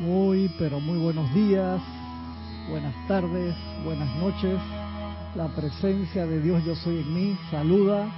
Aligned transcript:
Muy, 0.00 0.48
pero 0.60 0.78
muy 0.78 0.96
buenos 0.96 1.34
días, 1.34 1.82
buenas 2.70 2.94
tardes, 3.08 3.52
buenas 3.82 4.14
noches. 4.18 4.56
La 5.34 5.48
presencia 5.56 6.24
de 6.24 6.40
Dios 6.40 6.64
yo 6.64 6.76
soy 6.76 7.00
en 7.00 7.14
mí 7.14 7.36
saluda, 7.50 8.08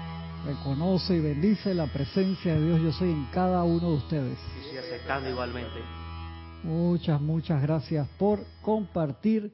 reconoce 0.45 1.17
y 1.17 1.21
bendice 1.21 1.73
la 1.73 1.87
presencia 1.87 2.53
de 2.53 2.67
Dios 2.67 2.83
yo 2.83 2.93
soy 2.93 3.13
en 3.13 3.25
cada 3.33 3.65
uno 3.65 3.93
de 3.93 3.97
ustedes. 3.97 4.39
Y 4.71 4.77
aceptando 4.77 5.31
igualmente. 5.31 5.81
Muchas, 6.65 7.19
muchas 7.19 7.63
gracias 7.63 8.07
por 8.19 8.45
compartir 8.61 9.51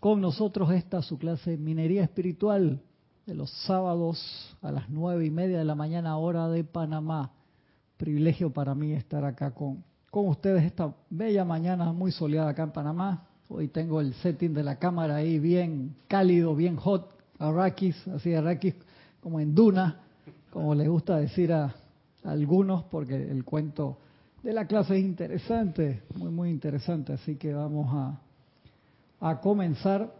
con 0.00 0.20
nosotros 0.20 0.72
esta 0.72 1.00
su 1.00 1.16
clase 1.16 1.56
Minería 1.56 2.02
Espiritual 2.02 2.82
de 3.24 3.34
los 3.34 3.52
sábados 3.66 4.56
a 4.62 4.72
las 4.72 4.90
nueve 4.90 5.24
y 5.26 5.30
media 5.30 5.58
de 5.58 5.64
la 5.64 5.76
mañana 5.76 6.16
hora 6.16 6.48
de 6.48 6.64
Panamá. 6.64 7.30
Privilegio 7.98 8.52
para 8.52 8.74
mí 8.74 8.94
estar 8.94 9.24
acá 9.24 9.52
con, 9.54 9.84
con 10.16 10.28
ustedes 10.28 10.64
esta 10.64 10.94
bella 11.10 11.44
mañana 11.44 11.92
muy 11.92 12.10
soleada 12.10 12.48
acá 12.48 12.62
en 12.62 12.70
Panamá. 12.70 13.26
Hoy 13.50 13.68
tengo 13.68 14.00
el 14.00 14.14
setting 14.14 14.54
de 14.54 14.62
la 14.62 14.78
cámara 14.78 15.16
ahí 15.16 15.38
bien 15.38 15.94
cálido, 16.08 16.56
bien 16.56 16.76
hot, 16.76 17.10
arrakis, 17.38 18.08
así 18.08 18.32
arrakis 18.32 18.74
como 19.20 19.40
en 19.40 19.54
duna, 19.54 20.00
como 20.50 20.74
les 20.74 20.88
gusta 20.88 21.18
decir 21.18 21.52
a, 21.52 21.74
algunos, 22.24 22.84
porque 22.84 23.14
el 23.14 23.44
cuento 23.44 23.98
de 24.42 24.54
la 24.54 24.66
clase 24.66 24.96
es 24.96 25.04
interesante, 25.04 26.04
muy, 26.14 26.30
muy 26.30 26.48
interesante. 26.48 27.12
Así 27.12 27.36
que 27.36 27.52
vamos 27.52 27.86
a, 27.92 28.18
a 29.20 29.38
comenzar 29.42 30.14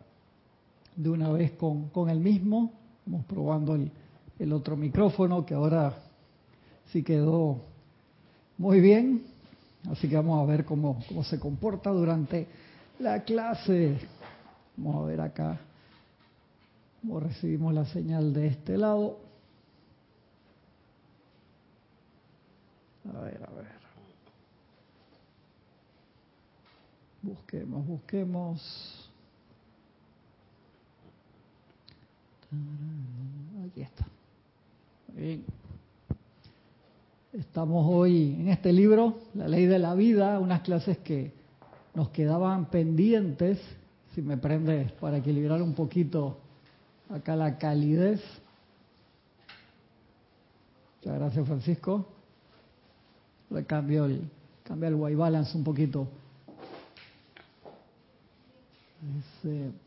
de 0.94 1.08
una 1.08 1.30
vez 1.30 1.52
con, 1.52 1.88
con 1.88 2.10
el 2.10 2.20
mismo. 2.20 2.70
Vamos 3.06 3.24
probando 3.24 3.74
el, 3.74 3.90
el 4.38 4.52
otro 4.52 4.76
micrófono 4.76 5.46
que 5.46 5.54
ahora 5.54 5.94
sí 6.92 7.02
quedó 7.02 7.62
muy 8.58 8.80
bien. 8.80 9.34
Así 9.90 10.08
que 10.08 10.16
vamos 10.16 10.42
a 10.42 10.50
ver 10.50 10.64
cómo, 10.64 11.02
cómo 11.08 11.22
se 11.22 11.38
comporta 11.38 11.90
durante 11.90 12.46
la 12.98 13.22
clase. 13.22 13.98
Vamos 14.76 15.04
a 15.04 15.06
ver 15.06 15.20
acá 15.20 15.58
cómo 17.00 17.20
recibimos 17.20 17.72
la 17.72 17.84
señal 17.86 18.32
de 18.32 18.48
este 18.48 18.76
lado. 18.76 19.18
A 23.14 23.20
ver, 23.20 23.42
a 23.44 23.52
ver. 23.54 23.76
Busquemos, 27.22 27.86
busquemos. 27.86 29.10
Aquí 33.66 33.82
está. 33.82 34.06
Bien. 35.14 35.44
Estamos 37.38 37.84
hoy 37.86 38.34
en 38.40 38.48
este 38.48 38.72
libro, 38.72 39.18
La 39.34 39.46
Ley 39.46 39.66
de 39.66 39.78
la 39.78 39.94
Vida, 39.94 40.40
unas 40.40 40.62
clases 40.62 40.96
que 40.96 41.32
nos 41.92 42.08
quedaban 42.08 42.70
pendientes, 42.70 43.58
si 44.14 44.22
me 44.22 44.38
prende 44.38 44.90
para 44.98 45.18
equilibrar 45.18 45.60
un 45.60 45.74
poquito 45.74 46.38
acá 47.10 47.36
la 47.36 47.58
calidez. 47.58 48.22
Muchas 50.96 51.18
gracias 51.18 51.46
Francisco. 51.46 52.06
Le 53.50 53.66
cambio 53.66 54.06
el, 54.06 54.22
cambia 54.64 54.88
el 54.88 54.94
white 54.94 55.16
balance 55.16 55.58
un 55.58 55.64
poquito. 55.64 56.08
Ese. 59.42 59.85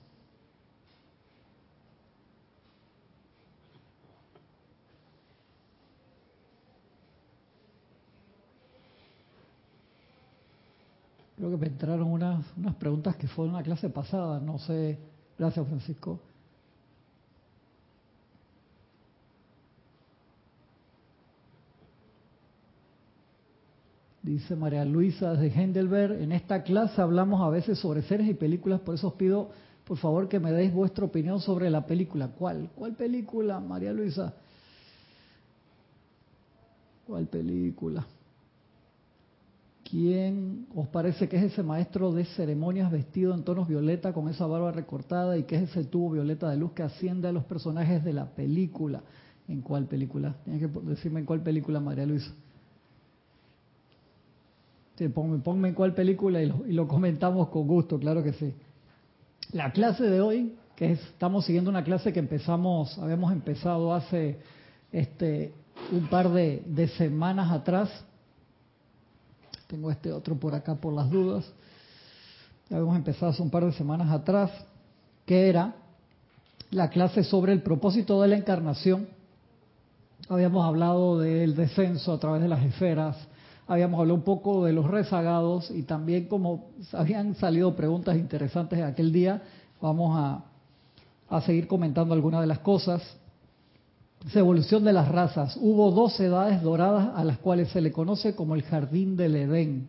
Creo 11.40 11.52
que 11.52 11.58
me 11.58 11.68
entraron 11.68 12.12
unas, 12.12 12.46
unas 12.58 12.76
preguntas 12.76 13.16
que 13.16 13.26
fueron 13.26 13.56
en 13.56 13.60
la 13.60 13.64
clase 13.64 13.90
pasada, 13.90 14.42
no 14.42 14.60
sé. 14.60 15.00
Gracias, 15.38 15.66
Francisco. 15.66 16.20
Dice 24.22 24.54
María 24.58 24.84
Luisa 24.84 25.34
de 25.36 25.48
Heidelberg, 25.48 26.22
en 26.22 26.34
esta 26.34 26.62
clase 26.64 27.02
hablamos 27.02 27.42
a 27.42 27.50
veces 27.50 27.80
sobre 27.80 28.02
series 28.02 28.30
y 28.30 28.34
películas, 28.34 28.82
por 28.82 28.96
eso 28.96 29.08
os 29.08 29.14
pido 29.14 29.50
por 29.86 29.98
favor 29.98 30.28
que 30.28 30.42
me 30.42 30.52
deis 30.52 30.74
vuestra 30.74 31.06
opinión 31.06 31.40
sobre 31.40 31.70
la 31.70 31.86
película. 31.86 32.28
¿Cuál? 32.28 32.70
¿Cuál 32.76 32.96
película, 32.96 33.62
María 33.62 33.94
Luisa? 33.94 34.34
¿Cuál 37.08 37.28
película? 37.28 38.06
¿Quién 39.90 40.68
os 40.76 40.88
parece 40.90 41.28
que 41.28 41.38
es 41.38 41.44
ese 41.52 41.64
maestro 41.64 42.12
de 42.12 42.26
ceremonias 42.26 42.92
vestido 42.92 43.34
en 43.34 43.44
tonos 43.44 43.68
violeta 43.68 44.14
con 44.14 44.30
esa 44.30 44.46
barba 44.46 44.72
recortada 44.72 45.36
y 45.36 45.44
que 45.44 45.56
es 45.56 45.72
ese 45.72 45.84
tubo 45.86 46.12
violeta 46.12 46.48
de 46.50 46.58
luz 46.58 46.74
que 46.74 46.84
asciende 46.84 47.28
a 47.28 47.32
los 47.32 47.46
personajes 47.46 48.04
de 48.04 48.14
la 48.14 48.28
película? 48.28 49.02
¿En 49.48 49.62
cuál 49.62 49.86
película? 49.86 50.36
Tienes 50.44 50.62
que 50.62 50.80
decirme 50.82 51.22
en 51.22 51.26
cuál 51.26 51.42
película, 51.42 51.80
María 51.80 52.06
Luisa. 52.06 52.32
Sí, 54.96 55.08
ponme, 55.08 55.40
ponme 55.40 55.70
en 55.70 55.74
cuál 55.74 55.96
película 55.96 56.40
y 56.44 56.46
lo, 56.46 56.68
y 56.68 56.74
lo, 56.74 56.88
comentamos 56.88 57.50
con 57.50 57.66
gusto, 57.66 57.98
claro 57.98 58.22
que 58.22 58.34
sí. 58.34 58.54
La 59.54 59.72
clase 59.72 60.04
de 60.04 60.22
hoy, 60.22 60.54
que 60.76 60.92
es, 60.92 61.02
estamos 61.02 61.46
siguiendo 61.46 61.72
una 61.72 61.84
clase 61.84 62.14
que 62.14 62.20
empezamos, 62.20 62.96
habíamos 63.00 63.32
empezado 63.32 63.92
hace 63.94 64.38
este 64.92 65.52
un 65.92 66.08
par 66.10 66.30
de, 66.30 66.62
de 66.68 66.90
semanas 66.90 67.52
atrás, 67.52 67.90
tengo 69.70 69.92
este 69.92 70.12
otro 70.12 70.36
por 70.36 70.56
acá 70.56 70.74
por 70.74 70.94
las 70.94 71.12
dudas. 71.12 71.46
Habíamos 72.72 72.96
empezado 72.96 73.32
hace 73.32 73.44
un 73.44 73.52
par 73.52 73.64
de 73.64 73.72
semanas 73.74 74.12
atrás, 74.12 74.50
que 75.28 75.48
era 75.48 75.76
la 76.72 76.90
clase 76.90 77.24
sobre 77.24 77.54
el 77.54 77.62
propósito 77.62 78.20
de 78.24 78.30
la 78.30 78.38
encarnación. 78.38 79.08
Habíamos 80.28 80.66
hablado 80.66 81.20
del 81.20 81.56
descenso 81.56 82.14
a 82.14 82.20
través 82.20 82.42
de 82.42 82.48
las 82.48 82.66
esferas, 82.66 83.16
habíamos 83.68 84.00
hablado 84.00 84.16
un 84.16 84.24
poco 84.24 84.66
de 84.66 84.74
los 84.74 84.90
rezagados 84.90 85.70
y 85.70 85.84
también 85.84 86.26
como 86.28 86.72
habían 86.92 87.36
salido 87.36 87.76
preguntas 87.76 88.18
interesantes 88.18 88.82
aquel 88.82 89.12
día, 89.12 89.44
vamos 89.80 90.18
a, 90.18 90.46
a 91.30 91.42
seguir 91.42 91.68
comentando 91.68 92.16
algunas 92.16 92.42
de 92.42 92.48
las 92.48 92.60
cosas. 92.60 93.04
Evolución 94.34 94.84
de 94.84 94.94
las 94.94 95.08
razas. 95.08 95.58
Hubo 95.62 95.92
dos 95.92 96.20
edades 96.20 96.62
doradas 96.62 97.12
a 97.16 97.24
las 97.24 97.38
cuales 97.38 97.70
se 97.70 97.82
le 97.82 97.92
conoce 97.92 98.36
como 98.36 98.54
el 98.54 98.64
jardín 98.64 99.16
del 99.16 99.36
Edén. 99.36 99.88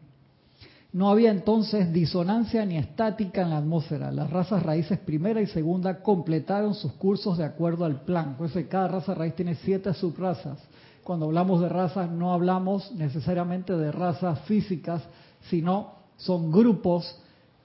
No 0.92 1.10
había 1.10 1.30
entonces 1.30 1.92
disonancia 1.92 2.64
ni 2.64 2.76
estática 2.76 3.42
en 3.42 3.50
la 3.50 3.58
atmósfera. 3.58 4.10
Las 4.10 4.30
razas 4.30 4.62
raíces 4.62 4.98
primera 4.98 5.40
y 5.40 5.46
segunda 5.46 6.02
completaron 6.02 6.74
sus 6.74 6.92
cursos 6.92 7.38
de 7.38 7.44
acuerdo 7.44 7.84
al 7.84 8.02
plan. 8.02 8.36
Pues 8.38 8.52
cada 8.68 8.88
raza 8.88 9.14
raíz 9.14 9.34
tiene 9.34 9.56
siete 9.56 9.92
subrazas. 9.94 10.58
Cuando 11.04 11.26
hablamos 11.26 11.60
de 11.60 11.68
razas 11.68 12.10
no 12.10 12.32
hablamos 12.32 12.92
necesariamente 12.92 13.76
de 13.76 13.92
razas 13.92 14.40
físicas, 14.42 15.02
sino 15.48 15.92
son 16.16 16.50
grupos 16.50 17.16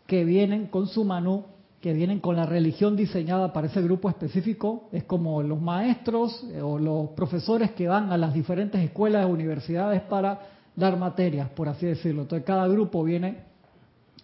que 0.08 0.24
vienen 0.24 0.68
con 0.68 0.88
su 0.88 1.04
manú 1.04 1.46
que 1.86 1.94
vienen 1.94 2.20
con 2.20 2.36
la 2.36 2.48
religión 2.48 2.96
diseñada 2.96 3.54
para 3.54 3.68
ese 3.68 3.80
grupo 3.80 4.10
específico, 4.10 4.90
es 4.92 5.04
como 5.04 5.44
los 5.44 5.62
maestros 5.62 6.44
eh, 6.52 6.60
o 6.60 6.80
los 6.80 7.10
profesores 7.10 7.74
que 7.74 7.88
van 7.88 8.12
a 8.12 8.18
las 8.18 8.34
diferentes 8.34 8.82
escuelas 8.82 9.28
universidades 9.30 10.02
para 10.02 10.48
dar 10.76 10.98
materias, 10.98 11.48
por 11.52 11.70
así 11.70 11.86
decirlo. 11.86 12.24
Entonces 12.24 12.44
cada 12.44 12.68
grupo 12.68 13.04
viene 13.04 13.38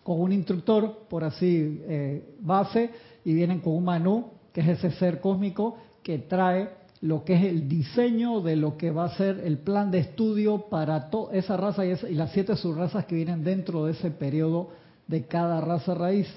con 0.02 0.20
un 0.20 0.32
instructor, 0.32 1.04
por 1.08 1.24
así 1.24 1.84
eh, 1.88 2.34
base, 2.40 2.90
y 3.24 3.36
vienen 3.36 3.60
con 3.60 3.74
un 3.74 3.84
manú, 3.84 4.32
que 4.52 4.62
es 4.62 4.68
ese 4.70 4.90
ser 4.94 5.22
cósmico 5.22 5.78
que 6.02 6.18
trae 6.18 6.68
lo 7.02 7.24
que 7.24 7.36
es 7.36 7.44
el 7.44 7.70
diseño 7.70 8.42
de 8.42 8.56
lo 8.56 8.76
que 8.76 8.90
va 8.90 9.06
a 9.06 9.16
ser 9.18 9.40
el 9.46 9.60
plan 9.60 9.92
de 9.92 10.00
estudio 10.00 10.66
para 10.68 11.12
toda 11.12 11.36
esa 11.36 11.58
raza 11.58 11.86
y 11.86 12.16
las 12.16 12.32
siete 12.32 12.56
subrazas 12.56 13.06
que 13.06 13.14
vienen 13.14 13.44
dentro 13.44 13.86
de 13.86 13.92
ese 13.92 14.10
periodo 14.10 14.70
de 15.06 15.28
cada 15.28 15.62
raza 15.62 15.94
raíz. 15.94 16.28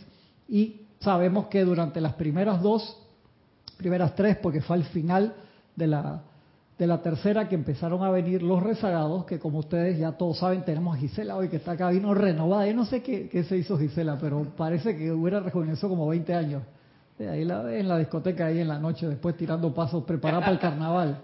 Y 0.46 0.83
sabemos 1.04 1.46
que 1.46 1.64
durante 1.64 2.00
las 2.00 2.14
primeras 2.14 2.62
dos, 2.62 2.96
primeras 3.76 4.14
tres, 4.14 4.36
porque 4.38 4.60
fue 4.60 4.76
al 4.76 4.84
final 4.84 5.34
de 5.76 5.86
la, 5.86 6.22
de 6.78 6.86
la 6.86 7.02
tercera 7.02 7.48
que 7.48 7.54
empezaron 7.54 8.02
a 8.02 8.10
venir 8.10 8.42
los 8.42 8.62
rezagados, 8.62 9.24
que 9.26 9.38
como 9.38 9.58
ustedes 9.58 9.98
ya 9.98 10.12
todos 10.12 10.38
saben, 10.38 10.64
tenemos 10.64 10.96
a 10.96 10.98
Gisela 10.98 11.36
hoy 11.36 11.48
que 11.48 11.56
está 11.56 11.72
acá, 11.72 11.90
vino 11.90 12.14
renovada. 12.14 12.66
Yo 12.66 12.74
no 12.74 12.86
sé 12.86 13.02
qué, 13.02 13.28
qué 13.28 13.44
se 13.44 13.56
hizo 13.56 13.78
Gisela, 13.78 14.18
pero 14.20 14.44
parece 14.56 14.96
que 14.96 15.12
hubiera 15.12 15.40
rejuvenecido 15.40 15.90
como 15.90 16.08
20 16.08 16.34
años. 16.34 16.62
Ahí 17.18 17.44
la, 17.44 17.72
en 17.72 17.86
la 17.86 17.98
discoteca, 17.98 18.46
ahí 18.46 18.58
en 18.58 18.68
la 18.68 18.78
noche, 18.78 19.06
después 19.06 19.36
tirando 19.36 19.72
pasos, 19.72 20.02
preparada 20.04 20.40
para 20.40 20.52
el 20.52 20.58
carnaval. 20.58 21.18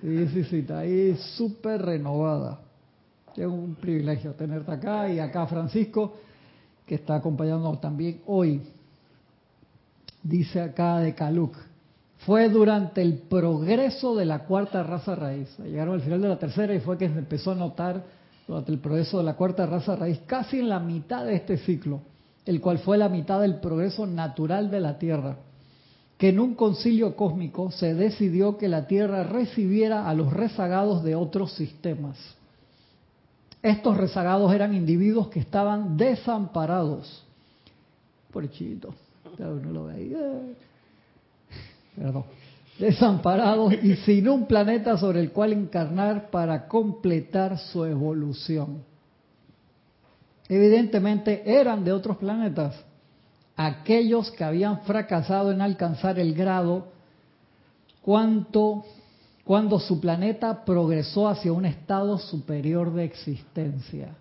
Sí, 0.00 0.28
sí, 0.28 0.44
sí, 0.44 0.58
está 0.58 0.80
ahí 0.80 1.16
súper 1.36 1.82
renovada. 1.82 2.60
Es 3.36 3.46
un 3.46 3.74
privilegio 3.74 4.32
tenerte 4.32 4.70
acá 4.70 5.08
y 5.08 5.18
acá 5.18 5.46
Francisco 5.46 6.14
que 6.90 6.96
está 6.96 7.14
acompañándonos 7.14 7.80
también 7.80 8.20
hoy. 8.26 8.62
Dice 10.24 10.60
acá 10.60 10.98
de 10.98 11.14
Caluc, 11.14 11.54
fue 12.26 12.48
durante 12.48 13.00
el 13.00 13.14
progreso 13.14 14.16
de 14.16 14.24
la 14.24 14.40
cuarta 14.40 14.82
raza 14.82 15.14
raíz. 15.14 15.56
Llegaron 15.60 15.94
al 15.94 16.00
final 16.00 16.20
de 16.20 16.28
la 16.28 16.40
tercera 16.40 16.74
y 16.74 16.80
fue 16.80 16.98
que 16.98 17.08
se 17.08 17.16
empezó 17.16 17.52
a 17.52 17.54
notar 17.54 18.04
durante 18.44 18.72
el 18.72 18.80
progreso 18.80 19.18
de 19.18 19.22
la 19.22 19.36
cuarta 19.36 19.66
raza 19.66 19.94
raíz, 19.94 20.18
casi 20.26 20.58
en 20.58 20.68
la 20.68 20.80
mitad 20.80 21.24
de 21.24 21.36
este 21.36 21.58
ciclo, 21.58 22.00
el 22.44 22.60
cual 22.60 22.80
fue 22.80 22.98
la 22.98 23.08
mitad 23.08 23.40
del 23.40 23.60
progreso 23.60 24.04
natural 24.04 24.68
de 24.68 24.80
la 24.80 24.98
Tierra, 24.98 25.36
que 26.18 26.30
en 26.30 26.40
un 26.40 26.56
concilio 26.56 27.14
cósmico 27.14 27.70
se 27.70 27.94
decidió 27.94 28.58
que 28.58 28.66
la 28.66 28.88
Tierra 28.88 29.22
recibiera 29.22 30.08
a 30.08 30.14
los 30.14 30.32
rezagados 30.32 31.04
de 31.04 31.14
otros 31.14 31.52
sistemas. 31.52 32.16
Estos 33.62 33.96
rezagados 33.96 34.52
eran 34.54 34.74
individuos 34.74 35.28
que 35.28 35.40
estaban 35.40 35.96
desamparados. 35.96 37.24
Por 38.32 38.50
chito, 38.50 38.94
lo 39.38 39.84
ve 39.86 39.94
ahí. 39.94 40.56
Perdón 41.96 42.24
desamparados 42.80 43.74
y 43.74 43.94
sin 43.96 44.26
un 44.28 44.46
planeta 44.46 44.96
sobre 44.96 45.20
el 45.20 45.32
cual 45.32 45.52
encarnar 45.52 46.30
para 46.30 46.66
completar 46.66 47.58
su 47.58 47.84
evolución. 47.84 48.82
Evidentemente 50.48 51.42
eran 51.44 51.84
de 51.84 51.92
otros 51.92 52.16
planetas, 52.16 52.74
aquellos 53.54 54.30
que 54.32 54.42
habían 54.42 54.80
fracasado 54.80 55.52
en 55.52 55.60
alcanzar 55.60 56.18
el 56.18 56.34
grado 56.34 56.88
cuanto, 58.00 58.84
cuando 59.44 59.78
su 59.78 60.00
planeta 60.00 60.64
progresó 60.64 61.28
hacia 61.28 61.52
un 61.52 61.64
estado 61.64 62.18
superior 62.18 62.92
de 62.92 63.04
existencia. 63.04 64.16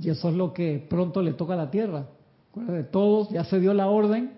Y 0.00 0.10
eso 0.10 0.28
es 0.28 0.34
lo 0.34 0.52
que 0.52 0.84
pronto 0.88 1.22
le 1.22 1.34
toca 1.34 1.54
a 1.54 1.56
la 1.56 1.70
Tierra 1.70 2.06
de 2.54 2.84
todos, 2.84 3.30
ya 3.30 3.44
se 3.44 3.58
dio 3.58 3.74
la 3.74 3.88
orden 3.88 4.32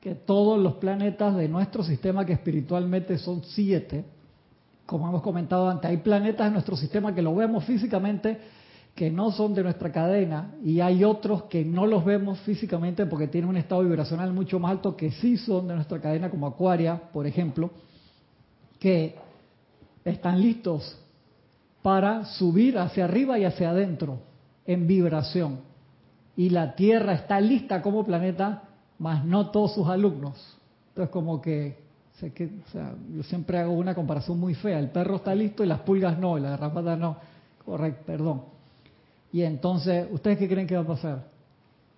que 0.00 0.14
todos 0.14 0.58
los 0.58 0.74
planetas 0.74 1.36
de 1.36 1.48
nuestro 1.48 1.84
sistema, 1.84 2.24
que 2.24 2.32
espiritualmente 2.32 3.18
son 3.18 3.42
siete, 3.44 4.04
como 4.86 5.08
hemos 5.08 5.22
comentado 5.22 5.68
antes, 5.68 5.88
hay 5.88 5.98
planetas 5.98 6.48
en 6.48 6.54
nuestro 6.54 6.76
sistema 6.76 7.14
que 7.14 7.22
lo 7.22 7.34
vemos 7.34 7.64
físicamente, 7.64 8.40
que 9.00 9.10
no 9.10 9.32
son 9.32 9.54
de 9.54 9.62
nuestra 9.62 9.90
cadena, 9.90 10.56
y 10.62 10.80
hay 10.80 11.04
otros 11.04 11.44
que 11.44 11.64
no 11.64 11.86
los 11.86 12.04
vemos 12.04 12.38
físicamente 12.40 13.06
porque 13.06 13.28
tienen 13.28 13.48
un 13.48 13.56
estado 13.56 13.80
vibracional 13.80 14.30
mucho 14.34 14.60
más 14.60 14.72
alto 14.72 14.94
que 14.94 15.10
sí 15.10 15.38
son 15.38 15.68
de 15.68 15.74
nuestra 15.74 15.98
cadena, 16.02 16.28
como 16.28 16.46
Acuaria, 16.46 17.00
por 17.10 17.26
ejemplo, 17.26 17.70
que 18.78 19.14
están 20.04 20.42
listos 20.42 20.98
para 21.80 22.26
subir 22.26 22.76
hacia 22.76 23.06
arriba 23.06 23.38
y 23.38 23.46
hacia 23.46 23.70
adentro 23.70 24.18
en 24.66 24.86
vibración 24.86 25.60
y 26.36 26.50
la 26.50 26.74
Tierra 26.74 27.14
está 27.14 27.40
lista 27.40 27.80
como 27.80 28.04
planeta, 28.04 28.64
más 28.98 29.24
no 29.24 29.50
todos 29.50 29.76
sus 29.76 29.88
alumnos. 29.88 30.58
Entonces 30.90 31.10
como 31.10 31.40
que, 31.40 31.78
yo 33.14 33.22
siempre 33.22 33.60
hago 33.60 33.72
una 33.72 33.94
comparación 33.94 34.38
muy 34.38 34.52
fea, 34.52 34.78
el 34.78 34.90
perro 34.90 35.16
está 35.16 35.34
listo 35.34 35.64
y 35.64 35.68
las 35.68 35.80
pulgas 35.80 36.18
no, 36.18 36.36
y 36.36 36.42
la 36.42 36.50
garrapata 36.50 36.96
no. 36.96 37.16
Correcto, 37.64 38.02
perdón. 38.04 38.59
Y 39.32 39.42
entonces, 39.42 40.08
¿ustedes 40.10 40.38
qué 40.38 40.48
creen 40.48 40.66
que 40.66 40.76
va 40.76 40.82
a 40.82 40.86
pasar? 40.86 41.28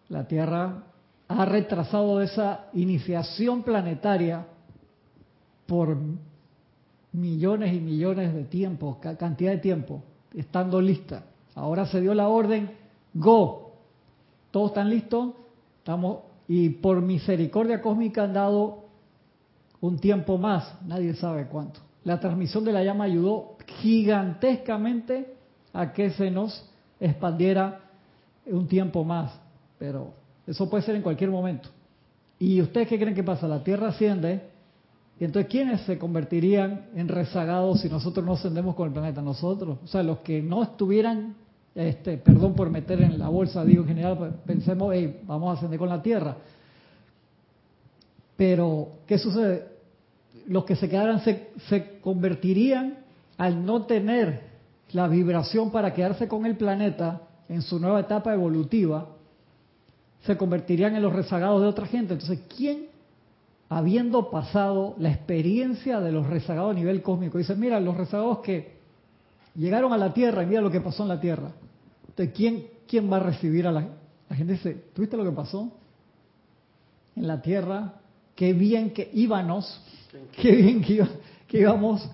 La 0.08 0.26
Tierra 0.26 0.84
ha 1.28 1.44
retrasado 1.44 2.20
esa 2.20 2.66
iniciación 2.74 3.62
planetaria 3.62 4.46
por 5.66 5.96
millones 7.12 7.74
y 7.74 7.80
millones 7.80 8.34
de 8.34 8.44
tiempo, 8.44 8.98
cantidad 9.00 9.52
de 9.52 9.58
tiempo, 9.58 10.02
estando 10.34 10.80
lista. 10.80 11.24
Ahora 11.54 11.86
se 11.86 12.00
dio 12.00 12.14
la 12.14 12.28
orden, 12.28 12.70
go, 13.14 13.62
¿Todos 14.52 14.68
están 14.72 14.90
listos? 14.90 15.32
Estamos 15.78 16.18
y 16.46 16.68
por 16.68 17.00
misericordia 17.00 17.80
cósmica 17.80 18.24
han 18.24 18.34
dado 18.34 18.84
un 19.80 19.98
tiempo 19.98 20.36
más, 20.38 20.76
nadie 20.86 21.14
sabe 21.14 21.46
cuánto. 21.46 21.80
La 22.04 22.20
transmisión 22.20 22.62
de 22.64 22.72
la 22.72 22.84
llama 22.84 23.04
ayudó 23.04 23.56
gigantescamente 23.80 25.34
a 25.72 25.92
que 25.94 26.10
se 26.10 26.30
nos 26.30 26.70
expandiera 27.06 27.80
un 28.46 28.66
tiempo 28.66 29.04
más, 29.04 29.32
pero 29.78 30.14
eso 30.46 30.68
puede 30.70 30.82
ser 30.84 30.96
en 30.96 31.02
cualquier 31.02 31.30
momento. 31.30 31.68
¿Y 32.38 32.60
ustedes 32.60 32.88
qué 32.88 32.98
creen 32.98 33.14
que 33.14 33.22
pasa? 33.22 33.46
La 33.46 33.62
Tierra 33.62 33.88
asciende, 33.88 34.42
y 35.20 35.24
entonces 35.24 35.50
¿quiénes 35.50 35.82
se 35.82 35.98
convertirían 35.98 36.86
en 36.94 37.08
rezagados 37.08 37.80
si 37.80 37.88
nosotros 37.88 38.24
no 38.24 38.32
ascendemos 38.32 38.74
con 38.74 38.88
el 38.88 38.92
planeta? 38.92 39.22
Nosotros. 39.22 39.78
O 39.84 39.86
sea, 39.86 40.02
los 40.02 40.18
que 40.18 40.42
no 40.42 40.62
estuvieran 40.62 41.36
este, 41.74 42.18
perdón 42.18 42.54
por 42.54 42.68
meter 42.70 43.00
en 43.00 43.18
la 43.18 43.28
bolsa, 43.28 43.64
digo 43.64 43.82
en 43.82 43.88
general, 43.88 44.18
pues, 44.18 44.32
pensemos, 44.44 44.94
vamos 45.24 45.50
a 45.50 45.52
ascender 45.56 45.78
con 45.78 45.88
la 45.88 46.02
Tierra. 46.02 46.36
Pero, 48.36 48.88
¿qué 49.06 49.18
sucede? 49.18 49.68
Los 50.48 50.64
que 50.64 50.76
se 50.76 50.88
quedaran 50.88 51.20
se, 51.20 51.50
se 51.68 52.00
convertirían 52.00 52.98
al 53.38 53.64
no 53.64 53.86
tener 53.86 54.51
la 54.92 55.08
vibración 55.08 55.70
para 55.70 55.94
quedarse 55.94 56.28
con 56.28 56.46
el 56.46 56.56
planeta 56.56 57.22
en 57.48 57.62
su 57.62 57.78
nueva 57.78 58.00
etapa 58.00 58.32
evolutiva, 58.32 59.08
se 60.24 60.36
convertirían 60.36 60.94
en 60.94 61.02
los 61.02 61.12
rezagados 61.12 61.60
de 61.60 61.66
otra 61.66 61.86
gente. 61.86 62.14
Entonces, 62.14 62.40
¿quién, 62.56 62.86
habiendo 63.68 64.30
pasado 64.30 64.94
la 64.98 65.10
experiencia 65.10 66.00
de 66.00 66.12
los 66.12 66.26
rezagados 66.26 66.72
a 66.72 66.78
nivel 66.78 67.02
cósmico, 67.02 67.38
dice, 67.38 67.56
mira, 67.56 67.80
los 67.80 67.96
rezagados 67.96 68.38
que 68.38 68.76
llegaron 69.56 69.92
a 69.92 69.98
la 69.98 70.14
Tierra 70.14 70.42
y 70.42 70.46
mira 70.46 70.60
lo 70.60 70.70
que 70.70 70.80
pasó 70.80 71.02
en 71.02 71.08
la 71.08 71.20
Tierra? 71.20 71.50
Entonces, 72.08 72.34
¿quién, 72.34 72.66
quién 72.86 73.10
va 73.10 73.16
a 73.16 73.20
recibir 73.20 73.66
a 73.66 73.72
la, 73.72 73.88
la 74.28 74.36
gente? 74.36 74.52
Dice, 74.52 74.84
¿tuviste 74.94 75.16
lo 75.16 75.24
que 75.24 75.32
pasó? 75.32 75.72
En 77.16 77.26
la 77.26 77.42
tierra, 77.42 77.94
qué 78.34 78.52
bien 78.52 78.90
que 78.90 79.10
íbamos, 79.12 79.80
qué 80.40 80.52
bien 80.52 80.82
que, 80.82 81.04
que 81.46 81.58
íbamos, 81.60 82.08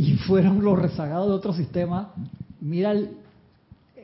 y 0.00 0.16
fueron 0.16 0.64
los 0.64 0.78
rezagados 0.78 1.28
de 1.28 1.34
otro 1.34 1.52
sistema. 1.52 2.14
Mira 2.62 2.92
el, 2.92 3.18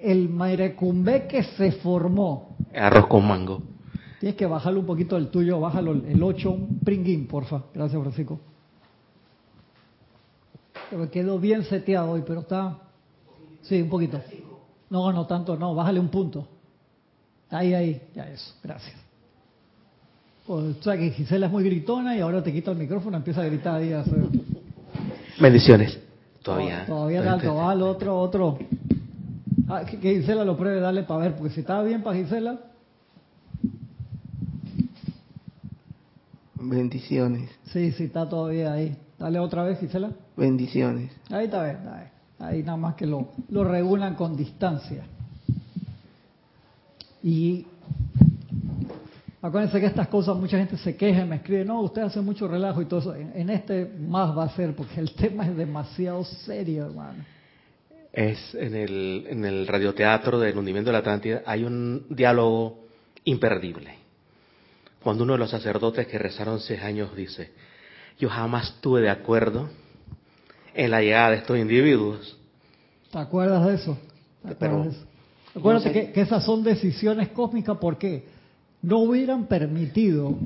el 0.03 0.29
Mairecumbe 0.29 1.27
que 1.27 1.43
se 1.43 1.73
formó. 1.73 2.55
Arroz 2.75 3.07
con 3.07 3.27
mango. 3.27 3.63
Tienes 4.21 4.37
que 4.37 4.45
bajarlo 4.45 4.81
un 4.81 4.87
poquito 4.87 5.15
del 5.15 5.29
tuyo, 5.29 5.59
bájalo 5.59 5.93
el 5.93 6.23
8, 6.23 6.51
un 6.51 6.81
pringuín, 6.81 7.27
porfa. 7.27 7.63
Gracias, 7.73 7.99
Francisco. 8.03 8.39
Me 10.93 11.09
quedó 11.09 11.39
bien 11.39 11.65
seteado 11.65 12.11
hoy, 12.11 12.23
pero 12.27 12.41
está... 12.41 12.79
Sí, 13.63 13.81
un 13.81 13.89
poquito. 13.89 14.21
No, 14.91 15.11
no 15.13 15.27
tanto, 15.27 15.57
no, 15.57 15.75
bájale 15.75 15.99
un 15.99 16.09
punto. 16.09 16.47
Ahí, 17.49 17.73
ahí, 17.73 18.03
ya 18.15 18.29
eso, 18.29 18.55
gracias. 18.63 18.97
Pues, 20.47 20.77
o 20.77 20.83
sea 20.83 20.99
que 20.99 21.11
Gisela 21.11 21.47
es 21.47 21.53
muy 21.53 21.65
gritona 21.65 22.15
y 22.15 22.21
ahora 22.21 22.43
te 22.43 22.53
quita 22.53 22.71
el 22.71 22.77
micrófono, 22.77 23.17
empieza 23.17 23.41
a 23.41 23.47
gritar 23.47 23.77
ahí. 23.77 23.95
A 23.95 24.05
Bendiciones. 25.41 25.99
Todavía. 26.43 26.87
Todavía 26.87 27.23
da 27.23 27.33
alto, 27.35 27.55
va 27.55 27.71
al 27.73 27.83
otro, 27.83 28.19
otro. 28.19 28.59
Ah, 29.69 29.85
que, 29.85 29.99
Gisela 29.99 30.45
lo 30.45 30.57
pruebe, 30.57 30.81
dale 30.81 31.03
para 31.03 31.21
ver, 31.21 31.35
porque 31.37 31.53
si 31.53 31.61
estaba 31.61 31.83
bien 31.83 32.03
para 32.03 32.17
Gisela. 32.17 32.61
Bendiciones. 36.55 37.51
Sí, 37.73 37.93
sí, 37.93 38.05
está 38.05 38.29
todavía 38.29 38.73
ahí. 38.73 38.97
Dale 39.19 39.39
otra 39.39 39.65
vez, 39.65 39.79
Gisela. 39.81 40.11
Bendiciones. 40.37 41.11
Ahí 41.31 41.47
está 41.47 41.65
bien, 41.65 41.79
ahí. 41.89 42.07
Ahí 42.39 42.63
nada 42.63 42.77
más 42.77 42.95
que 42.95 43.07
lo, 43.07 43.29
lo 43.49 43.65
regulan 43.65 44.15
con 44.15 44.37
distancia. 44.37 45.05
Y 47.23 47.67
acuérdense 49.43 49.81
que 49.81 49.87
estas 49.87 50.09
cosas 50.09 50.37
mucha 50.37 50.59
gente 50.59 50.77
se 50.77 50.97
queja 50.97 51.23
y 51.23 51.25
me 51.27 51.37
escribe, 51.37 51.65
no, 51.65 51.81
usted 51.81 52.03
hace 52.03 52.21
mucho 52.21 52.49
relajo 52.49 52.83
y 52.83 52.87
todo 52.87 53.01
eso. 53.01 53.15
En, 53.15 53.51
este 53.51 53.85
más 53.85 54.37
va 54.37 54.45
a 54.45 54.49
ser 54.51 54.75
porque 54.75 55.01
el 55.01 55.13
tema 55.17 55.47
es 55.47 55.57
demasiado 55.57 56.25
serio, 56.25 56.87
hermano. 56.87 57.25
Es 58.13 58.55
en 58.55 58.75
el, 58.75 59.27
en 59.29 59.45
el 59.45 59.67
radioteatro 59.67 60.39
del 60.39 60.57
hundimiento 60.57 60.89
de 60.89 60.93
la 60.93 60.99
Atlántida, 61.01 61.43
hay 61.45 61.65
un 61.65 62.07
diálogo 62.09 62.87
imperdible. 63.25 63.95
Cuando 65.03 65.25
uno 65.25 65.35
de 65.35 65.41
los 65.41 65.51
sacerdotes 65.51 66.07
que 66.07 66.19
rezaron 66.19 66.59
seis 66.61 66.83
años 66.83 67.15
dice, 67.15 67.53
yo 68.19 68.29
jamás 68.31 68.71
estuve 68.71 69.03
de 69.03 69.11
acuerdo 69.11 69.69
en 70.75 70.91
la 70.91 71.01
llegada 71.03 71.31
de 71.31 71.37
estos 71.37 71.59
individuos. 71.59 72.39
¿Te 73.13 73.19
acuerdas 73.19 73.67
de 73.67 73.75
eso? 73.75 73.99
Pero, 74.59 74.87
Acuérdate 75.55 76.13
que, 76.13 76.21
esas 76.21 76.45
son 76.45 76.63
decisiones 76.63 77.29
cósmicas 77.29 77.79
porque 77.81 78.27
no 78.83 78.99
hubieran 78.99 79.47
permitido, 79.47 80.37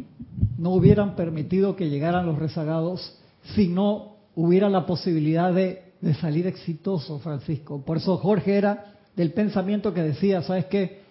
no 0.59 0.71
hubieran 0.71 1.17
permitido 1.17 1.77
que 1.77 1.91
llegaran 1.91 2.27
los 2.27 2.39
rezagados 2.39 3.19
si 3.55 3.69
no 3.69 4.17
hubiera 4.35 4.69
la 4.69 4.87
posibilidad 4.87 5.53
de, 5.53 5.85
salir 6.21 6.47
exitoso, 6.47 7.19
Francisco. 7.19 7.83
Por 7.85 7.99
eso 7.99 8.17
Jorge 8.17 8.57
era 8.57 8.95
del 9.17 9.33
pensamiento 9.33 9.93
que 9.93 10.03
decía, 10.03 10.43
¿sabes 10.43 10.67
qué? 10.67 11.03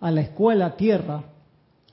A 0.00 0.10
la 0.10 0.22
escuela 0.22 0.76
Tierra 0.76 1.24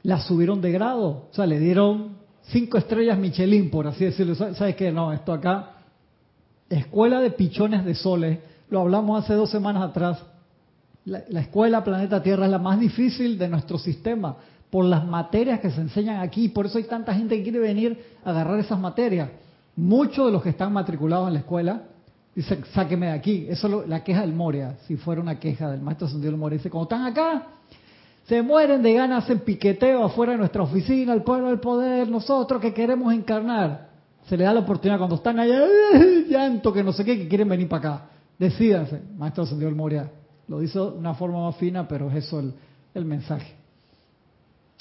la 0.04 0.22
subieron 0.22 0.62
de 0.62 0.72
grado, 0.72 1.28
o 1.30 1.34
sea, 1.34 1.46
le 1.46 1.60
dieron 1.60 2.18
cinco 2.44 2.78
estrellas 2.78 3.20
Michelin, 3.20 3.70
por 3.70 3.88
así 3.88 4.06
decirlo. 4.06 4.36
¿Sabes 4.36 4.76
qué? 4.76 4.92
No, 4.92 5.12
esto 5.12 5.34
acá 5.34 5.76
Escuela 6.70 7.20
de 7.20 7.32
Pichones 7.32 7.84
de 7.84 7.96
Soles, 7.96 8.40
lo 8.70 8.82
hablamos 8.82 9.24
hace 9.24 9.34
dos 9.34 9.50
semanas 9.50 9.90
atrás. 9.90 10.24
La, 11.06 11.40
escuela 11.40 11.84
Planeta 11.84 12.22
Tierra 12.22 12.46
es 12.46 12.52
la 12.52 12.60
más 12.60 12.80
difícil 12.80 13.38
de 13.38 13.48
nuestro 13.48 13.78
sistema 13.78 14.36
por 14.70 14.86
las 14.86 15.06
materias 15.06 15.60
que 15.60 15.72
se 15.72 15.82
enseñan 15.82 16.20
aquí. 16.22 16.50
Por 16.50 16.66
eso 16.66 16.78
hay 16.78 16.84
tanta 16.84 17.14
gente 17.14 17.38
que 17.38 17.44
quiere 17.44 17.60
venir 17.60 18.04
a 18.24 18.32
agarrar 18.32 18.60
esas 18.60 18.80
materias. 18.80 19.30
muchos 19.76 20.26
de 20.26 20.32
los 20.32 20.44
que 20.44 20.50
están 20.50 20.74
matriculados 20.74 21.28
en 21.28 21.34
la 21.34 21.40
escuela 21.40 21.84
dicen, 22.36 22.64
sáqueme 22.74 23.08
de 23.08 23.12
aquí. 23.14 23.48
Eso 23.50 23.82
es 23.82 23.90
la 23.90 24.04
queja 24.04 24.22
del 24.22 24.34
Moria, 24.34 24.78
si 24.88 24.98
fuera 24.98 25.22
una 25.22 25.40
queja 25.40 25.72
del 25.72 25.82
maestro 25.82 26.08
del 26.08 26.38
Moria. 26.38 26.58
Dice, 26.58 26.70
cuando 26.70 26.96
están 26.96 27.06
acá, 27.06 27.48
se 28.28 28.42
mueren 28.44 28.84
de 28.84 28.94
ganas, 28.94 29.24
hacen 29.24 29.40
piqueteo 29.40 30.04
afuera 30.04 30.34
de 30.34 30.38
nuestra 30.38 30.62
oficina, 30.62 31.14
el 31.14 31.24
pueblo 31.24 31.48
del 31.48 31.60
poder, 31.60 32.08
nosotros 32.10 32.62
que 32.62 32.74
queremos 32.74 33.12
encarnar. 33.14 33.90
Se 34.28 34.38
le 34.38 34.44
da 34.44 34.54
la 34.54 34.60
oportunidad 34.60 35.00
cuando 35.00 35.16
están 35.16 35.40
allá, 35.40 35.62
llanto, 36.30 36.72
que 36.72 36.84
no 36.84 36.92
sé 36.92 37.04
qué, 37.04 37.18
que 37.18 37.28
quieren 37.28 37.50
venir 37.50 37.68
para 37.68 37.96
acá. 37.96 38.06
Decídanse, 38.38 39.02
maestro 39.18 39.46
del 39.46 39.74
Moria. 39.74 40.12
Lo 40.50 40.62
hizo 40.62 40.92
de 40.92 40.98
una 40.98 41.14
forma 41.14 41.46
más 41.46 41.56
fina, 41.56 41.88
pero 41.88 42.10
es 42.10 42.26
eso 42.26 42.40
el, 42.40 42.54
el 42.94 43.06
mensaje. 43.06 43.54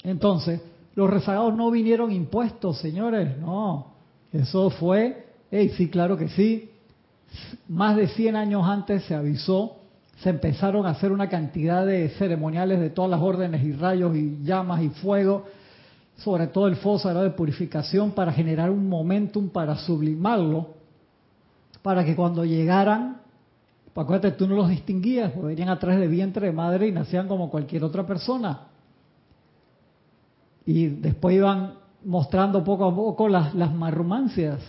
Entonces, 0.03 0.61
los 0.95 1.09
rezagados 1.09 1.55
no 1.55 1.69
vinieron 1.71 2.11
impuestos, 2.11 2.79
señores, 2.79 3.37
no. 3.37 3.93
Eso 4.33 4.69
fue, 4.71 5.27
hey, 5.51 5.71
sí, 5.77 5.89
claro 5.89 6.17
que 6.17 6.27
sí. 6.29 6.71
Más 7.67 7.95
de 7.95 8.07
100 8.07 8.35
años 8.35 8.65
antes 8.65 9.03
se 9.03 9.13
avisó, 9.13 9.77
se 10.23 10.29
empezaron 10.29 10.85
a 10.85 10.89
hacer 10.89 11.11
una 11.11 11.29
cantidad 11.29 11.85
de 11.85 12.09
ceremoniales 12.09 12.79
de 12.79 12.89
todas 12.89 13.11
las 13.11 13.21
órdenes 13.21 13.63
y 13.63 13.71
rayos 13.71 14.15
y 14.15 14.39
llamas 14.43 14.81
y 14.81 14.89
fuego, 14.89 15.45
sobre 16.17 16.47
todo 16.47 16.67
el 16.67 16.75
fuego 16.75 16.99
sagrado 16.99 17.25
de 17.25 17.31
purificación 17.31 18.11
para 18.11 18.33
generar 18.33 18.71
un 18.71 18.89
momentum 18.89 19.49
para 19.49 19.77
sublimarlo, 19.77 20.67
para 21.81 22.03
que 22.03 22.15
cuando 22.15 22.43
llegaran, 22.43 23.18
acuérdate, 23.95 24.31
tú 24.31 24.47
no 24.47 24.55
los 24.55 24.69
distinguías, 24.69 25.31
venían 25.41 25.77
de 25.79 26.07
vientre 26.07 26.47
de 26.47 26.53
madre 26.53 26.87
y 26.87 26.91
nacían 26.91 27.27
como 27.27 27.49
cualquier 27.49 27.83
otra 27.83 28.05
persona. 28.05 28.67
Y 30.65 30.87
después 30.87 31.35
iban 31.35 31.73
mostrando 32.05 32.63
poco 32.63 32.85
a 32.85 32.95
poco 32.95 33.27
las, 33.27 33.53
las 33.55 33.73
marrumancias, 33.73 34.59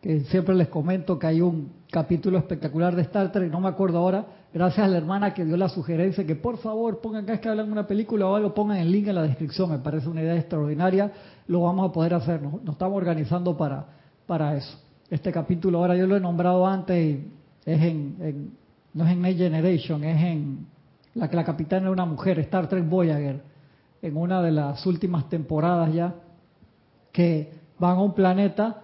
que 0.00 0.20
siempre 0.24 0.54
les 0.54 0.68
comento 0.68 1.18
que 1.18 1.26
hay 1.26 1.40
un 1.40 1.72
capítulo 1.90 2.38
espectacular 2.38 2.94
de 2.94 3.02
Star 3.02 3.30
Trek, 3.32 3.50
no 3.50 3.60
me 3.60 3.68
acuerdo 3.68 3.98
ahora, 3.98 4.26
gracias 4.52 4.84
a 4.84 4.88
la 4.88 4.98
hermana 4.98 5.32
que 5.32 5.44
dio 5.44 5.56
la 5.56 5.68
sugerencia 5.68 6.26
que 6.26 6.34
por 6.34 6.58
favor 6.58 7.00
pongan 7.00 7.24
acá 7.24 7.34
es 7.34 7.40
que 7.40 7.48
hablan 7.48 7.70
una 7.70 7.86
película 7.86 8.26
o 8.26 8.34
algo, 8.34 8.52
pongan 8.52 8.78
el 8.78 8.90
link 8.90 9.06
en 9.06 9.14
la 9.14 9.22
descripción, 9.22 9.70
me 9.70 9.78
parece 9.78 10.08
una 10.08 10.20
idea 10.20 10.36
extraordinaria, 10.36 11.12
lo 11.46 11.62
vamos 11.62 11.88
a 11.88 11.92
poder 11.92 12.14
hacer, 12.14 12.42
nos, 12.42 12.54
estamos 12.68 12.96
organizando 12.96 13.56
para, 13.56 13.86
para 14.26 14.56
eso. 14.56 14.78
Este 15.08 15.30
capítulo 15.30 15.78
ahora 15.78 15.96
yo 15.96 16.06
lo 16.06 16.16
he 16.16 16.20
nombrado 16.20 16.66
antes 16.66 16.96
y 16.96 17.32
es 17.66 17.82
en, 17.82 18.52
no 18.92 19.04
es 19.04 19.12
en 19.12 19.22
Next 19.22 19.38
Generation, 19.38 20.04
es 20.04 20.22
en 20.22 20.66
la 21.14 21.28
que 21.28 21.36
la 21.36 21.44
capitana 21.44 21.86
es 21.86 21.92
una 21.92 22.04
mujer, 22.04 22.38
Star 22.40 22.68
Trek 22.68 22.88
Voyager, 22.88 23.42
en 24.02 24.16
una 24.16 24.42
de 24.42 24.52
las 24.52 24.84
últimas 24.86 25.28
temporadas 25.28 25.92
ya, 25.92 26.14
que 27.12 27.52
van 27.78 27.96
a 27.96 28.02
un 28.02 28.14
planeta 28.14 28.82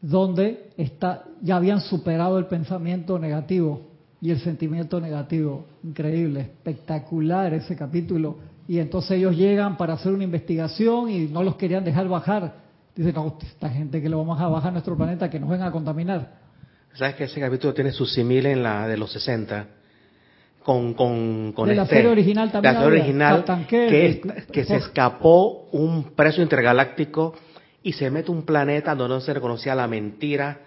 donde 0.00 0.70
está, 0.76 1.24
ya 1.42 1.56
habían 1.56 1.80
superado 1.80 2.38
el 2.38 2.46
pensamiento 2.46 3.18
negativo 3.18 3.82
y 4.20 4.30
el 4.30 4.40
sentimiento 4.40 5.00
negativo. 5.00 5.66
Increíble, 5.82 6.40
espectacular 6.40 7.52
ese 7.54 7.76
capítulo. 7.76 8.36
Y 8.68 8.78
entonces 8.78 9.12
ellos 9.12 9.36
llegan 9.36 9.76
para 9.76 9.94
hacer 9.94 10.12
una 10.12 10.24
investigación 10.24 11.10
y 11.10 11.26
no 11.26 11.42
los 11.42 11.56
querían 11.56 11.84
dejar 11.84 12.08
bajar. 12.08 12.54
Dicen, 12.94 13.14
no, 13.14 13.36
esta 13.42 13.68
gente 13.68 14.00
que 14.00 14.08
le 14.08 14.14
vamos 14.14 14.40
a 14.40 14.46
bajar 14.48 14.68
a 14.70 14.72
nuestro 14.72 14.96
planeta, 14.96 15.28
que 15.28 15.40
nos 15.40 15.50
vengan 15.50 15.68
a 15.68 15.72
contaminar. 15.72 16.42
¿Sabes 16.94 17.14
que 17.14 17.24
ese 17.24 17.40
capítulo 17.40 17.72
tiene 17.72 17.92
su 17.92 18.04
simil 18.06 18.46
en 18.46 18.62
la 18.62 18.86
de 18.86 18.96
los 18.96 19.12
60? 19.12 19.66
Con, 20.62 20.94
con, 20.94 21.52
con 21.52 21.68
de 21.68 21.74
la 21.74 21.82
este, 21.82 21.96
serie 21.96 22.10
original 22.10 22.52
también. 22.52 22.74
La 22.74 22.80
serie 22.80 23.00
original, 23.00 23.66
que, 23.68 24.20
que 24.52 24.64
se 24.64 24.76
escapó 24.76 25.68
un 25.72 26.14
preso 26.14 26.40
intergaláctico 26.40 27.34
y 27.82 27.94
se 27.94 28.10
mete 28.10 28.30
un 28.30 28.44
planeta 28.44 28.94
donde 28.94 29.16
no 29.16 29.20
se 29.20 29.34
reconocía 29.34 29.74
la 29.74 29.88
mentira, 29.88 30.60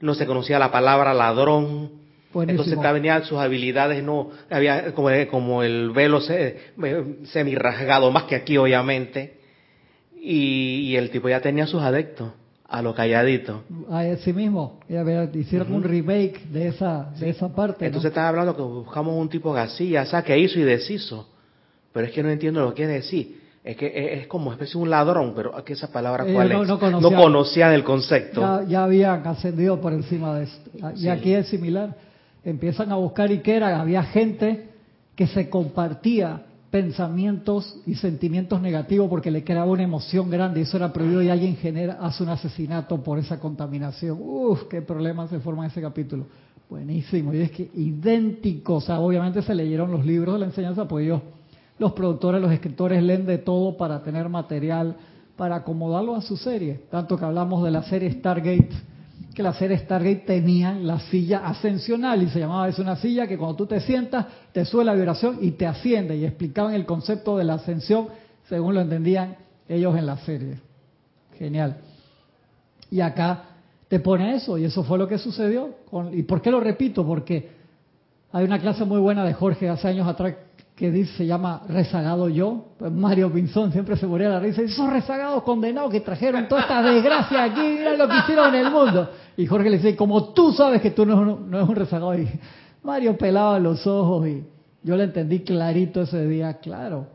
no 0.00 0.14
se 0.14 0.26
conocía 0.26 0.58
la 0.58 0.70
palabra 0.70 1.14
ladrón. 1.14 1.92
Entonces 2.34 2.78
venían 2.78 3.24
sus 3.24 3.38
habilidades, 3.38 4.02
no 4.04 4.30
había 4.50 4.92
como, 4.92 5.08
como 5.30 5.62
el 5.62 5.90
velo 5.90 6.20
se, 6.20 6.72
semi 7.24 7.54
rasgado, 7.54 8.10
más 8.10 8.24
que 8.24 8.34
aquí 8.34 8.58
obviamente. 8.58 9.38
Y, 10.20 10.94
el 10.96 11.10
tipo 11.10 11.28
ya 11.28 11.40
tenía 11.40 11.66
sus 11.66 11.80
adeptos 11.80 12.32
a 12.68 12.82
lo 12.82 12.94
calladito. 12.94 13.62
A 13.90 14.04
sí 14.16 14.32
mismo, 14.34 14.78
ya 14.88 15.02
hicieron 15.32 15.72
un 15.72 15.82
remake 15.82 16.46
de 16.52 16.68
esa, 16.68 17.10
de 17.18 17.30
esa 17.30 17.48
parte. 17.48 17.86
Entonces 17.86 18.10
estaba 18.10 18.28
hablando 18.28 18.54
que 18.54 18.62
buscamos 18.62 19.16
un 19.16 19.28
tipo 19.28 19.56
así, 19.56 19.90
ya 19.90 20.04
sea 20.04 20.22
que 20.22 20.38
hizo 20.38 20.58
y 20.60 20.64
deshizo. 20.64 21.26
Pero 21.92 22.06
es 22.06 22.12
que 22.12 22.22
no 22.22 22.28
entiendo 22.28 22.60
lo 22.60 22.70
que 22.70 22.76
quiere 22.76 22.92
decir. 22.94 23.38
Es 23.64 23.76
que 23.76 24.20
es 24.20 24.26
como 24.26 24.52
especie 24.52 24.74
de 24.74 24.82
un 24.82 24.90
ladrón, 24.90 25.32
pero 25.34 25.56
aquí 25.56 25.72
esa 25.72 25.90
palabra 25.90 26.24
cuál 26.24 26.48
no, 26.50 26.62
es? 26.62 26.68
No 26.68 26.78
conocía, 26.78 27.10
no 27.10 27.16
conocía 27.16 27.68
del 27.70 27.84
concepto. 27.84 28.40
Ya, 28.40 28.64
ya, 28.68 28.84
habían 28.84 29.26
ascendido 29.26 29.80
por 29.80 29.92
encima 29.94 30.38
de 30.38 30.44
esto. 30.44 30.70
Y 30.96 31.08
aquí 31.08 31.32
es 31.32 31.48
similar. 31.48 31.94
Empiezan 32.44 32.92
a 32.92 32.96
buscar 32.96 33.30
y 33.32 33.38
qué 33.38 33.56
era, 33.56 33.80
había 33.80 34.02
gente 34.04 34.68
que 35.16 35.26
se 35.26 35.50
compartía 35.50 36.42
pensamientos 36.70 37.80
y 37.86 37.94
sentimientos 37.94 38.60
negativos 38.60 39.08
porque 39.08 39.30
le 39.30 39.42
creaba 39.42 39.70
una 39.70 39.82
emoción 39.82 40.28
grande 40.28 40.60
y 40.60 40.62
eso 40.64 40.76
era 40.76 40.92
prohibido 40.92 41.22
y 41.22 41.30
alguien 41.30 41.56
genera, 41.56 41.98
hace 42.00 42.22
un 42.22 42.28
asesinato 42.28 43.02
por 43.02 43.18
esa 43.18 43.40
contaminación. 43.40 44.18
Uf, 44.20 44.64
qué 44.64 44.82
problema 44.82 45.26
se 45.28 45.40
forma 45.40 45.64
en 45.64 45.70
ese 45.70 45.80
capítulo. 45.80 46.26
Buenísimo. 46.68 47.32
Y 47.32 47.38
es 47.38 47.50
que 47.50 47.70
idéntico, 47.74 48.74
o 48.74 48.80
sea, 48.80 49.00
obviamente 49.00 49.40
se 49.40 49.54
leyeron 49.54 49.90
los 49.90 50.04
libros 50.04 50.34
de 50.34 50.40
la 50.40 50.46
enseñanza, 50.46 50.86
pues 50.86 51.06
ellos 51.06 51.22
los 51.78 51.92
productores, 51.92 52.42
los 52.42 52.52
escritores 52.52 53.02
leen 53.02 53.24
de 53.24 53.38
todo 53.38 53.76
para 53.76 54.02
tener 54.02 54.28
material, 54.28 54.96
para 55.36 55.56
acomodarlo 55.56 56.16
a 56.16 56.20
su 56.20 56.36
serie. 56.36 56.82
Tanto 56.90 57.16
que 57.16 57.24
hablamos 57.24 57.64
de 57.64 57.70
la 57.70 57.84
serie 57.84 58.12
Stargate, 58.12 58.70
que 59.38 59.42
la 59.44 59.54
serie 59.54 59.78
Stargate 59.78 60.24
tenía 60.26 60.72
la 60.72 60.98
silla 60.98 61.46
ascensional 61.46 62.20
y 62.24 62.28
se 62.28 62.40
llamaba 62.40 62.68
es 62.68 62.80
una 62.80 62.96
silla 62.96 63.28
que 63.28 63.38
cuando 63.38 63.54
tú 63.54 63.66
te 63.66 63.78
sientas 63.78 64.26
te 64.50 64.64
sube 64.64 64.84
la 64.84 64.94
vibración 64.94 65.38
y 65.40 65.52
te 65.52 65.64
asciende 65.64 66.16
y 66.16 66.24
explicaban 66.24 66.74
el 66.74 66.84
concepto 66.84 67.38
de 67.38 67.44
la 67.44 67.54
ascensión 67.54 68.08
según 68.48 68.74
lo 68.74 68.80
entendían 68.80 69.36
ellos 69.68 69.96
en 69.96 70.06
la 70.06 70.16
serie. 70.16 70.58
Genial. 71.38 71.76
Y 72.90 73.00
acá 73.00 73.44
te 73.86 74.00
pone 74.00 74.34
eso 74.34 74.58
y 74.58 74.64
eso 74.64 74.82
fue 74.82 74.98
lo 74.98 75.06
que 75.06 75.18
sucedió. 75.18 75.72
¿Y 76.10 76.24
por 76.24 76.42
qué 76.42 76.50
lo 76.50 76.58
repito? 76.58 77.06
Porque 77.06 77.48
hay 78.32 78.44
una 78.44 78.58
clase 78.58 78.84
muy 78.84 78.98
buena 78.98 79.24
de 79.24 79.34
Jorge 79.34 79.68
hace 79.68 79.86
años 79.86 80.08
atrás 80.08 80.34
que 80.78 80.92
dice, 80.92 81.12
se 81.16 81.26
llama 81.26 81.62
Rezagado 81.68 82.28
Yo. 82.28 82.66
Pues 82.78 82.92
Mario 82.92 83.32
Pinzón 83.32 83.72
siempre 83.72 83.96
se 83.96 84.06
moría 84.06 84.28
la 84.28 84.38
risa 84.38 84.62
son 84.68 84.92
rezagados 84.92 85.42
condenados 85.42 85.90
que 85.90 86.00
trajeron 86.00 86.46
toda 86.46 86.62
esta 86.62 86.80
desgracia 86.82 87.42
aquí, 87.42 87.60
mira 87.60 87.96
lo 87.96 88.08
que 88.08 88.16
hicieron 88.18 88.54
en 88.54 88.66
el 88.66 88.70
mundo. 88.70 89.10
Y 89.36 89.44
Jorge 89.46 89.70
le 89.70 89.78
dice, 89.78 89.96
como 89.96 90.32
tú 90.32 90.52
sabes 90.52 90.80
que 90.80 90.92
tú 90.92 91.04
no, 91.04 91.24
no 91.24 91.56
eres 91.56 91.68
un 91.68 91.74
rezagado. 91.74 92.16
Y 92.16 92.28
Mario 92.84 93.18
pelaba 93.18 93.58
los 93.58 93.84
ojos 93.88 94.28
y 94.28 94.44
yo 94.84 94.96
le 94.96 95.04
entendí 95.04 95.40
clarito 95.40 96.02
ese 96.02 96.24
día, 96.26 96.54
claro. 96.58 97.08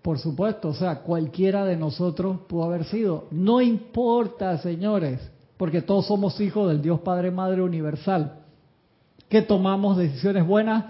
Por 0.00 0.18
supuesto, 0.18 0.68
o 0.68 0.74
sea, 0.74 1.00
cualquiera 1.00 1.66
de 1.66 1.76
nosotros 1.76 2.38
pudo 2.48 2.64
haber 2.64 2.84
sido. 2.84 3.26
No 3.30 3.60
importa, 3.60 4.56
señores, 4.56 5.20
porque 5.58 5.82
todos 5.82 6.06
somos 6.06 6.40
hijos 6.40 6.68
del 6.68 6.80
Dios 6.80 7.00
Padre 7.00 7.30
Madre 7.30 7.60
Universal. 7.60 8.38
Que 9.28 9.42
tomamos 9.42 9.98
decisiones 9.98 10.46
buenas 10.46 10.86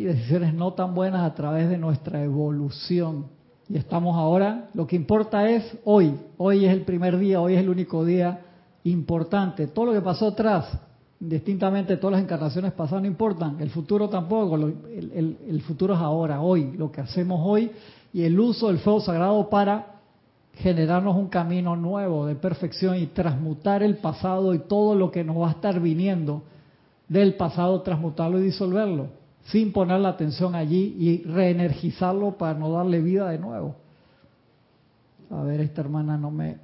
y 0.00 0.04
decisiones 0.04 0.54
no 0.54 0.72
tan 0.72 0.94
buenas 0.94 1.30
a 1.30 1.34
través 1.34 1.68
de 1.68 1.76
nuestra 1.76 2.24
evolución. 2.24 3.26
Y 3.68 3.76
estamos 3.76 4.16
ahora, 4.16 4.70
lo 4.72 4.86
que 4.86 4.96
importa 4.96 5.46
es 5.50 5.76
hoy, 5.84 6.18
hoy 6.38 6.64
es 6.64 6.72
el 6.72 6.86
primer 6.86 7.18
día, 7.18 7.38
hoy 7.38 7.52
es 7.52 7.60
el 7.60 7.68
único 7.68 8.02
día 8.02 8.40
importante. 8.84 9.66
Todo 9.66 9.84
lo 9.84 9.92
que 9.92 10.00
pasó 10.00 10.28
atrás, 10.28 10.72
distintamente 11.18 11.98
todas 11.98 12.12
las 12.12 12.22
encarnaciones 12.22 12.72
pasadas 12.72 13.02
no 13.02 13.08
importan, 13.08 13.60
el 13.60 13.68
futuro 13.68 14.08
tampoco, 14.08 14.56
el, 14.56 15.36
el 15.46 15.60
futuro 15.60 15.92
es 15.92 16.00
ahora, 16.00 16.40
hoy, 16.40 16.72
lo 16.78 16.90
que 16.90 17.02
hacemos 17.02 17.38
hoy 17.44 17.70
y 18.14 18.22
el 18.22 18.40
uso 18.40 18.68
del 18.68 18.78
fuego 18.78 19.00
sagrado 19.00 19.50
para 19.50 20.00
generarnos 20.54 21.14
un 21.14 21.28
camino 21.28 21.76
nuevo 21.76 22.24
de 22.24 22.36
perfección 22.36 22.96
y 22.96 23.08
transmutar 23.08 23.82
el 23.82 23.98
pasado 23.98 24.54
y 24.54 24.60
todo 24.60 24.94
lo 24.94 25.10
que 25.10 25.24
nos 25.24 25.36
va 25.36 25.48
a 25.48 25.52
estar 25.52 25.78
viniendo 25.78 26.42
del 27.06 27.34
pasado, 27.34 27.82
transmutarlo 27.82 28.38
y 28.38 28.44
disolverlo 28.44 29.19
sin 29.50 29.72
poner 29.72 30.00
la 30.00 30.10
atención 30.10 30.54
allí 30.54 30.94
y 30.98 31.24
reenergizarlo 31.24 32.36
para 32.36 32.58
no 32.58 32.70
darle 32.72 33.00
vida 33.00 33.28
de 33.30 33.38
nuevo. 33.38 33.76
A 35.30 35.42
ver, 35.42 35.60
esta 35.60 35.80
hermana 35.80 36.16
no 36.16 36.30
me 36.30 36.58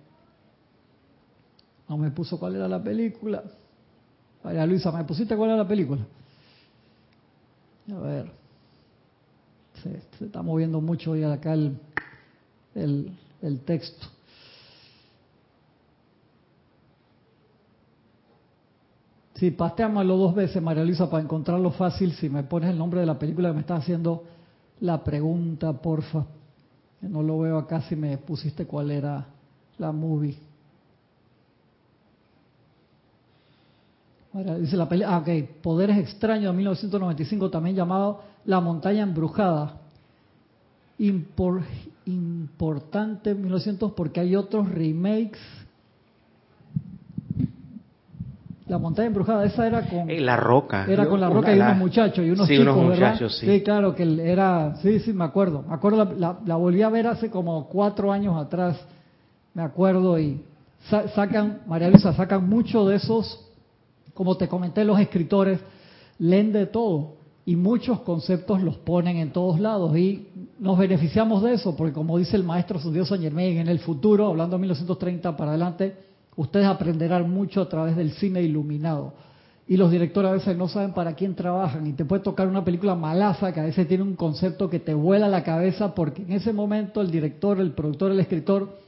no 1.88 1.96
me 1.96 2.10
puso 2.10 2.38
cuál 2.38 2.56
era 2.56 2.68
la 2.68 2.82
película. 2.82 3.44
Vaya 4.42 4.66
Luisa, 4.66 4.90
¿me 4.92 5.04
pusiste 5.04 5.36
cuál 5.36 5.50
era 5.50 5.58
la 5.58 5.68
película? 5.68 6.04
A 7.92 7.98
ver. 8.00 8.30
Se, 9.82 10.24
está 10.24 10.42
moviendo 10.42 10.80
mucho 10.80 11.12
hoy 11.12 11.22
acá 11.22 11.52
el, 11.52 11.78
el, 12.74 13.12
el 13.42 13.60
texto. 13.60 14.06
Sí, 19.38 19.50
pasteamelo 19.50 20.16
dos 20.16 20.34
veces, 20.34 20.62
María 20.62 20.82
Luisa, 20.82 21.10
para 21.10 21.22
encontrarlo 21.22 21.70
fácil. 21.70 22.12
Si 22.12 22.30
me 22.30 22.42
pones 22.42 22.70
el 22.70 22.78
nombre 22.78 23.00
de 23.00 23.06
la 23.06 23.18
película 23.18 23.50
que 23.50 23.54
me 23.54 23.60
está 23.60 23.76
haciendo 23.76 24.24
la 24.80 25.04
pregunta, 25.04 25.74
porfa. 25.74 26.24
No 27.02 27.22
lo 27.22 27.38
veo 27.40 27.58
acá 27.58 27.82
si 27.82 27.96
me 27.96 28.16
pusiste 28.16 28.66
cuál 28.66 28.90
era 28.90 29.26
la 29.78 29.92
movie. 29.92 30.38
dice 34.60 34.76
la 34.76 34.88
pelea, 34.88 35.14
ah, 35.14 35.18
ok, 35.18 35.28
Poderes 35.62 35.96
Extraños 35.96 36.52
de 36.52 36.56
1995, 36.58 37.50
también 37.50 37.74
llamado 37.76 38.20
La 38.44 38.60
Montaña 38.60 39.02
Embrujada. 39.02 39.80
Impor, 40.98 41.62
importante 42.06 43.34
1900 43.34 43.92
porque 43.92 44.20
hay 44.20 44.36
otros 44.36 44.68
remakes. 44.70 45.40
La 48.68 48.78
montaña 48.78 49.06
embrujada, 49.06 49.44
esa 49.44 49.66
era 49.66 49.82
con 49.88 50.08
la 50.08 50.36
roca. 50.36 50.86
Era 50.88 51.06
con 51.06 51.20
la 51.20 51.30
roca 51.30 51.54
y 51.54 51.60
unos 51.60 51.76
muchachos 51.76 52.24
y 52.24 52.30
unos 52.30 52.48
sí, 52.48 52.56
chicos, 52.56 52.76
unos 52.76 52.88
¿verdad? 52.88 53.12
muchachos, 53.12 53.38
sí. 53.38 53.46
sí. 53.46 53.62
claro 53.62 53.94
que 53.94 54.02
era, 54.24 54.74
sí, 54.82 54.98
sí, 54.98 55.12
me 55.12 55.24
acuerdo. 55.24 55.64
Me 55.68 55.74
acuerdo, 55.74 56.04
la, 56.04 56.12
la, 56.14 56.38
la 56.44 56.56
volví 56.56 56.82
a 56.82 56.88
ver 56.88 57.06
hace 57.06 57.30
como 57.30 57.68
cuatro 57.68 58.10
años 58.10 58.36
atrás, 58.36 58.76
me 59.54 59.62
acuerdo 59.62 60.18
y 60.18 60.42
sa 60.90 61.08
sacan, 61.08 61.60
María 61.66 61.90
Luisa, 61.90 62.12
sacan 62.12 62.48
mucho 62.48 62.86
de 62.86 62.96
esos, 62.96 63.40
como 64.14 64.36
te 64.36 64.48
comenté, 64.48 64.84
los 64.84 64.98
escritores 64.98 65.60
leen 66.18 66.52
de 66.52 66.66
todo 66.66 67.16
y 67.44 67.54
muchos 67.54 68.00
conceptos 68.00 68.62
los 68.62 68.76
ponen 68.78 69.18
en 69.18 69.30
todos 69.30 69.60
lados 69.60 69.96
y 69.96 70.28
nos 70.58 70.76
beneficiamos 70.76 71.42
de 71.44 71.54
eso 71.54 71.76
porque 71.76 71.92
como 71.92 72.18
dice 72.18 72.36
el 72.36 72.42
maestro 72.42 72.80
su 72.80 72.90
Dios 72.90 73.08
San 73.08 73.20
Germain, 73.20 73.58
en 73.58 73.68
el 73.68 73.78
futuro, 73.78 74.26
hablando 74.26 74.56
de 74.56 74.62
1930 74.62 75.36
para 75.36 75.50
adelante, 75.52 75.96
ustedes 76.36 76.66
aprenderán 76.66 77.30
mucho 77.30 77.62
a 77.62 77.68
través 77.68 77.96
del 77.96 78.12
cine 78.12 78.42
iluminado. 78.42 79.14
Y 79.68 79.76
los 79.76 79.90
directores 79.90 80.30
a 80.30 80.34
veces 80.34 80.56
no 80.56 80.68
saben 80.68 80.92
para 80.92 81.14
quién 81.14 81.34
trabajan 81.34 81.86
y 81.88 81.92
te 81.92 82.04
puede 82.04 82.22
tocar 82.22 82.46
una 82.46 82.64
película 82.64 82.94
malaza 82.94 83.52
que 83.52 83.58
a 83.58 83.64
veces 83.64 83.88
tiene 83.88 84.04
un 84.04 84.14
concepto 84.14 84.70
que 84.70 84.78
te 84.78 84.94
vuela 84.94 85.28
la 85.28 85.42
cabeza 85.42 85.92
porque 85.92 86.22
en 86.22 86.32
ese 86.32 86.52
momento 86.52 87.00
el 87.00 87.10
director, 87.10 87.58
el 87.58 87.72
productor, 87.72 88.12
el 88.12 88.20
escritor 88.20 88.78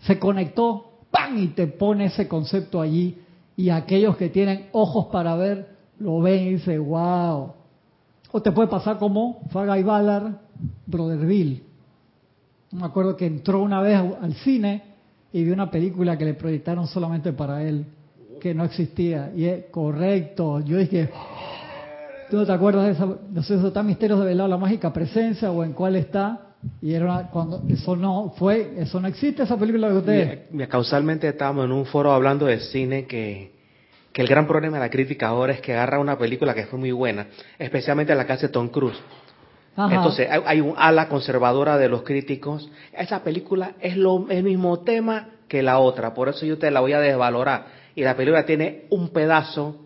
se 0.00 0.18
conectó, 0.18 1.00
¡pam! 1.10 1.38
y 1.38 1.48
te 1.48 1.66
pone 1.66 2.06
ese 2.06 2.28
concepto 2.28 2.80
allí 2.80 3.18
y 3.56 3.68
aquellos 3.68 4.16
que 4.16 4.30
tienen 4.30 4.68
ojos 4.72 5.06
para 5.12 5.36
ver 5.36 5.76
lo 5.98 6.20
ven 6.20 6.46
y 6.46 6.50
dicen, 6.52 6.82
wow. 6.82 7.52
O 8.32 8.40
te 8.40 8.52
puede 8.52 8.68
pasar 8.68 8.98
como 8.98 9.42
Fagai 9.50 9.82
Ballard, 9.82 10.32
Brotherville. 10.86 11.62
Me 12.70 12.86
acuerdo 12.86 13.16
que 13.16 13.26
entró 13.26 13.60
una 13.60 13.82
vez 13.82 13.98
al 13.98 14.32
cine 14.36 14.91
y 15.32 15.44
vio 15.44 15.54
una 15.54 15.70
película 15.70 16.16
que 16.18 16.24
le 16.24 16.34
proyectaron 16.34 16.86
solamente 16.86 17.32
para 17.32 17.62
él, 17.62 17.86
que 18.40 18.54
no 18.54 18.64
existía. 18.64 19.32
Y 19.34 19.44
es 19.44 19.64
correcto. 19.70 20.60
Yo 20.60 20.78
dije, 20.78 21.10
¿tú 22.30 22.36
no 22.36 22.46
te 22.46 22.52
acuerdas 22.52 22.86
de 22.86 22.92
esa? 22.92 23.06
No 23.30 23.42
sé 23.42 23.58
si 23.58 23.66
está 23.66 23.82
Misterios 23.82 24.20
de 24.20 24.26
Velado, 24.26 24.48
la 24.48 24.58
mágica 24.58 24.92
presencia 24.92 25.50
o 25.50 25.64
en 25.64 25.72
cuál 25.72 25.96
está. 25.96 26.48
Y 26.80 26.92
era 26.94 27.06
una, 27.06 27.30
cuando 27.30 27.62
eso 27.68 27.96
no 27.96 28.34
fue, 28.36 28.74
eso 28.76 29.00
no 29.00 29.08
existe 29.08 29.42
esa 29.42 29.56
película 29.56 29.88
de 29.88 29.98
ustedes. 29.98 30.68
Causalmente 30.68 31.26
estábamos 31.26 31.64
en 31.64 31.72
un 31.72 31.86
foro 31.86 32.12
hablando 32.12 32.46
de 32.46 32.60
cine 32.60 33.06
que 33.06 33.52
que 34.12 34.20
el 34.20 34.28
gran 34.28 34.46
problema 34.46 34.76
de 34.76 34.84
la 34.84 34.90
crítica 34.90 35.28
ahora 35.28 35.54
es 35.54 35.60
que 35.60 35.72
agarra 35.72 35.98
una 35.98 36.18
película 36.18 36.54
que 36.54 36.66
fue 36.66 36.78
muy 36.78 36.92
buena, 36.92 37.28
especialmente 37.58 38.14
la 38.14 38.26
que 38.26 38.32
hace 38.34 38.48
Tom 38.48 38.68
Cruise. 38.68 38.98
Entonces 39.76 40.28
hay, 40.30 40.60
un 40.60 40.74
ala 40.76 41.08
conservadora 41.08 41.78
de 41.78 41.88
los 41.88 42.02
críticos. 42.02 42.70
Esa 42.92 43.22
película 43.24 43.72
es 43.80 43.96
lo, 43.96 44.26
el 44.28 44.42
mismo 44.42 44.80
tema 44.80 45.30
que 45.48 45.62
la 45.62 45.78
otra, 45.78 46.14
por 46.14 46.28
eso 46.28 46.44
yo 46.44 46.58
te 46.58 46.70
la 46.70 46.80
voy 46.80 46.92
a 46.92 47.00
desvalorar. 47.00 47.66
Y 47.94 48.02
la 48.02 48.16
película 48.16 48.44
tiene 48.44 48.84
un 48.90 49.10
pedazo 49.10 49.76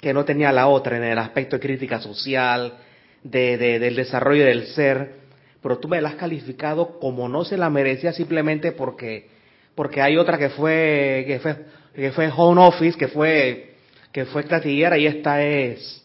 que 0.00 0.12
no 0.12 0.24
tenía 0.24 0.52
la 0.52 0.66
otra 0.66 0.96
en 0.96 1.04
el 1.04 1.18
aspecto 1.18 1.56
de 1.56 1.60
crítica 1.60 2.00
social, 2.00 2.74
de, 3.22 3.56
de, 3.58 3.78
del 3.78 3.96
desarrollo 3.96 4.44
del 4.44 4.66
ser, 4.68 5.20
pero 5.62 5.78
tú 5.78 5.88
me 5.88 6.00
la 6.00 6.10
has 6.10 6.14
calificado 6.14 6.98
como 6.98 7.28
no 7.28 7.44
se 7.44 7.58
la 7.58 7.68
merecía 7.68 8.12
simplemente 8.12 8.72
porque, 8.72 9.28
porque 9.74 10.00
hay 10.00 10.16
otra 10.16 10.38
que 10.38 10.48
fue, 10.50 11.24
que 11.26 11.38
fue, 11.38 11.56
que 11.94 12.12
fue 12.12 12.30
Home 12.34 12.62
Office, 12.62 12.98
que 12.98 13.08
fue 13.08 13.70
que 14.12 14.24
fue 14.24 14.44
y 14.64 15.06
esta 15.06 15.42
es 15.42 16.04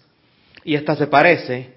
y 0.64 0.76
esta 0.76 0.96
se 0.96 1.08
parece 1.08 1.75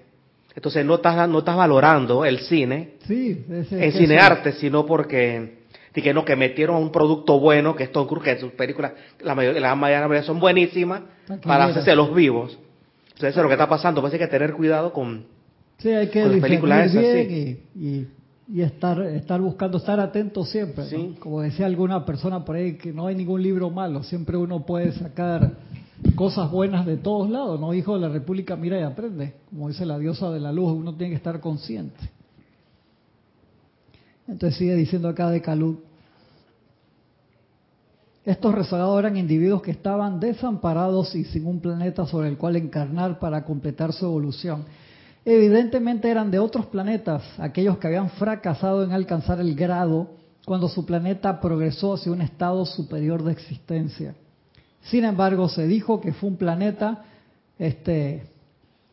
entonces 0.55 0.85
no 0.85 0.95
estás 0.95 1.29
no 1.29 1.39
estás 1.39 1.55
valorando 1.55 2.25
el 2.25 2.39
cine 2.39 2.95
sí, 3.07 3.45
ese, 3.49 3.85
en 3.85 3.91
cinearte 3.93 4.53
sino 4.53 4.85
porque 4.85 5.59
y 5.99 6.01
que 6.01 6.13
no 6.13 6.23
que 6.23 6.37
metieron 6.37 6.77
un 6.77 6.91
producto 6.93 7.39
bueno 7.39 7.75
que 7.75 7.83
es 7.83 7.91
Tom 7.91 8.07
Cruise 8.07 8.23
que 8.23 8.39
sus 8.39 8.53
películas 8.53 8.93
la 9.21 9.35
mayoría 9.35 9.59
la 9.59 9.75
mayoría 9.75 10.23
son 10.23 10.39
buenísimas 10.39 11.01
para 11.43 11.65
hacerse 11.65 11.95
los 11.95 12.13
vivos. 12.15 12.57
Entonces 13.07 13.31
eso 13.31 13.41
es 13.41 13.43
lo 13.43 13.49
que 13.49 13.53
está 13.55 13.67
pasando. 13.67 14.01
Pues 14.01 14.13
hay 14.13 14.19
que 14.19 14.27
tener 14.27 14.53
cuidado 14.53 14.93
con 14.93 15.25
sí 15.77 15.89
hay 15.89 16.07
que 16.07 16.21
con 16.21 16.31
las 16.31 16.41
películas 16.41 16.85
esas 16.87 17.01
bien 17.01 17.27
sí. 17.27 17.59
y, 17.75 17.85
y, 17.85 18.07
y, 18.47 18.61
estar 18.61 19.01
estar 19.01 19.41
buscando 19.41 19.77
estar 19.77 19.99
atento 19.99 20.45
siempre 20.45 20.85
como 21.19 21.41
decía 21.41 21.65
alguna 21.65 22.05
persona 22.05 22.43
por 22.43 22.55
ahí 22.55 22.77
que 22.77 22.91
no 22.91 23.07
hay 23.07 23.15
ningún 23.15 23.43
libro 23.43 23.69
malo 23.69 24.03
siempre 24.03 24.35
uno 24.37 24.65
puede 24.65 24.91
sacar 24.93 25.51
cosas 26.15 26.51
buenas 26.51 26.85
de 26.85 26.97
todos 26.97 27.29
lados, 27.29 27.59
¿no? 27.59 27.73
Hijo 27.73 27.95
de 27.95 28.01
la 28.01 28.09
República, 28.09 28.55
mira 28.55 28.79
y 28.79 28.83
aprende. 28.83 29.35
Como 29.49 29.67
dice 29.67 29.85
la 29.85 29.97
diosa 29.97 30.29
de 30.31 30.39
la 30.39 30.51
luz, 30.51 30.71
uno 30.71 30.95
tiene 30.95 31.11
que 31.11 31.17
estar 31.17 31.39
consciente. 31.39 31.99
Entonces 34.27 34.57
sigue 34.57 34.75
diciendo 34.75 35.09
acá 35.09 35.29
de 35.29 35.41
Calud. 35.41 35.77
Estos 38.25 38.53
rezagados 38.53 38.99
eran 38.99 39.17
individuos 39.17 39.61
que 39.61 39.71
estaban 39.71 40.19
desamparados 40.19 41.15
y 41.15 41.23
sin 41.23 41.47
un 41.47 41.59
planeta 41.59 42.05
sobre 42.05 42.27
el 42.27 42.37
cual 42.37 42.55
encarnar 42.57 43.17
para 43.17 43.43
completar 43.43 43.91
su 43.91 44.05
evolución. 44.05 44.65
Evidentemente 45.25 46.09
eran 46.09 46.29
de 46.31 46.39
otros 46.39 46.67
planetas, 46.67 47.23
aquellos 47.39 47.77
que 47.77 47.87
habían 47.87 48.09
fracasado 48.11 48.83
en 48.83 48.91
alcanzar 48.91 49.39
el 49.39 49.55
grado 49.55 50.11
cuando 50.45 50.67
su 50.69 50.85
planeta 50.85 51.39
progresó 51.41 51.93
hacia 51.93 52.11
un 52.11 52.21
estado 52.21 52.65
superior 52.65 53.23
de 53.23 53.31
existencia. 53.31 54.15
Sin 54.81 55.05
embargo, 55.05 55.49
se 55.49 55.67
dijo 55.67 56.01
que 56.01 56.13
fue 56.13 56.29
un 56.29 56.37
planeta 56.37 57.05
este, 57.57 58.23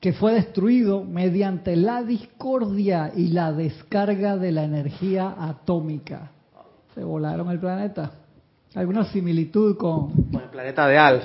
que 0.00 0.12
fue 0.12 0.34
destruido 0.34 1.04
mediante 1.04 1.76
la 1.76 2.02
discordia 2.02 3.12
y 3.14 3.28
la 3.28 3.52
descarga 3.52 4.36
de 4.36 4.52
la 4.52 4.64
energía 4.64 5.34
atómica. 5.38 6.30
Se 6.94 7.02
volaron 7.04 7.50
el 7.50 7.58
planeta. 7.58 8.12
¿Alguna 8.74 9.04
similitud 9.06 9.76
con, 9.76 10.10
con 10.30 10.42
el 10.42 10.50
planeta 10.50 10.86
de 10.86 10.98
Alf? 10.98 11.24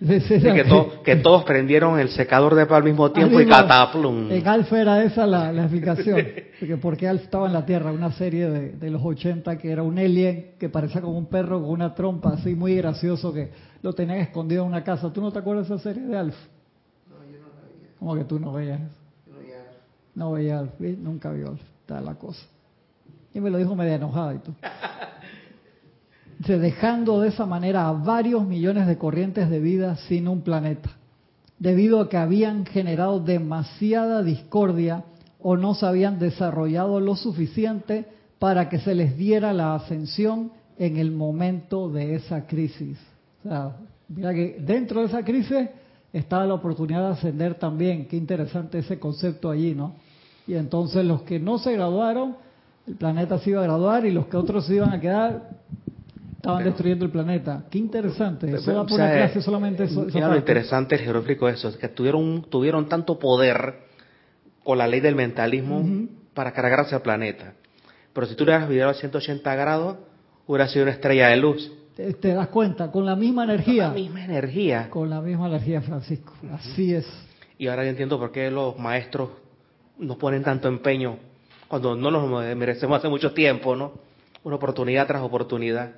Sí, 0.00 0.40
que, 0.40 0.64
to, 0.64 1.02
que, 1.02 1.16
todos 1.16 1.44
prendieron 1.44 2.00
el 2.00 2.08
secador 2.08 2.54
de 2.54 2.62
al 2.62 2.84
mismo 2.84 3.12
tiempo 3.12 3.36
mismo, 3.36 3.52
y 3.52 3.54
cataplum. 3.54 4.30
En 4.30 4.48
Alf 4.48 4.72
era 4.72 5.02
esa 5.04 5.26
la, 5.26 5.52
la 5.52 5.62
explicación. 5.64 6.26
Porque, 6.60 6.76
porque 6.76 7.08
Alf 7.08 7.24
estaba 7.24 7.46
en 7.46 7.54
la 7.54 7.64
Tierra, 7.64 7.90
una 7.90 8.12
serie 8.12 8.48
de, 8.50 8.72
de, 8.72 8.90
los 8.90 9.02
80 9.02 9.56
que 9.56 9.70
era 9.70 9.82
un 9.82 9.98
alien 9.98 10.52
que 10.58 10.68
parecía 10.68 11.00
como 11.00 11.16
un 11.16 11.24
perro 11.24 11.60
con 11.60 11.70
una 11.70 11.94
trompa 11.94 12.34
así 12.34 12.54
muy 12.54 12.76
gracioso 12.76 13.32
que 13.32 13.50
lo 13.80 13.94
tenían 13.94 14.18
escondido 14.18 14.62
en 14.62 14.68
una 14.68 14.84
casa. 14.84 15.10
¿Tú 15.10 15.22
no 15.22 15.32
te 15.32 15.38
acuerdas 15.38 15.68
de 15.68 15.74
esa 15.74 15.82
serie 15.84 16.02
de 16.02 16.18
Alf? 16.18 16.36
No, 17.08 17.16
yo 17.30 17.38
no 17.38 17.46
la 17.48 17.66
veía. 17.66 17.88
¿Cómo 17.98 18.14
que 18.14 18.24
tú 18.24 18.38
no 18.38 18.52
veías? 18.52 18.80
Yo 19.26 19.32
no 19.32 19.38
veía 19.38 19.58
Alf. 19.58 19.76
No 20.14 20.32
veía 20.32 20.58
Alf, 20.58 20.72
¿sí? 20.78 20.98
nunca 21.00 21.30
vio 21.32 21.48
Alf. 21.48 21.62
Está 21.80 22.00
la 22.02 22.14
cosa. 22.14 22.46
Y 23.32 23.40
me 23.40 23.48
lo 23.48 23.56
dijo 23.56 23.74
media 23.74 23.94
enojada 23.94 24.34
y 24.34 24.38
todo. 24.38 24.54
dejando 26.46 27.20
de 27.20 27.28
esa 27.28 27.46
manera 27.46 27.88
a 27.88 27.92
varios 27.92 28.46
millones 28.46 28.86
de 28.86 28.96
corrientes 28.96 29.50
de 29.50 29.60
vida 29.60 29.96
sin 30.08 30.26
un 30.26 30.40
planeta, 30.40 30.90
debido 31.58 32.00
a 32.00 32.08
que 32.08 32.16
habían 32.16 32.64
generado 32.64 33.20
demasiada 33.20 34.22
discordia 34.22 35.04
o 35.38 35.56
no 35.56 35.74
se 35.74 35.86
habían 35.86 36.18
desarrollado 36.18 37.00
lo 37.00 37.14
suficiente 37.14 38.06
para 38.38 38.68
que 38.68 38.78
se 38.78 38.94
les 38.94 39.16
diera 39.16 39.52
la 39.52 39.74
ascensión 39.74 40.52
en 40.78 40.96
el 40.96 41.10
momento 41.10 41.90
de 41.90 42.14
esa 42.14 42.46
crisis. 42.46 42.98
O 43.44 43.48
sea, 43.48 43.76
mira 44.08 44.32
que 44.32 44.56
dentro 44.60 45.00
de 45.00 45.06
esa 45.08 45.22
crisis 45.22 45.68
estaba 46.12 46.46
la 46.46 46.54
oportunidad 46.54 47.06
de 47.06 47.12
ascender 47.12 47.54
también. 47.56 48.06
Qué 48.06 48.16
interesante 48.16 48.78
ese 48.78 48.98
concepto 48.98 49.50
allí, 49.50 49.74
¿no? 49.74 49.94
Y 50.46 50.54
entonces 50.54 51.04
los 51.04 51.22
que 51.22 51.38
no 51.38 51.58
se 51.58 51.72
graduaron, 51.72 52.36
el 52.86 52.96
planeta 52.96 53.38
se 53.38 53.50
iba 53.50 53.60
a 53.60 53.64
graduar 53.64 54.06
y 54.06 54.10
los 54.10 54.26
que 54.26 54.38
otros 54.38 54.66
se 54.66 54.76
iban 54.76 54.92
a 54.92 55.00
quedar, 55.00 55.50
estaban 56.40 56.58
pero, 56.58 56.70
destruyendo 56.70 57.04
el 57.04 57.10
planeta. 57.10 57.64
Qué 57.70 57.78
interesante. 57.78 58.50
Eso 58.50 58.72
da 58.72 58.82
por 58.82 58.92
o 58.92 58.96
sea, 58.96 59.04
una 59.04 59.14
clase 59.14 59.42
solamente 59.42 59.84
eso. 59.84 60.06
Mira 60.12 60.28
lo 60.28 60.36
interesante 60.36 60.94
el 60.94 61.02
jeroglífico 61.02 61.48
eso, 61.48 61.68
es 61.68 61.76
que 61.76 61.88
tuvieron, 61.88 62.46
tuvieron 62.48 62.88
tanto 62.88 63.18
poder 63.18 63.74
con 64.64 64.78
la 64.78 64.86
ley 64.86 65.00
del 65.00 65.14
mentalismo 65.14 65.80
uh 65.80 65.84
-huh. 65.84 66.08
para 66.32 66.52
cargarse 66.52 66.94
al 66.94 67.02
planeta. 67.02 67.52
Pero 68.14 68.26
si 68.26 68.34
tú 68.34 68.44
le 68.44 68.52
hubieras 68.52 68.68
virado 68.68 68.90
a 68.90 68.94
180 68.94 69.54
grados, 69.54 69.98
hubiera 70.46 70.66
sido 70.68 70.84
una 70.84 70.92
estrella 70.92 71.28
de 71.28 71.36
luz. 71.36 71.70
Te, 71.94 72.14
te, 72.14 72.32
das 72.32 72.48
cuenta, 72.48 72.90
con 72.90 73.04
la 73.04 73.14
misma 73.14 73.44
energía. 73.44 73.84
Con 73.88 73.94
la 73.94 74.00
misma 74.00 74.24
energía. 74.24 74.90
Con 74.90 75.10
la 75.10 75.20
misma 75.20 75.46
energía, 75.48 75.82
Francisco. 75.82 76.32
Uh 76.42 76.46
-huh. 76.46 76.54
Así 76.54 76.94
es. 76.94 77.06
Y 77.58 77.68
ahora 77.68 77.84
yo 77.84 77.90
entiendo 77.90 78.18
por 78.18 78.32
qué 78.32 78.50
los 78.50 78.78
maestros 78.78 79.28
nos 79.98 80.16
ponen 80.16 80.42
tanto 80.42 80.68
empeño 80.68 81.18
cuando 81.68 81.94
no 81.94 82.10
nos 82.10 82.56
merecemos 82.56 82.98
hace 82.98 83.08
mucho 83.08 83.32
tiempo, 83.32 83.76
¿no? 83.76 83.92
Una 84.42 84.56
oportunidad 84.56 85.06
tras 85.06 85.22
oportunidad. 85.22 85.92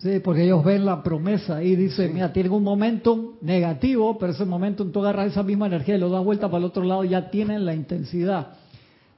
Sí, 0.00 0.18
porque 0.20 0.44
ellos 0.44 0.64
ven 0.64 0.86
la 0.86 1.02
promesa 1.02 1.62
y 1.62 1.76
dicen, 1.76 2.08
sí. 2.08 2.14
mira, 2.14 2.32
tienen 2.32 2.52
un 2.52 2.64
momento 2.64 3.34
negativo, 3.42 4.16
pero 4.18 4.32
ese 4.32 4.46
momento 4.46 4.86
tú 4.86 5.00
agarras 5.00 5.32
esa 5.32 5.42
misma 5.42 5.66
energía 5.66 5.96
y 5.96 5.98
lo 5.98 6.08
das 6.08 6.24
vuelta 6.24 6.48
para 6.48 6.58
el 6.58 6.64
otro 6.64 6.84
lado, 6.84 7.04
ya 7.04 7.30
tienen 7.30 7.66
la 7.66 7.74
intensidad. 7.74 8.54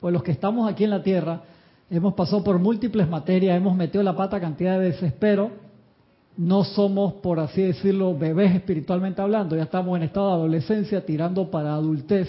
Pues 0.00 0.12
los 0.12 0.24
que 0.24 0.32
estamos 0.32 0.68
aquí 0.68 0.82
en 0.82 0.90
la 0.90 1.04
Tierra, 1.04 1.42
hemos 1.88 2.14
pasado 2.14 2.42
por 2.42 2.58
múltiples 2.58 3.08
materias, 3.08 3.56
hemos 3.56 3.76
metido 3.76 4.02
la 4.02 4.16
pata 4.16 4.40
cantidad 4.40 4.80
de 4.80 4.86
desespero, 4.86 5.52
no 6.36 6.64
somos, 6.64 7.12
por 7.14 7.38
así 7.38 7.62
decirlo, 7.62 8.18
bebés 8.18 8.52
espiritualmente 8.52 9.22
hablando, 9.22 9.54
ya 9.54 9.62
estamos 9.62 9.96
en 9.96 10.02
estado 10.02 10.30
de 10.30 10.34
adolescencia 10.34 11.06
tirando 11.06 11.48
para 11.48 11.74
adultez. 11.74 12.28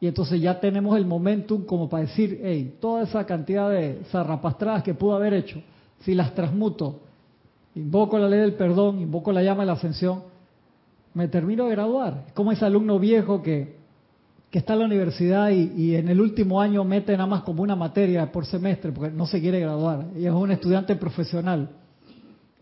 Y 0.00 0.06
entonces 0.06 0.40
ya 0.40 0.58
tenemos 0.58 0.96
el 0.96 1.04
momentum 1.04 1.66
como 1.66 1.90
para 1.90 2.04
decir, 2.04 2.40
hey, 2.42 2.76
toda 2.80 3.02
esa 3.02 3.26
cantidad 3.26 3.68
de 3.68 4.00
zarrapastradas 4.10 4.82
que 4.82 4.94
pudo 4.94 5.16
haber 5.16 5.34
hecho, 5.34 5.60
si 5.98 6.14
las 6.14 6.34
transmuto, 6.34 7.00
invoco 7.74 8.18
la 8.18 8.28
ley 8.28 8.40
del 8.40 8.54
perdón, 8.54 9.00
invoco 9.00 9.32
la 9.32 9.42
llama 9.42 9.60
de 9.62 9.66
la 9.66 9.72
ascensión, 9.72 10.22
me 11.14 11.28
termino 11.28 11.66
de 11.66 11.72
graduar. 11.72 12.24
Es 12.28 12.32
como 12.32 12.52
ese 12.52 12.64
alumno 12.64 12.98
viejo 12.98 13.42
que, 13.42 13.78
está 14.52 14.72
en 14.72 14.80
la 14.80 14.86
universidad 14.86 15.50
y, 15.50 15.72
y, 15.76 15.94
en 15.96 16.08
el 16.08 16.20
último 16.20 16.60
año 16.60 16.82
mete 16.84 17.12
nada 17.12 17.26
más 17.26 17.42
como 17.42 17.62
una 17.62 17.76
materia 17.76 18.32
por 18.32 18.44
semestre 18.46 18.90
porque 18.90 19.14
no 19.14 19.26
se 19.26 19.40
quiere 19.40 19.60
graduar. 19.60 20.06
Y 20.16 20.26
es 20.26 20.32
un 20.32 20.50
estudiante 20.50 20.96
profesional. 20.96 21.68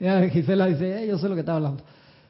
Y 0.01 0.31
Gisela 0.31 0.67
dice, 0.67 1.07
yo 1.07 1.19
sé 1.19 1.29
lo 1.29 1.35
que 1.35 1.41
está 1.41 1.57
hablando. 1.57 1.83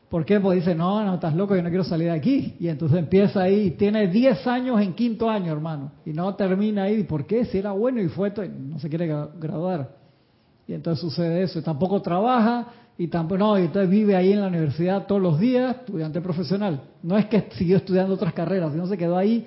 ¿Por 0.09 0.25
qué? 0.25 0.41
Pues 0.41 0.61
dice, 0.61 0.75
no, 0.75 1.05
no, 1.05 1.15
estás 1.15 1.35
loco, 1.35 1.55
yo 1.55 1.63
no 1.63 1.69
quiero 1.69 1.85
salir 1.85 2.09
de 2.09 2.15
aquí. 2.15 2.57
Y 2.59 2.69
entonces 2.69 2.99
empieza 2.99 3.43
ahí, 3.43 3.73
tiene 3.73 4.09
10 4.09 4.47
años 4.47 4.81
en 4.81 4.95
quinto 4.95 5.29
año, 5.29 5.53
hermano. 5.53 5.93
Y 6.07 6.13
no 6.13 6.35
termina 6.35 6.85
ahí. 6.85 7.05
¿Por 7.05 7.27
qué? 7.27 7.45
Si 7.45 7.59
era 7.59 7.73
bueno 7.73 8.01
y 8.01 8.09
fue, 8.09 8.33
no 8.49 8.79
se 8.79 8.89
quiere 8.89 9.07
graduar. 9.07 9.98
Y 10.69 10.75
entonces 10.75 11.01
sucede 11.01 11.43
eso. 11.43 11.63
Tampoco 11.63 12.01
trabaja, 12.03 12.69
y 12.99 13.07
tampoco, 13.09 13.39
no, 13.39 13.59
y 13.59 13.63
entonces 13.63 13.89
vive 13.89 14.15
ahí 14.15 14.33
en 14.33 14.41
la 14.41 14.49
universidad 14.49 15.07
todos 15.07 15.23
los 15.23 15.41
días, 15.41 15.77
estudiante 15.77 16.21
profesional. 16.21 16.83
No 17.03 17.17
es 17.17 17.27
que 17.27 17.49
siguió 17.53 17.79
estudiando 17.79 18.15
otras 18.15 18.35
carreras, 18.35 18.73
sino 18.73 18.87
se 18.87 18.99
quedó 18.99 19.17
ahí 19.17 19.47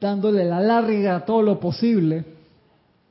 dándole 0.00 0.44
la 0.44 0.60
larga 0.60 1.24
todo 1.24 1.42
lo 1.42 1.60
posible. 1.60 2.24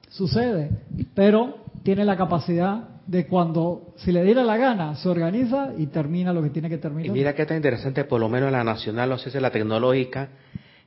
Sucede. 0.10 0.70
Pero 1.14 1.58
tiene 1.84 2.06
la 2.06 2.16
capacidad 2.18 2.90
de 3.06 3.28
cuando, 3.28 3.94
si 3.98 4.12
le 4.12 4.24
diera 4.24 4.44
la 4.44 4.56
gana, 4.58 4.96
se 4.96 5.10
organiza 5.10 5.74
y 5.78 5.88
termina 5.88 6.32
lo 6.32 6.42
que 6.42 6.50
tiene 6.50 6.70
que 6.70 6.78
terminar. 6.78 7.08
Y 7.08 7.12
mira 7.12 7.36
que 7.36 7.42
está 7.42 7.56
interesante, 7.56 8.06
por 8.06 8.20
lo 8.20 8.30
menos 8.30 8.48
en 8.48 8.54
la 8.54 8.64
nacional, 8.64 9.12
o 9.12 9.18
sea, 9.18 9.42
la 9.42 9.52
tecnológica, 9.52 10.30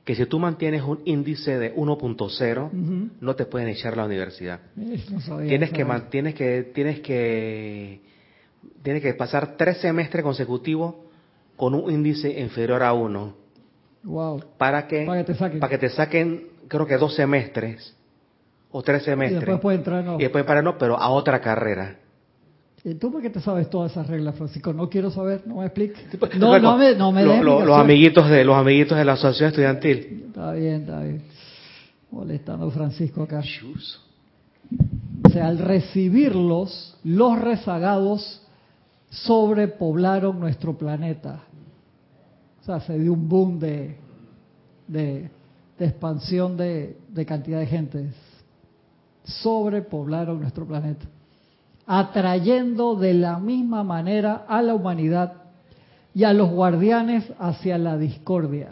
que 0.07 0.15
si 0.15 0.25
tú 0.25 0.39
mantienes 0.39 0.83
un 0.83 1.01
índice 1.03 1.59
de 1.59 1.75
1.0, 1.75 3.09
no 3.19 3.35
te 3.35 3.45
pueden 3.45 3.67
echar 3.67 3.91
a 3.91 3.97
la 3.97 4.05
universidad. 4.05 4.61
No 4.73 5.19
sabía, 5.19 5.49
tienes, 5.49 5.71
que, 5.71 5.83
tienes 6.09 6.33
que 6.33 6.71
tienes 6.73 7.01
que 7.01 7.99
tienes 8.83 9.03
que 9.03 9.13
pasar 9.15 9.57
tres 9.57 9.79
semestres 9.79 10.23
consecutivos 10.23 10.95
con 11.57 11.75
un 11.75 11.91
índice 11.91 12.39
inferior 12.39 12.83
a 12.83 12.93
1. 12.93 13.35
Wow. 14.03 14.45
Para 14.57 14.87
que, 14.87 15.05
para 15.05 15.25
que 15.25 15.33
te 15.33 15.35
saquen, 15.37 15.59
para 15.59 15.71
que 15.71 15.77
te 15.77 15.89
saquen 15.89 16.47
creo 16.69 16.87
que 16.87 16.97
dos 16.97 17.13
semestres 17.13 17.93
o 18.71 18.81
tres 18.81 19.03
semestres. 19.03 19.43
Y 19.43 19.51
después 19.51 19.77
entrar, 19.77 20.05
no. 20.05 20.15
Y 20.15 20.23
después 20.23 20.45
para 20.45 20.61
no, 20.61 20.77
pero 20.77 20.97
a 20.97 21.09
otra 21.09 21.41
carrera. 21.41 21.97
¿Y 22.87 22.95
tú 22.95 23.11
por 23.11 23.21
qué 23.21 23.29
te 23.29 23.41
sabes 23.41 23.69
todas 23.69 23.91
esas 23.91 24.07
reglas, 24.07 24.35
Francisco? 24.35 24.71
No 24.71 24.89
quiero 24.89 25.11
saber, 25.11 25.45
no 25.45 25.57
me 25.57 25.65
expliques. 25.65 26.05
pues, 26.17 26.39
No, 26.39 26.57
no 26.57 26.77
me, 26.77 26.95
no 26.95 27.11
me 27.11 27.21
lo, 27.21 27.65
los 27.65 27.77
amiguitos 27.77 28.29
de 28.29 28.45
los 28.45 28.55
amiguitos 28.55 28.97
de 28.97 29.03
la 29.03 29.11
asociación 29.11 29.49
estudiantil. 29.49 30.23
Está 30.27 30.53
bien, 30.53 30.83
está 30.83 31.01
bien. 31.01 31.21
Molestando 32.09 32.67
a 32.67 32.71
Francisco 32.71 33.23
acá. 33.23 33.43
O 35.25 35.29
sea, 35.29 35.47
al 35.47 35.57
recibirlos, 35.57 36.97
los 37.03 37.37
rezagados 37.37 38.41
sobrepoblaron 39.09 40.39
nuestro 40.39 40.77
planeta. 40.77 41.41
O 42.61 42.63
sea, 42.63 42.79
se 42.79 42.97
dio 42.97 43.11
un 43.11 43.27
boom 43.27 43.59
de, 43.59 43.97
de, 44.87 45.29
de 45.77 45.85
expansión 45.85 46.55
de, 46.55 46.95
de 47.09 47.25
cantidad 47.25 47.59
de 47.59 47.65
gente. 47.65 48.11
Sobrepoblaron 49.25 50.39
nuestro 50.39 50.65
planeta 50.65 51.05
atrayendo 51.87 52.95
de 52.95 53.13
la 53.13 53.39
misma 53.39 53.83
manera 53.83 54.45
a 54.47 54.61
la 54.61 54.75
humanidad 54.75 55.33
y 56.13 56.25
a 56.25 56.33
los 56.33 56.49
guardianes 56.49 57.31
hacia 57.39 57.77
la 57.77 57.97
discordia. 57.97 58.71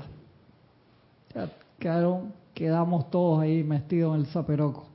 Quedaron, 1.80 2.34
quedamos 2.54 3.10
todos 3.10 3.42
ahí 3.42 3.64
metidos 3.64 4.16
en 4.16 4.22
el 4.22 4.28
zaperoco. 4.28 4.88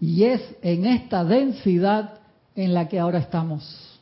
Y 0.00 0.24
es 0.24 0.40
en 0.62 0.86
esta 0.86 1.24
densidad 1.24 2.20
en 2.54 2.74
la 2.74 2.88
que 2.88 3.00
ahora 3.00 3.18
estamos. 3.18 3.98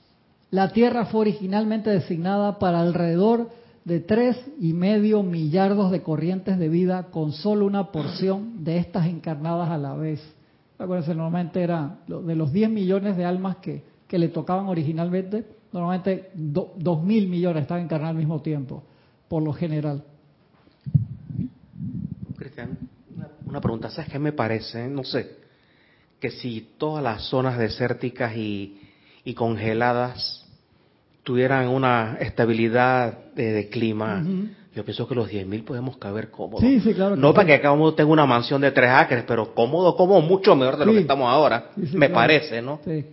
La 0.51 0.73
Tierra 0.73 1.07
fue 1.07 1.23
originalmente 1.23 1.91
designada 1.91 2.59
para 2.59 2.81
alrededor 2.81 3.51
de 3.85 4.01
tres 4.01 4.37
y 4.61 4.75
medio 4.75 5.23
millardos 5.23 5.91
de 5.91 6.03
corrientes 6.03 6.59
de 6.59 6.69
vida 6.69 7.05
con 7.11 7.33
solo 7.33 7.67
una 7.67 7.91
porción 7.91 8.65
de 8.65 8.79
estas 8.79 9.07
encarnadas 9.07 9.71
a 9.71 9.79
la 9.79 9.95
vez. 9.95 10.21
Acuérdense, 10.79 11.15
normalmente 11.15 11.61
era 11.61 11.99
de 12.07 12.35
los 12.37 12.53
10 12.53 12.71
millones 12.71 13.17
de 13.17 13.25
almas 13.25 13.57
que, 13.57 13.83
que 14.07 14.17
le 14.19 14.29
tocaban 14.29 14.67
originalmente, 14.67 15.45
normalmente 15.73 16.31
2 16.35 17.03
mil 17.03 17.29
millones 17.29 17.63
estaban 17.63 17.85
encarnadas 17.85 18.13
al 18.13 18.19
mismo 18.19 18.41
tiempo, 18.41 18.85
por 19.27 19.43
lo 19.43 19.53
general. 19.53 20.05
Cristian, 22.37 22.79
una, 23.17 23.29
una, 23.47 23.61
pregunta, 23.61 23.91
¿sabes 23.91 24.11
qué 24.13 24.21
me 24.21 24.33
parece? 24.33 24.87
No 24.89 25.03
sé, 25.03 25.37
que 26.21 26.31
si 26.31 26.75
todas 26.79 27.03
las 27.03 27.25
zonas 27.29 27.59
desérticas 27.59 28.37
y, 28.37 28.81
y 29.25 29.35
congeladas 29.35 30.47
tuvieran 31.25 31.69
una 31.69 32.17
estabilidad 32.21 33.33
de, 33.35 33.53
de 33.53 33.69
clima, 33.69 34.23
uh 34.25 34.29
-huh. 34.29 34.49
Yo 34.75 34.85
pienso 34.85 35.09
que 35.09 35.15
los 35.15 35.31
10.000 35.31 35.65
podemos 35.65 35.97
caber 35.97 36.31
cómodos. 36.31 36.61
Sí, 36.61 36.81
sí, 36.81 36.95
claro. 36.95 37.17
no 37.17 37.33
para 37.33 37.47
que 37.47 37.61
cada 37.61 37.75
uno 37.75 37.95
tenga 37.95 38.13
una 38.13 38.27
mansión 38.27 38.61
de 38.61 38.71
tres 38.71 38.91
acres, 38.91 39.25
pero 39.27 39.55
cómodo, 39.55 39.97
como 39.97 40.21
mucho 40.21 40.55
mejor 40.55 40.77
de 40.77 40.85
sí. 40.85 40.87
lo 40.87 40.93
que 40.93 41.01
estamos 41.01 41.29
ahora. 41.29 41.71
Sí, 41.75 41.87
sí, 41.87 41.97
me 41.97 42.07
claro. 42.07 42.15
parece, 42.15 42.63
¿no? 42.63 42.81
Sí. 42.85 43.05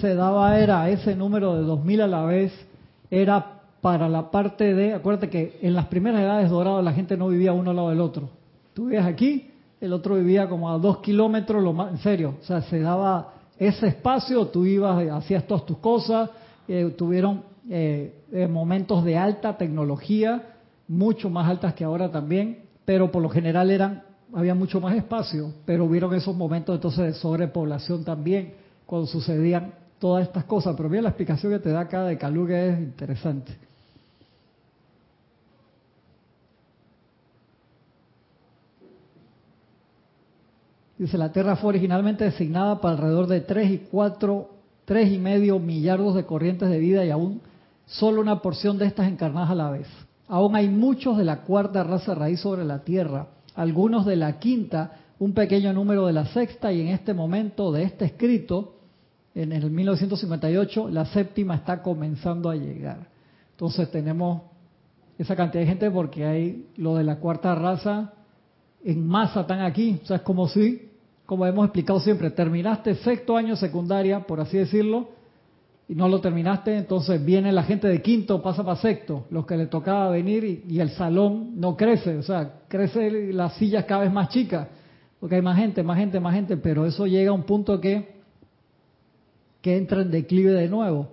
Se 0.00 0.14
daba, 0.14 0.58
era 0.58 0.88
ese 0.90 1.14
número 1.14 1.54
de 1.54 1.64
2.000 1.64 2.02
a 2.02 2.06
la 2.06 2.24
vez, 2.24 2.52
era 3.10 3.60
para 3.80 4.08
la 4.08 4.30
parte 4.30 4.74
de, 4.74 4.94
acuérdate 4.94 5.30
que 5.30 5.58
en 5.62 5.74
las 5.74 5.86
primeras 5.86 6.20
edades 6.20 6.50
doradas 6.50 6.84
la 6.84 6.92
gente 6.92 7.16
no 7.16 7.28
vivía 7.28 7.52
uno 7.52 7.70
al 7.70 7.76
lado 7.76 7.90
del 7.90 8.00
otro. 8.00 8.28
Tú 8.74 8.86
vivías 8.86 9.06
aquí, 9.06 9.50
el 9.80 9.92
otro 9.92 10.16
vivía 10.16 10.48
como 10.48 10.70
a 10.70 10.78
dos 10.78 10.98
kilómetros, 10.98 11.62
lo 11.62 11.72
más, 11.72 11.92
en 11.92 11.98
serio. 11.98 12.34
O 12.40 12.44
sea, 12.44 12.62
se 12.62 12.80
daba 12.80 13.34
ese 13.58 13.88
espacio, 13.88 14.46
tú 14.46 14.64
ibas, 14.64 15.08
hacías 15.10 15.46
todas 15.46 15.64
tus 15.64 15.78
cosas, 15.78 16.30
eh, 16.66 16.92
tuvieron 16.96 17.42
eh, 17.68 18.22
eh, 18.32 18.46
momentos 18.46 19.04
de 19.04 19.16
alta 19.16 19.56
tecnología, 19.56 20.56
mucho 20.86 21.28
más 21.28 21.48
altas 21.48 21.74
que 21.74 21.84
ahora 21.84 22.10
también, 22.10 22.64
pero 22.84 23.10
por 23.10 23.22
lo 23.22 23.28
general 23.28 23.70
eran 23.70 24.02
había 24.32 24.54
mucho 24.54 24.80
más 24.80 24.94
espacio, 24.94 25.52
pero 25.64 25.84
hubieron 25.84 26.14
esos 26.14 26.36
momentos 26.36 26.74
entonces 26.74 27.04
de 27.04 27.12
sobrepoblación 27.14 28.04
también 28.04 28.54
cuando 28.86 29.06
sucedían 29.06 29.72
todas 29.98 30.26
estas 30.26 30.44
cosas. 30.44 30.74
Pero 30.76 30.88
mira 30.88 31.02
la 31.02 31.08
explicación 31.10 31.52
que 31.52 31.58
te 31.58 31.70
da 31.70 31.80
acá 31.80 32.04
de 32.04 32.18
Caluga 32.18 32.60
es 32.62 32.78
interesante. 32.78 33.56
Dice, 40.98 41.16
la 41.16 41.30
Tierra 41.30 41.54
fue 41.54 41.68
originalmente 41.68 42.24
designada 42.24 42.80
para 42.80 42.96
alrededor 42.96 43.28
de 43.28 43.40
3 43.40 43.70
y 43.70 43.78
4, 43.90 44.50
3 44.84 45.12
y 45.12 45.18
medio 45.18 45.60
millardos 45.60 46.16
de 46.16 46.26
corrientes 46.26 46.68
de 46.68 46.78
vida 46.80 47.04
y 47.04 47.10
aún 47.10 47.40
solo 47.88 48.20
una 48.20 48.40
porción 48.40 48.78
de 48.78 48.86
estas 48.86 49.08
encarnadas 49.08 49.50
a 49.50 49.54
la 49.54 49.70
vez. 49.70 49.88
Aún 50.28 50.54
hay 50.54 50.68
muchos 50.68 51.16
de 51.16 51.24
la 51.24 51.42
cuarta 51.42 51.82
raza 51.82 52.14
raíz 52.14 52.40
sobre 52.40 52.64
la 52.64 52.80
Tierra, 52.80 53.28
algunos 53.54 54.06
de 54.06 54.16
la 54.16 54.38
quinta, 54.38 54.92
un 55.18 55.32
pequeño 55.32 55.72
número 55.72 56.06
de 56.06 56.12
la 56.12 56.26
sexta 56.26 56.72
y 56.72 56.82
en 56.82 56.88
este 56.88 57.14
momento 57.14 57.72
de 57.72 57.82
este 57.82 58.04
escrito, 58.04 58.74
en 59.34 59.52
el 59.52 59.70
1958, 59.70 60.90
la 60.90 61.06
séptima 61.06 61.56
está 61.56 61.82
comenzando 61.82 62.50
a 62.50 62.56
llegar. 62.56 63.08
Entonces 63.52 63.90
tenemos 63.90 64.42
esa 65.16 65.34
cantidad 65.34 65.62
de 65.62 65.68
gente 65.68 65.90
porque 65.90 66.24
hay 66.24 66.66
lo 66.76 66.94
de 66.94 67.04
la 67.04 67.16
cuarta 67.16 67.54
raza 67.54 68.12
en 68.84 69.06
masa 69.06 69.40
están 69.40 69.60
aquí. 69.60 69.98
O 70.02 70.06
sea, 70.06 70.18
es 70.18 70.22
como 70.22 70.46
si, 70.48 70.90
como 71.26 71.46
hemos 71.46 71.64
explicado 71.64 72.00
siempre, 72.00 72.30
terminaste 72.30 72.94
sexto 72.96 73.36
año 73.36 73.56
secundaria, 73.56 74.26
por 74.26 74.40
así 74.40 74.58
decirlo, 74.58 75.08
y 75.88 75.94
no 75.94 76.06
lo 76.06 76.20
terminaste, 76.20 76.76
entonces 76.76 77.24
viene 77.24 77.50
la 77.50 77.62
gente 77.62 77.88
de 77.88 78.02
quinto, 78.02 78.42
pasa 78.42 78.62
para 78.62 78.78
sexto, 78.78 79.26
los 79.30 79.46
que 79.46 79.56
le 79.56 79.66
tocaba 79.66 80.10
venir 80.10 80.62
y, 80.68 80.80
el 80.80 80.90
salón 80.90 81.58
no 81.58 81.76
crece, 81.78 82.18
o 82.18 82.22
sea, 82.22 82.60
crece 82.68 83.32
las 83.32 83.54
sillas 83.54 83.86
cada 83.86 84.02
vez 84.02 84.12
más 84.12 84.28
chicas, 84.28 84.68
porque 85.18 85.36
hay 85.36 85.42
más 85.42 85.56
gente, 85.56 85.82
más 85.82 85.96
gente, 85.96 86.20
más 86.20 86.34
gente, 86.34 86.58
pero 86.58 86.84
eso 86.84 87.06
llega 87.06 87.30
a 87.30 87.34
un 87.34 87.44
punto 87.44 87.80
que, 87.80 88.16
que 89.62 89.78
entra 89.78 90.02
en 90.02 90.10
declive 90.10 90.52
de 90.52 90.68
nuevo. 90.68 91.08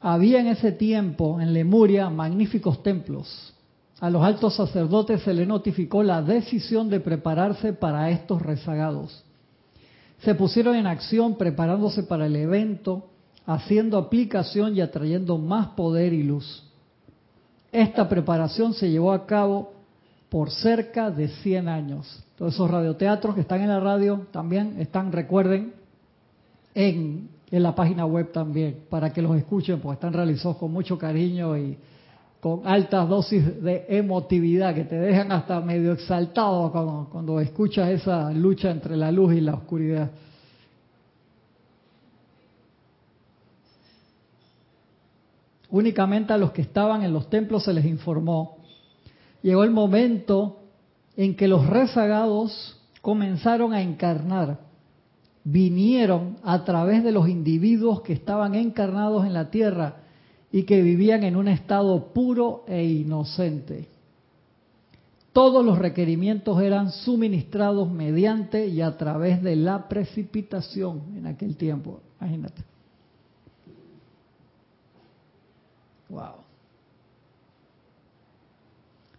Había 0.00 0.40
en 0.40 0.48
ese 0.48 0.70
tiempo 0.72 1.40
en 1.40 1.54
Lemuria 1.54 2.10
magníficos 2.10 2.82
templos. 2.82 3.54
A 4.00 4.10
los 4.10 4.22
altos 4.22 4.54
sacerdotes 4.54 5.22
se 5.22 5.32
le 5.32 5.46
notificó 5.46 6.02
la 6.02 6.20
decisión 6.20 6.90
de 6.90 7.00
prepararse 7.00 7.72
para 7.72 8.10
estos 8.10 8.42
rezagados 8.42 9.24
se 10.24 10.34
pusieron 10.34 10.74
en 10.76 10.86
acción 10.86 11.36
preparándose 11.36 12.02
para 12.02 12.26
el 12.26 12.36
evento, 12.36 13.10
haciendo 13.46 13.98
aplicación 13.98 14.74
y 14.76 14.80
atrayendo 14.80 15.36
más 15.36 15.68
poder 15.68 16.12
y 16.12 16.22
luz. 16.22 16.64
Esta 17.70 18.08
preparación 18.08 18.72
se 18.72 18.90
llevó 18.90 19.12
a 19.12 19.26
cabo 19.26 19.72
por 20.30 20.50
cerca 20.50 21.10
de 21.10 21.28
100 21.28 21.68
años. 21.68 22.24
Todos 22.36 22.54
esos 22.54 22.70
radioteatros 22.70 23.34
que 23.34 23.42
están 23.42 23.60
en 23.60 23.68
la 23.68 23.80
radio 23.80 24.26
también 24.30 24.80
están, 24.80 25.12
recuerden, 25.12 25.74
en, 26.74 27.28
en 27.50 27.62
la 27.62 27.74
página 27.74 28.06
web 28.06 28.32
también, 28.32 28.78
para 28.88 29.12
que 29.12 29.22
los 29.22 29.36
escuchen, 29.36 29.80
pues 29.80 29.96
están 29.96 30.12
realizados 30.12 30.56
con 30.56 30.72
mucho 30.72 30.98
cariño 30.98 31.56
y 31.58 31.76
con 32.44 32.60
altas 32.66 33.08
dosis 33.08 33.62
de 33.62 33.86
emotividad 33.88 34.74
que 34.74 34.84
te 34.84 34.96
dejan 34.96 35.32
hasta 35.32 35.62
medio 35.62 35.92
exaltado 35.92 36.70
cuando, 36.70 37.08
cuando 37.10 37.40
escuchas 37.40 37.88
esa 37.88 38.30
lucha 38.32 38.70
entre 38.70 38.98
la 38.98 39.10
luz 39.10 39.32
y 39.32 39.40
la 39.40 39.54
oscuridad. 39.54 40.10
Únicamente 45.70 46.34
a 46.34 46.36
los 46.36 46.52
que 46.52 46.60
estaban 46.60 47.02
en 47.02 47.14
los 47.14 47.30
templos 47.30 47.64
se 47.64 47.72
les 47.72 47.86
informó. 47.86 48.58
Llegó 49.40 49.64
el 49.64 49.70
momento 49.70 50.58
en 51.16 51.36
que 51.36 51.48
los 51.48 51.66
rezagados 51.66 52.78
comenzaron 53.00 53.72
a 53.72 53.80
encarnar. 53.80 54.60
Vinieron 55.44 56.36
a 56.44 56.62
través 56.62 57.02
de 57.04 57.12
los 57.12 57.26
individuos 57.26 58.02
que 58.02 58.12
estaban 58.12 58.54
encarnados 58.54 59.24
en 59.24 59.32
la 59.32 59.50
tierra 59.50 60.03
y 60.54 60.62
que 60.62 60.82
vivían 60.82 61.24
en 61.24 61.34
un 61.34 61.48
estado 61.48 62.12
puro 62.12 62.62
e 62.68 62.84
inocente. 62.84 63.88
Todos 65.32 65.64
los 65.64 65.76
requerimientos 65.80 66.62
eran 66.62 66.92
suministrados 66.92 67.90
mediante 67.90 68.68
y 68.68 68.80
a 68.80 68.96
través 68.96 69.42
de 69.42 69.56
la 69.56 69.88
precipitación 69.88 71.16
en 71.16 71.26
aquel 71.26 71.56
tiempo. 71.56 71.98
Imagínate. 72.20 72.62
Wow. 76.08 76.34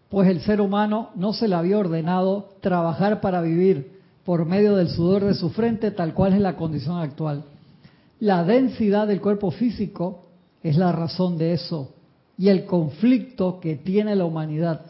Pues 0.08 0.30
el 0.30 0.39
ser 0.39 0.62
humano 0.62 1.10
no 1.15 1.34
se 1.34 1.50
le 1.50 1.56
había 1.56 1.80
ordenado 1.80 2.52
trabajar 2.62 3.19
para 3.19 3.41
vivir 3.41 4.00
por 4.24 4.45
medio 4.45 4.78
del 4.78 4.88
sudor 4.88 5.26
de 5.26 5.34
su 5.34 5.50
frente, 5.50 5.91
tal 5.91 6.13
cual 6.13 6.32
es 6.32 6.39
la 6.39 6.56
condición 6.56 6.98
actual. 7.00 7.43
La 8.21 8.45
densidad 8.45 9.06
del 9.06 9.19
cuerpo 9.19 9.52
físico 9.52 10.21
es 10.65 10.78
la 10.78 10.91
razón 10.91 11.38
de 11.38 11.54
eso 11.54 11.93
y 12.39 12.49
el 12.49 12.65
conflicto 12.65 13.60
que 13.60 13.75
tiene 13.75 14.15
la 14.15 14.25
humanidad, 14.25 14.82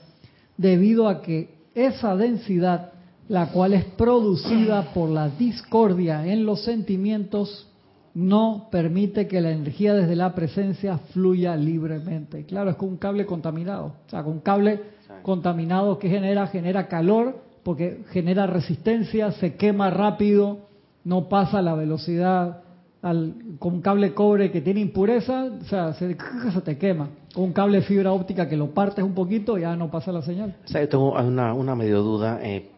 debido 0.55 1.09
a 1.09 1.21
que 1.21 1.53
esa 1.75 2.15
densidad, 2.15 2.93
la 3.27 3.47
cual 3.51 3.73
es 3.73 3.83
producida 3.83 4.93
por 4.93 5.09
la 5.09 5.27
discordia 5.27 6.25
en 6.25 6.45
los 6.45 6.63
sentimientos, 6.63 7.69
no 8.13 8.69
permite 8.71 9.27
que 9.27 9.41
la 9.41 9.51
energía 9.51 9.93
desde 9.93 10.15
la 10.15 10.33
presencia 10.33 10.97
fluya 11.11 11.57
libremente. 11.57 12.45
Claro, 12.45 12.69
es 12.69 12.77
con 12.77 12.88
un 12.88 12.97
cable 12.97 13.25
contaminado. 13.25 13.95
O 14.07 14.09
sea, 14.09 14.23
con 14.23 14.33
un 14.33 14.39
cable 14.39 14.81
contaminado 15.23 15.99
que 15.99 16.07
genera, 16.07 16.47
genera 16.47 16.88
calor, 16.88 17.41
porque 17.63 18.05
genera 18.11 18.47
resistencia, 18.47 19.33
se 19.33 19.55
quema 19.55 19.89
rápido, 19.89 20.59
no 21.03 21.27
pasa 21.27 21.61
la 21.61 21.75
velocidad 21.75 22.61
al, 23.05 23.35
con 23.59 23.75
un 23.75 23.81
cable 23.81 24.15
cobre 24.15 24.49
que 24.51 24.61
tiene 24.61 24.79
impureza, 24.79 25.45
o 25.61 25.63
sea, 25.65 25.93
se, 25.93 26.17
se, 26.53 26.61
te 26.61 26.77
quema. 26.77 27.09
Con 27.35 27.45
un 27.45 27.53
cable 27.53 27.83
fibra 27.83 28.11
óptica 28.11 28.49
que 28.49 28.57
lo 28.57 28.71
partes 28.71 29.05
un 29.05 29.13
poquito, 29.13 29.59
ya 29.59 29.75
no 29.75 29.91
pasa 29.91 30.11
la 30.11 30.23
señal. 30.23 30.55
O 30.65 30.67
sea, 30.67 30.81
yo 30.81 30.89
tengo 30.89 31.11
una, 31.11 31.53
una 31.53 31.75
medio 31.75 32.01
duda. 32.01 32.39
Eh, 32.41 32.71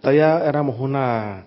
todavía 0.00 0.44
éramos 0.44 0.78
una 0.78 1.46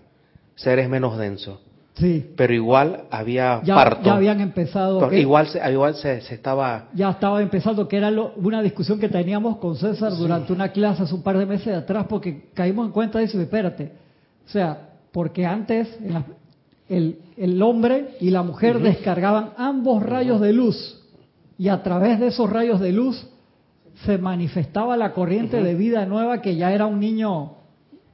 seres 0.56 0.90
menos 0.90 1.18
densos. 1.18 1.60
Sí. 1.94 2.34
Pero 2.36 2.54
igual 2.54 3.06
había 3.10 3.62
ya, 3.64 3.76
parto. 3.76 4.04
Ya 4.04 4.16
habían 4.16 4.42
empezado. 4.42 5.08
Que, 5.08 5.20
igual 5.22 5.48
se, 5.48 5.72
igual 5.72 5.96
se, 5.96 6.20
se, 6.22 6.36
estaba. 6.36 6.90
Ya 6.94 7.12
estaba 7.12 7.42
empezando, 7.42 7.88
que 7.88 7.96
era 7.96 8.12
lo, 8.12 8.34
una 8.36 8.62
discusión 8.62 9.00
que 9.00 9.08
teníamos 9.08 9.58
con 9.58 9.78
César 9.78 10.12
sí. 10.12 10.18
durante 10.18 10.52
una 10.52 10.74
clase 10.74 11.04
hace 11.04 11.16
un 11.16 11.24
par 11.24 11.38
de 11.38 11.46
meses 11.46 11.74
atrás, 11.74 12.06
porque 12.10 12.50
caímos 12.54 12.88
en 12.88 12.92
cuenta 12.92 13.20
de 13.20 13.26
eso. 13.26 13.40
Espérate. 13.40 13.94
O 14.46 14.50
sea, 14.50 14.90
porque 15.14 15.46
antes 15.46 15.98
en 16.02 16.14
la, 16.14 16.26
el, 16.92 17.20
el, 17.38 17.62
hombre 17.62 18.16
y 18.20 18.30
la 18.30 18.44
mujer 18.44 18.76
uh 18.76 18.80
-huh. 18.80 18.84
descargaban 18.84 19.52
ambos 19.58 20.04
rayos 20.04 20.42
de 20.42 20.54
luz, 20.54 20.76
y 21.58 21.70
a 21.70 21.82
través 21.84 22.20
de 22.20 22.28
esos 22.28 22.50
rayos 22.50 22.80
de 22.80 22.92
luz 22.92 23.28
se 24.06 24.18
manifestaba 24.18 24.98
la 24.98 25.14
corriente 25.14 25.58
uh 25.58 25.62
-huh. 25.62 25.64
de 25.64 25.76
vida 25.76 26.06
nueva 26.06 26.42
que 26.42 26.56
ya 26.56 26.72
era 26.72 26.86
un 26.86 27.00
niño 27.00 27.54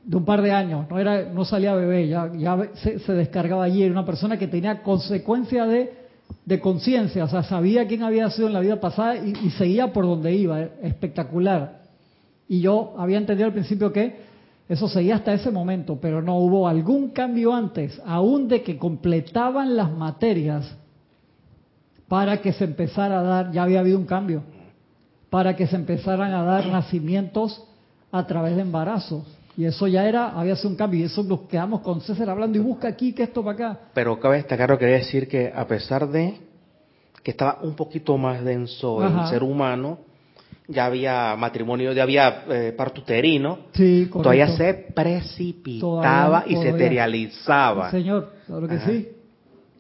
de 0.04 0.16
un 0.16 0.24
par 0.24 0.42
de 0.42 0.52
años, 0.52 0.86
no 0.90 1.00
era, 1.00 1.34
no 1.34 1.44
salía 1.44 1.76
bebé, 1.76 2.08
ya, 2.08 2.32
ya 2.34 2.70
se, 2.76 3.00
se, 3.00 3.14
descargaba 3.14 3.66
allí, 3.66 3.84
era 3.84 3.92
una 3.92 4.06
persona 4.06 4.38
que 4.38 4.48
tenía 4.48 4.82
consecuencia 4.82 5.66
de, 5.66 5.92
de 6.46 6.60
conciencia, 6.62 7.26
o 7.26 7.28
sea, 7.28 7.44
sabía 7.44 7.88
quién 7.88 8.04
había 8.04 8.30
sido 8.30 8.48
en 8.48 8.54
la 8.54 8.62
vida 8.62 8.80
pasada 8.80 9.18
y, 9.18 9.34
y, 9.44 9.50
seguía 9.52 9.92
por 9.92 10.06
donde 10.06 10.34
iba, 10.34 10.62
espectacular. 10.82 11.82
Y 12.48 12.62
yo 12.62 12.94
había 12.98 13.18
entendido 13.18 13.48
al 13.48 13.54
principio 13.54 13.92
que 13.92 14.27
eso 14.70 14.90
seguía 14.90 15.16
hasta 15.16 15.34
ese 15.34 15.50
momento, 15.50 15.98
pero 16.02 16.22
no 16.22 16.38
hubo 16.38 16.68
algún 16.68 17.10
cambio 17.12 17.54
antes, 17.54 18.02
aún 18.06 18.48
de 18.48 18.64
que 18.64 18.78
completaban 18.78 19.76
las 19.78 19.92
materias 19.92 20.76
para 22.08 22.42
que 22.42 22.54
se 22.54 22.66
empezara 22.66 23.20
a 23.20 23.24
dar, 23.24 23.52
ya 23.52 23.64
había 23.64 23.80
habido 23.80 23.98
un 23.98 24.06
cambio, 24.06 24.44
para 25.30 25.56
que 25.56 25.68
se 25.68 25.76
empezaran 25.76 26.34
a 26.34 26.44
dar 26.44 26.68
nacimientos 26.68 27.64
a 28.12 28.26
través 28.28 28.56
de 28.56 28.62
embarazos. 28.62 29.24
Y 29.58 29.66
eso 29.66 29.88
ya 29.88 30.08
era, 30.08 30.30
había 30.40 30.56
sido 30.56 30.70
un 30.70 30.76
cambio. 30.76 31.00
Y 31.00 31.04
eso 31.04 31.24
nos 31.24 31.42
quedamos 31.42 31.82
con 31.82 32.00
César 32.02 32.30
hablando 32.30 32.58
y 32.58 32.62
busca 32.62 32.88
aquí, 32.88 33.12
que 33.14 33.24
esto 33.24 33.44
para 33.44 33.56
acá. 33.56 33.80
Pero 33.94 34.20
cabe 34.20 34.38
destacar, 34.38 34.70
lo 34.70 34.78
quería 34.78 34.98
decir 34.98 35.28
que 35.28 35.52
a 35.54 35.66
pesar 35.66 36.08
de 36.10 36.38
que 37.24 37.32
estaba 37.32 37.60
un 37.64 37.76
poquito 37.76 38.18
más 38.18 38.44
denso 38.44 39.02
Ajá. 39.02 39.24
el 39.24 39.30
ser 39.30 39.44
humano, 39.44 39.98
ya 40.68 40.86
había 40.86 41.36
matrimonio, 41.36 41.94
ya 41.94 42.04
había 42.04 42.44
eh, 42.50 42.76
uterino, 42.98 43.60
sí, 43.74 44.10
todavía 44.12 44.50
se 44.50 44.74
precipitaba 44.74 46.02
todavía, 46.02 46.44
y 46.48 46.62
se 46.62 46.72
materializaba. 46.72 47.92
Señor, 47.92 48.34
claro 48.46 48.68
que 48.68 48.76
Ajá. 48.76 48.90
sí. 48.90 49.08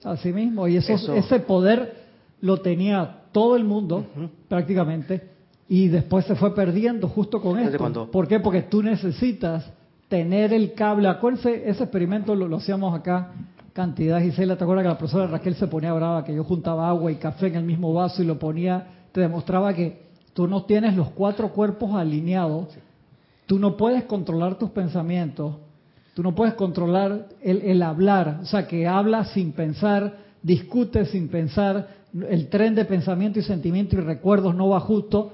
Así 0.03 0.31
mismo. 0.31 0.67
Y 0.67 0.77
eso, 0.77 0.93
eso, 0.93 1.15
ese 1.15 1.39
poder 1.39 1.93
lo 2.39 2.61
tenía 2.61 3.23
todo 3.31 3.55
el 3.57 3.63
mundo, 3.63 4.05
uh 4.15 4.19
-huh. 4.19 4.29
prácticamente 4.47 5.37
y 5.69 5.87
después 5.89 6.25
se 6.25 6.35
fue 6.35 6.55
perdiendo 6.55 7.07
justo 7.09 7.41
con 7.41 7.59
esto. 7.59 7.77
Cuando... 7.77 8.09
¿Por 8.09 8.27
qué? 8.27 8.39
Porque 8.39 8.63
tú 8.63 8.81
necesitas 8.81 9.69
tener 10.07 10.53
el 10.53 10.73
cable. 10.73 11.07
Acuérdense, 11.09 11.69
ese 11.69 11.83
experimento 11.83 12.35
lo, 12.35 12.47
lo 12.47 12.57
hacíamos 12.57 12.97
acá, 12.97 13.33
cantidad, 13.73 14.21
Gisela, 14.21 14.55
¿te 14.55 14.63
acuerdas 14.63 14.83
que 14.83 14.89
la 14.89 14.97
profesora 14.97 15.27
Raquel 15.27 15.55
se 15.55 15.67
ponía 15.67 15.93
brava, 15.93 16.23
que 16.23 16.33
yo 16.33 16.43
juntaba 16.43 16.87
agua 16.87 17.11
y 17.11 17.15
café 17.15 17.47
en 17.47 17.55
el 17.55 17.63
mismo 17.63 17.93
vaso 17.93 18.23
y 18.23 18.25
lo 18.25 18.39
ponía, 18.39 18.87
te 19.11 19.21
demostraba 19.21 19.73
que 19.73 20.06
tú 20.37 20.47
no 20.47 20.65
tienes 20.65 20.95
los 20.95 21.09
cuatro 21.09 21.49
cuerpos 21.49 21.95
alineados, 21.95 22.71
sí. 22.71 22.79
tú 23.47 23.57
no 23.57 23.75
puedes 23.75 24.03
controlar 24.03 24.59
tus 24.59 24.69
pensamientos, 24.69 25.55
tú 26.13 26.21
no 26.21 26.35
puedes 26.35 26.53
controlar 26.53 27.25
el, 27.41 27.63
el 27.63 27.81
hablar, 27.81 28.41
o 28.43 28.45
sea, 28.45 28.67
que 28.67 28.85
hablas 28.85 29.31
sin 29.31 29.51
pensar, 29.51 30.15
discutes 30.43 31.09
sin 31.09 31.27
pensar, 31.29 31.87
el 32.29 32.49
tren 32.49 32.75
de 32.75 32.85
pensamiento 32.85 33.39
y 33.39 33.41
sentimiento 33.41 33.95
y 33.95 34.01
recuerdos 34.01 34.53
no 34.53 34.69
va 34.69 34.79
justo, 34.79 35.33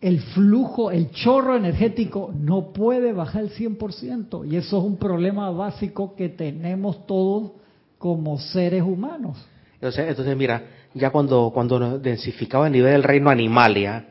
el 0.00 0.20
flujo, 0.20 0.92
el 0.92 1.10
chorro 1.10 1.56
energético 1.56 2.32
no 2.38 2.72
puede 2.72 3.12
bajar 3.12 3.42
el 3.42 3.50
100%. 3.50 4.48
Y 4.48 4.54
eso 4.54 4.78
es 4.78 4.84
un 4.84 4.96
problema 4.96 5.50
básico 5.50 6.14
que 6.14 6.28
tenemos 6.28 7.04
todos 7.04 7.50
como 7.98 8.38
seres 8.38 8.84
humanos. 8.84 9.44
Entonces, 9.74 10.08
entonces 10.08 10.36
mira, 10.36 10.62
ya 10.94 11.10
cuando, 11.10 11.50
cuando 11.52 11.78
nos 11.78 12.02
densificaba 12.02 12.66
a 12.66 12.70
nivel 12.70 12.92
del 12.92 13.02
reino 13.02 13.30
animalia, 13.30 14.06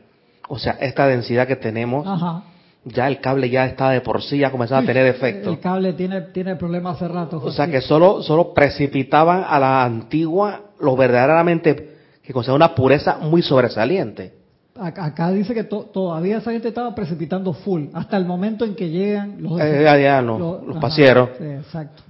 o 0.48 0.58
sea, 0.58 0.72
esta 0.80 1.06
densidad 1.06 1.46
que 1.46 1.56
tenemos, 1.56 2.06
Ajá. 2.06 2.42
ya 2.84 3.08
el 3.08 3.20
cable 3.20 3.50
ya 3.50 3.66
está 3.66 3.90
de 3.90 4.00
por 4.00 4.22
sí, 4.22 4.38
ya 4.38 4.50
comenzaba 4.50 4.80
a 4.80 4.84
tener 4.84 5.04
defectos. 5.04 5.52
El 5.52 5.60
cable 5.60 5.92
tiene, 5.92 6.20
tiene 6.32 6.56
problemas 6.56 6.96
hace 6.96 7.08
rato. 7.08 7.40
O 7.44 7.50
sea, 7.50 7.66
que 7.66 7.80
solo, 7.80 8.22
solo 8.22 8.54
precipitaban 8.54 9.44
a 9.46 9.58
la 9.58 9.84
antigua 9.84 10.62
lo 10.80 10.96
verdaderamente, 10.96 11.96
que 12.22 12.32
conserva 12.32 12.56
una 12.56 12.74
pureza 12.74 13.18
muy 13.18 13.42
sobresaliente 13.42 14.38
acá 14.80 15.30
dice 15.30 15.54
que 15.54 15.64
to, 15.64 15.84
todavía 15.92 16.38
esa 16.38 16.52
gente 16.52 16.68
estaba 16.68 16.94
precipitando 16.94 17.52
full, 17.52 17.86
hasta 17.92 18.16
el 18.16 18.24
momento 18.24 18.64
en 18.64 18.74
que 18.74 18.88
llegan 18.88 19.42
los... 19.42 19.60
Eh, 19.60 19.82
ya, 19.84 19.98
ya, 19.98 20.22
no, 20.22 20.38
los, 20.38 20.66
los 20.66 20.76
pasieros. 20.78 21.30
Sí, 21.38 21.44
exacto. 21.44 22.02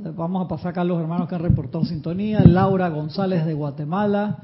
Vamos 0.00 0.44
a 0.44 0.48
pasar 0.48 0.70
acá 0.70 0.82
a 0.82 0.84
los 0.84 1.00
hermanos 1.00 1.28
que 1.28 1.34
han 1.34 1.42
reportado 1.42 1.84
sintonía. 1.84 2.40
Laura 2.44 2.88
González 2.88 3.44
de 3.44 3.54
Guatemala, 3.54 4.38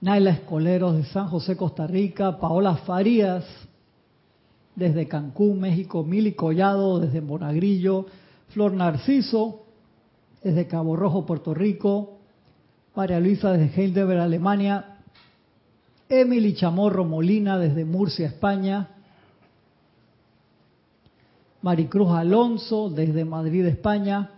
Naila 0.00 0.30
Escoleros 0.30 0.96
de 0.96 1.04
San 1.04 1.26
José, 1.26 1.56
Costa 1.56 1.86
Rica, 1.86 2.38
Paola 2.38 2.76
Farías 2.76 3.44
desde 4.76 5.08
Cancún, 5.08 5.60
México, 5.60 6.04
Mili 6.04 6.34
Collado 6.34 7.00
desde 7.00 7.20
Monagrillo, 7.20 8.06
Flor 8.50 8.72
Narciso 8.72 9.62
desde 10.44 10.68
Cabo 10.68 10.94
Rojo, 10.94 11.26
Puerto 11.26 11.54
Rico, 11.54 12.18
María 12.94 13.18
Luisa 13.18 13.50
desde 13.52 13.82
Heidelberg, 13.82 14.20
Alemania, 14.20 14.98
Emily 16.08 16.54
Chamorro 16.54 17.04
Molina 17.04 17.58
desde 17.58 17.84
Murcia, 17.84 18.28
España. 18.28 18.90
Maricruz 21.62 22.10
Alonso 22.10 22.90
desde 22.90 23.24
Madrid, 23.24 23.64
España. 23.64 24.30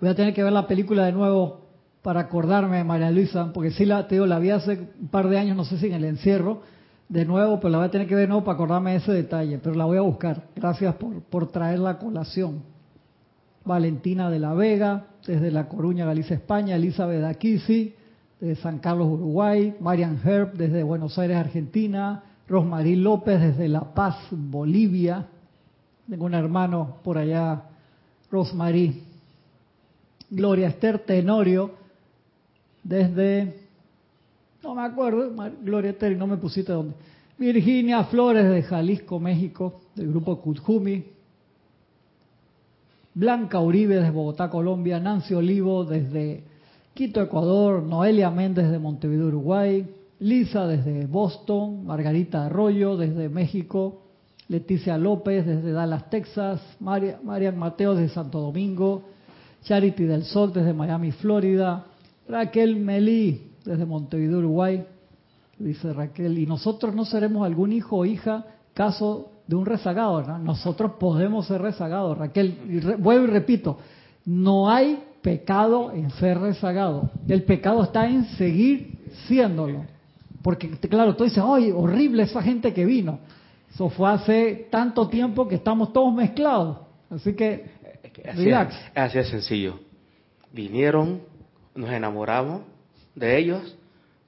Voy 0.00 0.10
a 0.10 0.14
tener 0.14 0.34
que 0.34 0.42
ver 0.42 0.52
la 0.52 0.66
película 0.66 1.06
de 1.06 1.12
nuevo 1.12 1.60
para 2.02 2.20
acordarme 2.20 2.78
de 2.78 2.84
María 2.84 3.10
Luisa, 3.10 3.52
porque 3.52 3.70
sí 3.70 3.84
la, 3.84 4.06
te 4.06 4.14
digo, 4.16 4.26
la 4.26 4.38
vi 4.38 4.50
hace 4.50 4.88
un 5.00 5.08
par 5.08 5.28
de 5.28 5.38
años, 5.38 5.56
no 5.56 5.64
sé 5.64 5.78
si 5.78 5.86
en 5.86 5.94
el 5.94 6.04
encierro, 6.04 6.62
de 7.08 7.24
nuevo, 7.24 7.58
pero 7.58 7.70
la 7.70 7.78
voy 7.78 7.86
a 7.88 7.90
tener 7.90 8.06
que 8.06 8.14
ver 8.14 8.22
de 8.22 8.28
nuevo 8.28 8.44
para 8.44 8.54
acordarme 8.54 8.92
de 8.92 8.96
ese 8.98 9.12
detalle, 9.12 9.58
pero 9.58 9.74
la 9.74 9.84
voy 9.84 9.98
a 9.98 10.02
buscar. 10.02 10.44
Gracias 10.54 10.94
por, 10.96 11.20
por 11.22 11.48
traer 11.48 11.78
la 11.78 11.98
colación. 11.98 12.62
Valentina 13.64 14.30
de 14.30 14.38
la 14.38 14.54
Vega, 14.54 15.06
desde 15.26 15.50
La 15.50 15.68
Coruña, 15.68 16.06
Galicia, 16.06 16.36
España, 16.36 16.76
Elizabeth 16.76 17.24
Aquisi, 17.24 17.94
de 18.40 18.54
San 18.56 18.78
Carlos, 18.78 19.08
Uruguay, 19.08 19.74
Marian 19.80 20.20
Herb, 20.24 20.52
desde 20.52 20.82
Buenos 20.82 21.18
Aires, 21.18 21.36
Argentina, 21.36 22.22
Rosmarí 22.48 22.96
López, 22.96 23.40
desde 23.40 23.68
La 23.68 23.94
Paz, 23.94 24.16
Bolivia. 24.30 25.26
Tengo 26.08 26.26
un 26.26 26.34
hermano 26.34 26.98
por 27.02 27.18
allá, 27.18 27.64
Rosmarí. 28.30 29.05
Gloria 30.30 30.68
Esther 30.68 30.98
Tenorio, 31.00 31.72
desde, 32.82 33.60
no 34.62 34.74
me 34.74 34.82
acuerdo, 34.82 35.32
Gloria 35.62 35.90
Esther, 35.90 36.16
no 36.16 36.26
me 36.26 36.36
pusiste 36.36 36.72
dónde. 36.72 36.94
Virginia 37.38 38.04
Flores, 38.04 38.48
de 38.48 38.62
Jalisco, 38.62 39.20
México, 39.20 39.80
del 39.94 40.08
grupo 40.08 40.40
Kutjumi. 40.40 41.04
Blanca 43.14 43.60
Uribe, 43.60 43.96
desde 43.96 44.10
Bogotá, 44.10 44.48
Colombia. 44.48 44.98
Nancy 44.98 45.34
Olivo, 45.34 45.84
desde 45.84 46.42
Quito, 46.94 47.20
Ecuador. 47.20 47.82
Noelia 47.82 48.30
Méndez, 48.30 48.70
de 48.70 48.78
Montevideo, 48.78 49.26
Uruguay. 49.26 49.86
Lisa, 50.18 50.66
desde 50.66 51.06
Boston. 51.06 51.84
Margarita 51.84 52.46
Arroyo, 52.46 52.96
desde 52.96 53.28
México. 53.28 54.00
Leticia 54.48 54.96
López, 54.96 55.44
desde 55.44 55.72
Dallas, 55.72 56.08
Texas. 56.08 56.60
Marian 56.80 57.58
Mateo, 57.58 57.94
desde 57.94 58.14
Santo 58.14 58.40
Domingo. 58.40 59.02
Charity 59.66 60.04
del 60.04 60.24
Sol 60.24 60.52
desde 60.52 60.72
Miami, 60.72 61.12
Florida. 61.12 61.84
Raquel 62.28 62.76
Melí 62.76 63.52
desde 63.64 63.84
Montevideo, 63.84 64.38
Uruguay. 64.38 64.84
Dice 65.58 65.92
Raquel, 65.92 66.38
y 66.38 66.46
nosotros 66.46 66.94
no 66.94 67.04
seremos 67.04 67.44
algún 67.44 67.72
hijo 67.72 67.96
o 67.96 68.04
hija 68.04 68.44
caso 68.74 69.30
de 69.46 69.56
un 69.56 69.64
rezagado, 69.64 70.22
¿no? 70.22 70.38
Nosotros 70.38 70.92
podemos 71.00 71.46
ser 71.46 71.62
rezagados, 71.62 72.16
Raquel. 72.18 72.58
Y 72.68 72.80
vuelvo 73.00 73.24
y 73.24 73.30
repito, 73.30 73.78
no 74.26 74.70
hay 74.70 75.02
pecado 75.22 75.92
en 75.92 76.10
ser 76.10 76.38
rezagado. 76.38 77.10
El 77.26 77.42
pecado 77.44 77.82
está 77.82 78.06
en 78.06 78.24
seguir 78.36 78.98
siéndolo. 79.26 79.84
Porque, 80.42 80.70
claro, 80.70 81.16
tú 81.16 81.24
dices, 81.24 81.42
ay, 81.44 81.72
horrible 81.72 82.24
esa 82.24 82.42
gente 82.42 82.72
que 82.72 82.84
vino. 82.84 83.18
Eso 83.72 83.88
fue 83.88 84.10
hace 84.10 84.68
tanto 84.70 85.08
tiempo 85.08 85.48
que 85.48 85.56
estamos 85.56 85.92
todos 85.92 86.14
mezclados. 86.14 86.78
Así 87.10 87.34
que 87.34 87.70
Así, 88.28 88.44
Relax. 88.44 88.74
así 88.94 89.18
es 89.18 89.28
sencillo. 89.28 89.80
Vinieron, 90.52 91.20
nos 91.74 91.90
enamoramos 91.90 92.62
de 93.14 93.38
ellos, 93.38 93.76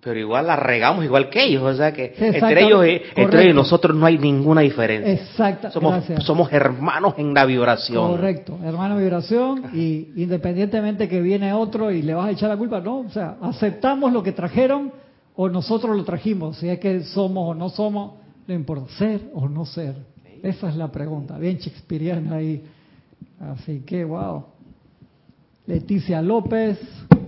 pero 0.01 0.21
igual 0.21 0.47
la 0.47 0.57
regamos 0.57 1.05
igual 1.05 1.29
que 1.29 1.45
ellos, 1.45 1.63
o 1.63 1.75
sea 1.75 1.93
que 1.93 2.15
entre 2.17 2.65
ellos, 2.65 2.85
entre 3.17 3.43
ellos 3.43 3.53
y 3.53 3.57
nosotros 3.57 3.97
no 3.97 4.07
hay 4.07 4.17
ninguna 4.17 4.61
diferencia. 4.61 5.13
Exacto. 5.13 5.71
Somos, 5.71 6.05
somos 6.21 6.53
hermanos 6.53 7.15
en 7.19 7.35
la 7.35 7.45
vibración. 7.45 8.13
Correcto, 8.13 8.59
hermano 8.65 8.95
en 8.95 9.01
vibración 9.01 9.71
y 9.75 10.09
independientemente 10.17 11.09
que 11.09 11.21
viene 11.21 11.53
otro 11.53 11.91
y 11.91 12.03
le 12.03 12.15
vas 12.15 12.29
a 12.29 12.31
echar 12.31 12.49
la 12.49 12.57
culpa, 12.57 12.81
no, 12.81 13.01
o 13.01 13.11
sea, 13.11 13.37
aceptamos 13.43 14.13
lo 14.13 14.23
que 14.23 14.33
trajeron 14.33 14.93
o 15.35 15.49
nosotros 15.49 15.97
lo 15.97 16.05
trajimos, 16.05 16.59
si 16.59 16.69
es 16.69 16.79
que 16.79 17.03
somos 17.03 17.51
o 17.51 17.55
no 17.55 17.69
somos, 17.69 18.15
no 18.47 18.55
importa, 18.55 18.91
ser 18.97 19.21
o 19.35 19.49
no 19.49 19.67
ser. 19.67 19.95
Esa 20.43 20.69
es 20.69 20.77
la 20.77 20.91
pregunta, 20.91 21.37
bien 21.39 21.59
shakespeariana 21.59 22.37
ahí. 22.37 22.63
Así 23.41 23.81
que, 23.81 24.05
wow. 24.05 24.45
Leticia 25.67 26.23
López. 26.23 26.79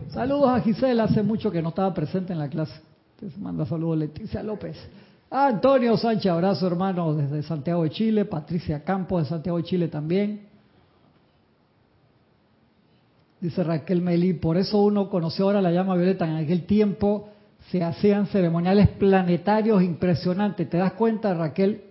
Saludos 0.09 0.49
a 0.49 0.61
Gisela, 0.61 1.05
hace 1.05 1.23
mucho 1.23 1.51
que 1.53 1.63
no 1.63 1.69
estaba 1.69 1.93
presente 1.95 2.33
en 2.33 2.39
la 2.39 2.49
clase. 2.49 2.75
Te 3.19 3.27
manda 3.39 3.67
saludos 3.67 3.99
Leticia 3.99 4.43
López. 4.43 4.77
Antonio 5.31 5.97
Sánchez, 5.97 6.33
abrazo 6.33 6.67
hermano 6.67 7.15
desde 7.15 7.43
Santiago 7.43 7.85
de 7.85 7.91
Chile. 7.91 8.25
Patricia 8.25 8.83
Campos 8.83 9.23
de 9.23 9.29
Santiago 9.29 9.59
de 9.59 9.65
Chile 9.65 9.89
también. 9.89 10.49
Dice 13.41 13.63
Raquel 13.63 14.03
Melí, 14.03 14.33
por 14.35 14.57
eso 14.57 14.83
uno 14.83 15.09
conoció 15.09 15.45
ahora 15.47 15.63
la 15.63 15.71
llama 15.71 15.95
violeta. 15.95 16.27
En 16.27 16.37
aquel 16.37 16.65
tiempo 16.65 17.29
se 17.71 17.85
hacían 17.85 18.27
ceremoniales 18.27 18.89
planetarios 18.89 19.83
impresionantes. 19.83 20.69
¿Te 20.69 20.79
das 20.79 20.95
cuenta, 20.95 21.33
Raquel, 21.33 21.85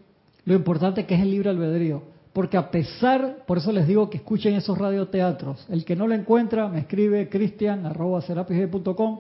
lo 0.46 0.54
importante 0.54 1.06
que 1.06 1.16
es 1.16 1.22
el 1.22 1.32
libre 1.32 1.50
albedrío? 1.50 2.04
Porque 2.34 2.58
a 2.58 2.70
pesar, 2.70 3.44
por 3.48 3.58
eso 3.58 3.72
les 3.72 3.88
digo 3.88 4.10
que 4.10 4.18
escuchen 4.18 4.54
esos 4.54 4.78
radioteatros. 4.78 5.66
El 5.70 5.84
que 5.84 5.96
no 5.96 6.08
lo 6.08 6.14
encuentra, 6.14 6.68
me 6.68 6.80
escribe 6.80 7.28
cristian.com. 7.30 9.20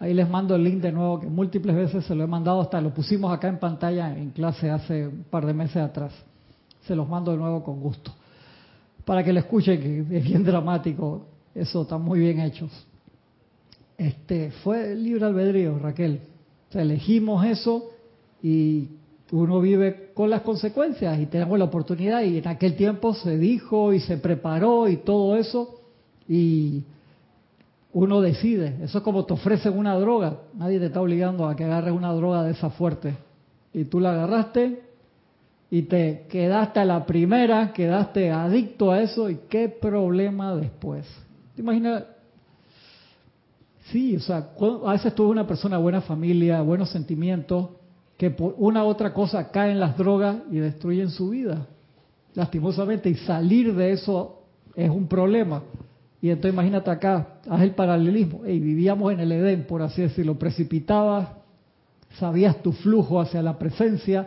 Ahí 0.00 0.14
les 0.14 0.28
mando 0.28 0.54
el 0.54 0.62
link 0.62 0.80
de 0.80 0.92
nuevo, 0.92 1.18
que 1.18 1.26
múltiples 1.26 1.74
veces 1.74 2.04
se 2.04 2.14
lo 2.14 2.22
he 2.22 2.26
mandado, 2.26 2.60
hasta 2.60 2.80
lo 2.80 2.94
pusimos 2.94 3.32
acá 3.32 3.48
en 3.48 3.58
pantalla 3.58 4.16
en 4.16 4.30
clase 4.30 4.70
hace 4.70 5.08
un 5.08 5.24
par 5.24 5.44
de 5.44 5.54
meses 5.54 5.78
atrás. 5.78 6.12
Se 6.82 6.94
los 6.94 7.08
mando 7.08 7.32
de 7.32 7.38
nuevo 7.38 7.64
con 7.64 7.80
gusto. 7.80 8.12
Para 9.04 9.24
que 9.24 9.32
lo 9.32 9.40
escuchen, 9.40 9.80
que 9.80 10.18
es 10.18 10.24
bien 10.24 10.44
dramático. 10.44 11.26
Eso 11.54 11.82
está 11.82 11.98
muy 11.98 12.20
bien 12.20 12.38
hecho. 12.40 12.68
Este, 13.96 14.52
fue 14.62 14.94
libre 14.94 15.24
albedrío, 15.24 15.78
Raquel. 15.78 16.20
elegimos 16.72 17.44
eso 17.44 17.90
y 18.40 18.90
uno 19.32 19.60
vive 19.60 20.07
con 20.18 20.30
las 20.30 20.42
consecuencias 20.42 21.16
y 21.20 21.26
tenemos 21.26 21.56
la 21.60 21.66
oportunidad 21.66 22.22
y 22.22 22.38
en 22.38 22.48
aquel 22.48 22.74
tiempo 22.74 23.14
se 23.14 23.38
dijo 23.38 23.92
y 23.92 24.00
se 24.00 24.16
preparó 24.16 24.88
y 24.88 24.96
todo 24.96 25.36
eso 25.36 25.80
y 26.28 26.82
uno 27.92 28.20
decide. 28.20 28.78
Eso 28.82 28.98
es 28.98 29.04
como 29.04 29.26
te 29.26 29.34
ofrecen 29.34 29.78
una 29.78 29.94
droga. 29.94 30.38
Nadie 30.54 30.80
te 30.80 30.86
está 30.86 31.00
obligando 31.00 31.46
a 31.46 31.54
que 31.54 31.62
agarres 31.62 31.94
una 31.94 32.12
droga 32.12 32.42
de 32.42 32.50
esa 32.50 32.68
fuerte. 32.68 33.14
Y 33.72 33.84
tú 33.84 34.00
la 34.00 34.10
agarraste 34.10 34.82
y 35.70 35.82
te 35.82 36.26
quedaste 36.28 36.80
a 36.80 36.84
la 36.84 37.06
primera, 37.06 37.72
quedaste 37.72 38.32
adicto 38.32 38.90
a 38.90 39.00
eso 39.00 39.30
y 39.30 39.38
qué 39.48 39.68
problema 39.68 40.56
después. 40.56 41.06
¿Te 41.54 41.62
imaginas? 41.62 42.02
Sí, 43.92 44.16
o 44.16 44.20
sea, 44.20 44.48
a 44.84 44.92
veces 44.94 45.14
tuve 45.14 45.28
una 45.28 45.46
persona, 45.46 45.78
buena 45.78 46.00
familia, 46.00 46.60
buenos 46.60 46.90
sentimientos, 46.90 47.68
que 48.18 48.30
por 48.30 48.56
una 48.58 48.84
u 48.84 48.88
otra 48.88 49.14
cosa 49.14 49.50
caen 49.50 49.78
las 49.78 49.96
drogas 49.96 50.38
y 50.50 50.56
destruyen 50.56 51.08
su 51.08 51.30
vida, 51.30 51.68
lastimosamente, 52.34 53.08
y 53.08 53.14
salir 53.14 53.74
de 53.74 53.92
eso 53.92 54.42
es 54.74 54.90
un 54.90 55.06
problema. 55.06 55.62
Y 56.20 56.30
entonces 56.30 56.52
imagínate 56.52 56.90
acá, 56.90 57.38
haz 57.48 57.62
el 57.62 57.70
paralelismo, 57.70 58.44
y 58.44 58.58
vivíamos 58.58 59.12
en 59.12 59.20
el 59.20 59.30
Edén, 59.30 59.66
por 59.68 59.82
así 59.82 60.02
decirlo, 60.02 60.36
precipitabas, 60.36 61.28
sabías 62.18 62.60
tu 62.60 62.72
flujo 62.72 63.20
hacia 63.20 63.40
la 63.40 63.56
presencia, 63.56 64.26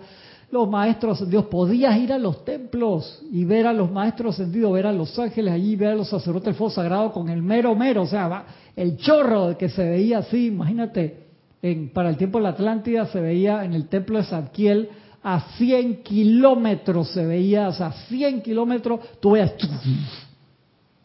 los 0.51 0.69
maestros 0.69 1.30
Dios, 1.30 1.45
podías 1.45 1.97
ir 1.97 2.13
a 2.13 2.17
los 2.17 2.45
templos 2.45 3.21
y 3.30 3.43
ver 3.43 3.67
a 3.67 3.73
los 3.73 3.91
maestros 3.91 4.38
sentidos, 4.38 4.71
ver 4.71 4.88
a 4.88 4.93
los 4.93 5.19
ángeles 5.19 5.54
allí, 5.54 5.75
ver 5.75 5.89
a 5.89 5.95
los 5.95 6.10
sacerdotes 6.10 6.58
del 6.58 6.71
sagrado 6.71 7.12
con 7.12 7.27
el 7.27 7.41
mero 7.41 7.75
mero, 7.75 8.04
o 8.04 8.08
sea, 8.08 8.45
el 8.73 8.95
chorro 8.95 9.58
que 9.58 9.67
se 9.67 9.84
veía 9.84 10.19
así, 10.19 10.47
imagínate, 10.47 11.20
para 11.93 12.10
el 12.10 12.17
tiempo 12.17 12.39
de 12.39 12.43
la 12.43 12.50
Atlántida 12.50 13.06
se 13.08 13.21
veía 13.21 13.63
en 13.63 13.74
el 13.74 13.88
templo 13.88 14.17
de 14.17 14.24
Zadkiel 14.24 14.89
a 15.24 15.39
100 15.58 16.02
kilómetros, 16.02 17.10
se 17.12 17.26
veía, 17.26 17.67
o 17.67 17.74
sea, 17.74 17.91
100 17.91 18.41
kilómetros, 18.41 19.00
tú 19.19 19.32
veías 19.32 19.54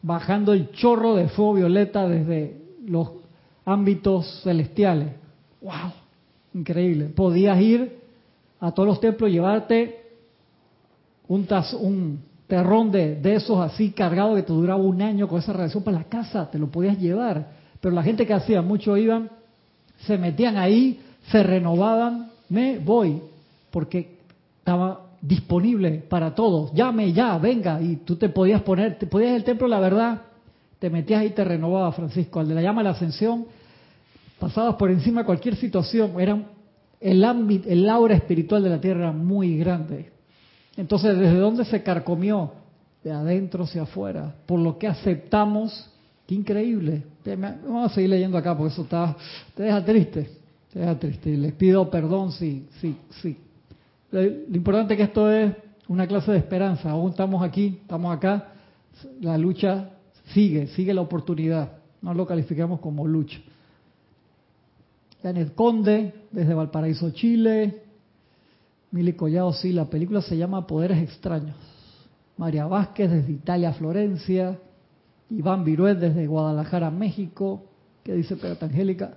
bajando 0.01 0.53
el 0.53 0.71
chorro 0.71 1.15
de 1.15 1.29
fuego 1.29 1.55
violeta 1.55 2.09
desde 2.09 2.57
los 2.87 3.11
ámbitos 3.65 4.41
celestiales. 4.43 5.09
¡Wow! 5.61 5.93
Increíble. 6.55 7.07
Podías 7.07 7.61
ir 7.61 7.99
a 8.59 8.73
todos 8.73 8.89
los 8.89 9.01
templos, 9.01 9.31
llevarte 9.31 10.07
un, 11.29 11.47
un 11.81 12.21
terrón 12.47 12.91
de, 12.91 13.21
esos 13.35 13.59
así 13.61 13.91
cargado 13.91 14.37
que 14.37 14.43
te 14.43 14.53
duraba 14.53 14.81
un 14.81 15.03
año 15.03 15.29
con 15.29 15.41
esa 15.41 15.53
radiación 15.53 15.83
para 15.83 15.99
la 15.99 16.05
casa, 16.05 16.51
te 16.51 16.59
lo 16.59 16.69
podías 16.69 16.99
llevar. 16.99 17.51
Pero 17.81 17.95
la 17.95 18.03
gente 18.03 18.27
que 18.27 18.33
hacía, 18.33 18.63
muchos 18.63 18.99
iban 18.99 19.31
se 19.99 20.19
metían 20.19 20.57
ahí, 20.57 21.01
se 21.31 21.43
renovaban, 21.43 22.31
me 22.49 22.79
voy, 22.79 23.21
porque 23.71 24.17
estaba 24.59 25.01
disponible 25.21 26.05
para 26.09 26.35
todos. 26.35 26.73
Llame 26.73 27.13
ya, 27.13 27.39
venga, 27.39 27.81
y 27.81 27.97
tú 27.97 28.17
te 28.17 28.29
podías 28.29 28.63
poner, 28.63 28.99
te 28.99 29.07
podías 29.07 29.37
el 29.37 29.45
templo, 29.45 29.67
la 29.67 29.81
verdad, 29.81 30.23
te 30.79 30.91
metías 30.91 31.25
y 31.25 31.31
te 31.31 31.45
renovaba, 31.45 31.93
Francisco. 31.93 32.41
Al 32.41 32.49
de 32.49 32.55
la 32.55 32.63
llama 32.63 32.83
la 32.83 32.91
ascensión, 32.91 33.47
pasabas 34.39 34.77
por 34.77 34.91
encima 34.91 35.23
de 35.23 35.27
cualquier 35.27 35.57
situación, 35.57 36.21
era 36.21 36.39
el 37.01 37.25
ámbito, 37.25 37.69
el 37.69 37.89
aura 37.89 38.15
espiritual 38.15 38.63
de 38.63 38.71
la 38.71 38.81
tierra 38.81 39.13
muy 39.13 39.59
grande. 39.59 40.11
Entonces, 40.77 41.19
¿desde 41.19 41.39
dónde 41.39 41.65
se 41.65 41.83
carcomió? 41.83 42.53
De 43.03 43.13
adentro 43.13 43.65
hacia 43.65 43.83
afuera, 43.83 44.35
por 44.47 44.59
lo 44.59 44.79
que 44.79 44.89
aceptamos 44.89 45.91
Qué 46.27 46.35
increíble. 46.35 47.05
Vamos 47.25 47.91
a 47.91 47.95
seguir 47.95 48.11
leyendo 48.11 48.37
acá 48.37 48.57
porque 48.57 48.73
eso 48.73 48.83
está, 48.83 49.17
te 49.55 49.63
deja 49.63 49.85
triste. 49.85 50.31
Te 50.73 50.81
deja 50.81 50.99
triste. 50.99 51.37
Les 51.37 51.53
pido 51.53 51.89
perdón 51.89 52.33
si, 52.33 52.67
sí, 52.81 52.97
sí. 53.23 53.37
Lo 54.11 54.23
importante 54.25 54.95
es 54.95 54.99
que 54.99 55.05
esto 55.05 55.31
es 55.31 55.55
una 55.89 56.07
clase 56.07 56.33
de 56.33 56.39
esperanza. 56.39 56.91
Aún 56.91 57.11
estamos 57.11 57.43
aquí, 57.43 57.79
estamos 57.81 58.15
acá. 58.15 58.49
La 59.21 59.39
lucha 59.39 59.91
sigue, 60.33 60.67
sigue 60.69 60.93
la 60.93 61.03
oportunidad. 61.03 61.73
No 62.03 62.13
lo 62.13 62.27
calificamos 62.27 62.81
como 62.81 63.07
lucha. 63.07 63.39
Janet 65.23 65.55
Conde, 65.55 66.13
desde 66.31 66.55
Valparaíso, 66.55 67.11
Chile. 67.11 67.83
Mili 68.91 69.13
Collado, 69.13 69.53
sí, 69.53 69.73
la 69.73 69.85
película 69.85 70.23
se 70.23 70.37
llama 70.37 70.67
Poderes 70.67 71.03
Extraños. 71.03 71.57
María 72.37 72.67
Vázquez 72.67 73.11
desde 73.11 73.33
Italia, 73.33 73.73
Florencia. 73.73 74.59
Iván 75.31 75.65
Viruet 75.65 75.99
desde 75.99 76.27
Guadalajara, 76.27 76.91
México. 76.91 77.65
¿Qué 78.03 78.15
dice 78.15 78.37
Pedro 78.37 78.59
Angélica? 78.61 79.15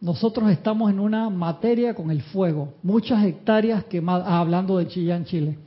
Nosotros 0.00 0.50
estamos 0.50 0.90
en 0.90 1.00
una 1.00 1.30
materia 1.30 1.94
con 1.94 2.10
el 2.10 2.20
fuego. 2.20 2.74
Muchas 2.82 3.24
hectáreas 3.24 3.84
quemadas, 3.84 4.26
ah, 4.28 4.40
hablando 4.40 4.76
de 4.76 4.88
Chillán, 4.88 5.24
Chile. 5.24 5.58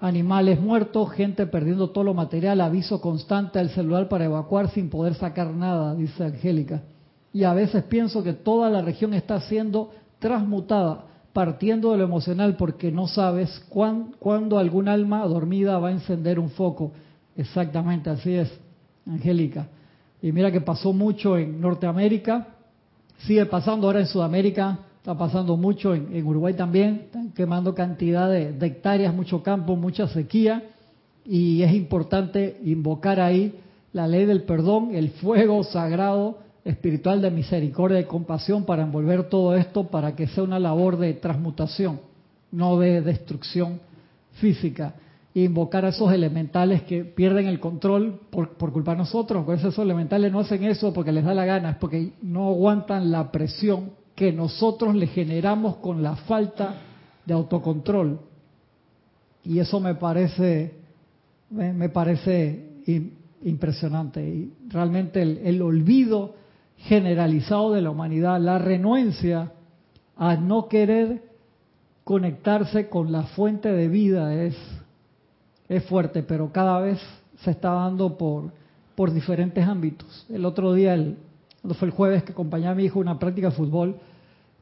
Animales 0.00 0.60
muertos, 0.60 1.10
gente 1.12 1.46
perdiendo 1.46 1.90
todo 1.90 2.04
lo 2.04 2.14
material, 2.14 2.60
aviso 2.60 3.00
constante 3.00 3.58
al 3.58 3.70
celular 3.70 4.08
para 4.08 4.24
evacuar 4.24 4.70
sin 4.70 4.90
poder 4.90 5.14
sacar 5.14 5.52
nada, 5.52 5.94
dice 5.94 6.24
Angélica. 6.24 6.82
Y 7.32 7.44
a 7.44 7.52
veces 7.52 7.84
pienso 7.84 8.22
que 8.22 8.32
toda 8.32 8.68
la 8.70 8.82
región 8.82 9.14
está 9.14 9.40
siendo 9.40 9.90
transmutada, 10.18 11.04
partiendo 11.32 11.92
de 11.92 11.98
lo 11.98 12.04
emocional, 12.04 12.56
porque 12.56 12.90
no 12.90 13.06
sabes 13.06 13.64
cuándo 13.68 14.58
algún 14.58 14.88
alma 14.88 15.24
dormida 15.26 15.78
va 15.78 15.88
a 15.88 15.92
encender 15.92 16.40
un 16.40 16.50
foco. 16.50 16.92
Exactamente, 17.38 18.10
así 18.10 18.34
es, 18.34 18.52
Angélica. 19.06 19.68
Y 20.20 20.32
mira 20.32 20.50
que 20.50 20.60
pasó 20.60 20.92
mucho 20.92 21.38
en 21.38 21.60
Norteamérica, 21.60 22.48
sigue 23.18 23.46
pasando 23.46 23.86
ahora 23.86 24.00
en 24.00 24.06
Sudamérica, 24.06 24.80
está 24.96 25.16
pasando 25.16 25.56
mucho 25.56 25.94
en, 25.94 26.26
Uruguay 26.26 26.54
también, 26.54 27.02
están 27.06 27.30
quemando 27.30 27.76
cantidad 27.76 28.28
de, 28.28 28.52
de, 28.52 28.66
hectáreas, 28.66 29.14
mucho 29.14 29.40
campo, 29.44 29.76
mucha 29.76 30.08
sequía, 30.08 30.64
y 31.24 31.62
es 31.62 31.72
importante 31.72 32.58
invocar 32.64 33.20
ahí 33.20 33.54
la 33.92 34.08
ley 34.08 34.26
del 34.26 34.42
perdón, 34.42 34.90
el 34.96 35.10
fuego 35.10 35.62
sagrado 35.62 36.38
espiritual 36.64 37.22
de 37.22 37.30
misericordia 37.30 38.00
y 38.00 38.04
compasión 38.04 38.64
para 38.64 38.82
envolver 38.82 39.28
todo 39.28 39.54
esto 39.54 39.84
para 39.84 40.16
que 40.16 40.26
sea 40.26 40.42
una 40.42 40.58
labor 40.58 40.98
de 40.98 41.14
transmutación, 41.14 42.00
no 42.50 42.80
de 42.80 43.00
destrucción 43.00 43.78
física. 44.40 44.94
Invocar 45.44 45.84
a 45.84 45.88
esos 45.88 46.12
elementales 46.12 46.82
que 46.82 47.04
pierden 47.04 47.46
el 47.46 47.60
control 47.60 48.20
por, 48.30 48.56
culpa 48.56 48.92
de 48.92 48.98
nosotros. 48.98 49.44
Por 49.44 49.54
eso 49.54 49.68
esos 49.68 49.84
elementales 49.84 50.32
no 50.32 50.40
hacen 50.40 50.64
eso 50.64 50.92
porque 50.92 51.12
les 51.12 51.24
da 51.24 51.34
la 51.34 51.44
gana, 51.44 51.70
es 51.70 51.76
porque 51.76 52.12
no 52.22 52.48
aguantan 52.48 53.10
la 53.10 53.30
presión 53.30 53.90
que 54.14 54.32
nosotros 54.32 54.94
le 54.94 55.06
generamos 55.06 55.76
con 55.76 56.02
la 56.02 56.16
falta 56.16 56.74
de 57.24 57.34
autocontrol. 57.34 58.20
Y 59.44 59.60
eso 59.60 59.80
me 59.80 59.94
parece, 59.94 60.74
me, 61.50 61.88
parece 61.88 62.64
impresionante. 63.44 64.26
Y 64.26 64.52
realmente 64.68 65.22
el, 65.22 65.38
el 65.44 65.62
olvido 65.62 66.34
generalizado 66.78 67.72
de 67.72 67.82
la 67.82 67.90
humanidad, 67.90 68.40
la 68.40 68.58
renuencia 68.58 69.52
a 70.16 70.36
no 70.36 70.68
querer 70.68 71.22
conectarse 72.04 72.88
con 72.88 73.12
la 73.12 73.24
fuente 73.24 73.70
de 73.70 73.88
vida 73.88 74.34
es, 74.34 74.56
es 75.68 75.84
fuerte, 75.84 76.22
pero 76.22 76.50
cada 76.52 76.80
vez 76.80 76.98
se 77.42 77.50
está 77.50 77.70
dando 77.70 78.16
por, 78.16 78.52
por 78.94 79.12
diferentes 79.12 79.66
ámbitos. 79.66 80.26
El 80.28 80.44
otro 80.44 80.72
día, 80.72 80.94
el, 80.94 81.16
cuando 81.60 81.74
fue 81.74 81.88
el 81.88 81.92
jueves 81.92 82.22
que 82.22 82.32
acompañé 82.32 82.68
a 82.68 82.74
mi 82.74 82.84
hijo 82.84 82.98
a 82.98 83.02
una 83.02 83.18
práctica 83.18 83.50
de 83.50 83.56
fútbol, 83.56 83.96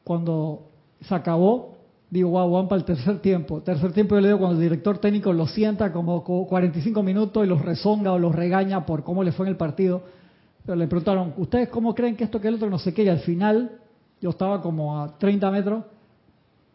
cuando 0.03 0.63
se 1.01 1.15
acabó, 1.15 1.75
digo, 2.09 2.29
wow, 2.29 2.51
van 2.51 2.67
para 2.67 2.79
el 2.79 2.85
tercer 2.85 3.19
tiempo. 3.19 3.61
Tercer 3.61 3.91
tiempo 3.93 4.15
yo 4.15 4.21
le 4.21 4.27
digo 4.27 4.39
cuando 4.39 4.57
el 4.57 4.63
director 4.63 4.97
técnico 4.97 5.33
lo 5.33 5.47
sienta 5.47 5.91
como 5.91 6.23
45 6.23 7.03
minutos 7.03 7.45
y 7.45 7.47
los 7.47 7.61
rezonga 7.61 8.11
o 8.11 8.19
los 8.19 8.33
regaña 8.33 8.85
por 8.85 9.03
cómo 9.03 9.23
le 9.23 9.31
fue 9.31 9.45
en 9.45 9.51
el 9.51 9.57
partido 9.57 10.03
pero 10.67 10.75
le 10.75 10.87
preguntaron, 10.87 11.33
¿ustedes 11.37 11.69
cómo 11.69 11.95
creen 11.95 12.17
que 12.17 12.25
esto 12.25 12.41
que 12.41 12.49
el 12.49 12.55
otro 12.55 12.69
no 12.69 12.77
sé 12.77 12.93
qué? 12.93 13.03
Y 13.03 13.07
al 13.07 13.19
final, 13.19 13.79
yo 14.19 14.31
estaba 14.31 14.61
como 14.61 15.01
a 15.01 15.17
30 15.17 15.49
metros, 15.49 15.85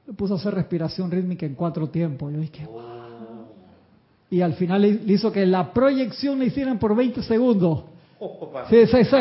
le 0.07 0.15
puso 0.15 0.33
a 0.33 0.37
hacer 0.39 0.55
respiración 0.55 1.11
rítmica 1.11 1.45
en 1.45 1.55
cuatro 1.55 1.91
tiempos. 1.91 2.33
Yo 2.33 2.41
dije, 2.41 2.67
Y 4.33 4.41
al 4.41 4.55
final 4.55 4.81
le 4.81 5.13
hizo 5.13 5.31
que 5.31 5.45
la 5.45 5.73
proyección 5.73 6.39
le 6.39 6.47
hicieran 6.47 6.79
por 6.79 6.97
20 6.97 7.23
segundos. 7.23 7.85
Sí, 8.71 8.87
sí, 8.87 9.05
sí. 9.05 9.17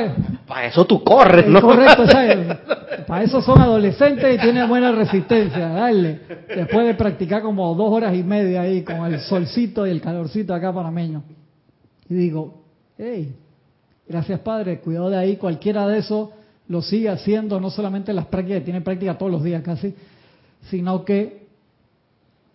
Para 0.47 0.68
eso 0.68 0.86
tú 0.86 1.03
corres, 1.03 1.47
¿no? 1.47 1.59
Correcto, 1.59 2.03
para 3.07 3.24
eso 3.24 3.41
son 3.41 3.59
adolescentes 3.59 4.36
y 4.36 4.39
tienen 4.39 4.70
buena 4.70 4.91
resistencia. 4.93 5.68
Dale. 5.68 6.22
Después 6.55 6.88
de 6.88 6.93
practicar 6.93 7.41
como 7.41 7.76
dos 7.76 7.91
horas 7.91 8.16
y 8.16 8.24
media 8.24 8.62
ahí 8.62 8.84
con 8.84 9.05
el 9.05 9.20
solcito 9.20 9.86
y 9.86 9.89
el 9.89 9.99
calorcito 9.99 10.53
acá 10.53 10.72
panameño. 10.72 11.24
Y 12.07 12.14
digo, 12.14 12.64
hey, 12.97 13.36
Gracias, 14.07 14.39
Padre. 14.39 14.80
Cuidado 14.80 15.09
de 15.09 15.18
ahí. 15.18 15.38
Cualquiera 15.38 15.88
de 15.88 15.99
esos 15.99 16.30
lo 16.68 16.82
sigue 16.82 17.09
haciendo, 17.09 17.59
no 17.59 17.70
solamente 17.70 18.14
las 18.14 18.28
prácticas, 18.28 18.64
tiene 18.64 18.82
práctica 18.82 19.18
todos 19.18 19.32
los 19.32 19.43
días 19.43 19.62
casi, 19.62 19.93
sino 20.70 21.03
que 21.03 21.47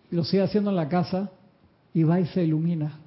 lo 0.09 0.23
sigue 0.23 0.41
haciendo 0.41 0.71
en 0.71 0.75
la 0.75 0.89
casa 0.89 1.29
y 1.97 2.03
va 2.03 2.19
y 2.19 2.27
se 2.27 2.43
ilumina. 2.43 2.99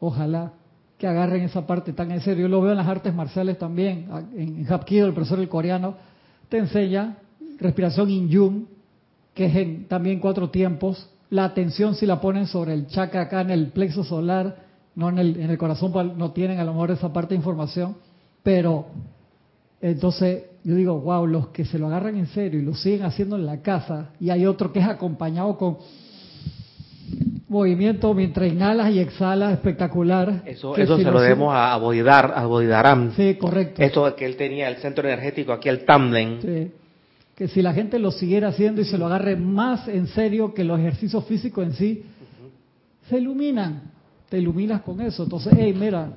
Ojalá 0.00 0.52
que 0.98 1.06
agarren 1.06 1.44
esa 1.44 1.64
parte 1.64 1.92
tan 1.92 2.10
en 2.10 2.20
serio. 2.20 2.42
Yo 2.42 2.48
lo 2.48 2.60
veo 2.60 2.72
en 2.72 2.78
las 2.78 2.88
artes 2.88 3.14
marciales 3.14 3.56
también. 3.56 4.08
En 4.34 4.66
Hapkido, 4.68 5.06
el 5.06 5.14
profesor 5.14 5.38
el 5.38 5.48
coreano, 5.48 5.94
te 6.48 6.58
enseña 6.58 7.18
respiración 7.60 8.10
in 8.10 8.66
que 9.32 9.46
es 9.46 9.86
también 9.86 10.18
cuatro 10.18 10.50
tiempos. 10.50 11.08
La 11.30 11.44
atención 11.44 11.94
si 11.94 12.04
la 12.04 12.20
ponen 12.20 12.48
sobre 12.48 12.74
el 12.74 12.88
chakra 12.88 13.22
acá 13.22 13.42
en 13.42 13.50
el 13.50 13.68
plexo 13.68 14.02
solar 14.02 14.56
no 14.96 15.10
en 15.10 15.18
el, 15.18 15.38
en 15.38 15.50
el 15.50 15.56
corazón 15.56 15.92
pues, 15.92 16.16
no 16.16 16.32
tienen 16.32 16.58
a 16.58 16.64
lo 16.64 16.72
mejor 16.72 16.90
esa 16.90 17.12
parte 17.12 17.34
de 17.34 17.36
información, 17.36 17.94
pero 18.42 18.86
entonces 19.80 20.46
yo 20.64 20.74
digo, 20.74 20.98
wow, 21.00 21.24
los 21.28 21.48
que 21.50 21.64
se 21.64 21.78
lo 21.78 21.86
agarran 21.86 22.16
en 22.16 22.26
serio 22.26 22.58
y 22.58 22.64
lo 22.64 22.74
siguen 22.74 23.04
haciendo 23.04 23.36
en 23.36 23.46
la 23.46 23.62
casa, 23.62 24.10
y 24.18 24.30
hay 24.30 24.44
otro 24.46 24.72
que 24.72 24.80
es 24.80 24.88
acompañado 24.88 25.56
con 25.56 25.78
movimiento 27.48 28.12
mientras 28.14 28.52
inhalas 28.52 28.92
y 28.92 29.00
exhalas, 29.00 29.52
espectacular. 29.52 30.42
Eso, 30.44 30.76
eso 30.76 30.96
se 30.96 31.04
lo 31.04 31.20
debemos 31.20 31.54
a 31.54 31.76
Bodhidar, 31.76 32.32
a 32.34 32.46
Bodhidaram. 32.46 33.14
Sí, 33.16 33.36
correcto. 33.36 33.82
Esto 33.82 34.14
que 34.14 34.26
él 34.26 34.36
tenía, 34.36 34.68
el 34.68 34.76
centro 34.76 35.08
energético 35.08 35.52
aquí, 35.52 35.68
el 35.68 35.84
Tamden. 35.84 36.38
Sí. 36.42 36.72
Que 37.34 37.48
si 37.48 37.62
la 37.62 37.72
gente 37.72 37.98
lo 37.98 38.10
siguiera 38.10 38.48
haciendo 38.48 38.80
y 38.80 38.84
se 38.84 38.98
lo 38.98 39.06
agarre 39.06 39.36
más 39.36 39.88
en 39.88 40.08
serio 40.08 40.52
que 40.52 40.64
los 40.64 40.78
ejercicios 40.78 41.24
físicos 41.24 41.64
en 41.64 41.72
sí, 41.72 42.04
se 43.08 43.18
iluminan 43.18 43.98
te 44.28 44.38
iluminas 44.38 44.82
con 44.82 45.00
eso. 45.00 45.22
Entonces, 45.22 45.52
hey, 45.56 45.74
mira, 45.78 46.12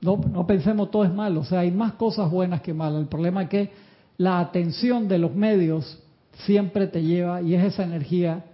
no, 0.00 0.16
no 0.16 0.46
pensemos 0.46 0.90
todo 0.90 1.04
es 1.04 1.12
malo, 1.12 1.40
o 1.40 1.44
sea, 1.44 1.60
hay 1.60 1.70
más 1.70 1.94
cosas 1.94 2.30
buenas 2.30 2.60
que 2.60 2.74
malas. 2.74 3.00
El 3.00 3.08
problema 3.08 3.44
es 3.44 3.48
que 3.48 3.70
la 4.16 4.40
atención 4.40 5.08
de 5.08 5.18
los 5.18 5.34
medios 5.34 5.98
siempre 6.44 6.86
te 6.86 7.02
lleva, 7.02 7.42
y 7.42 7.54
es 7.54 7.64
esa 7.64 7.84
energía 7.84 8.44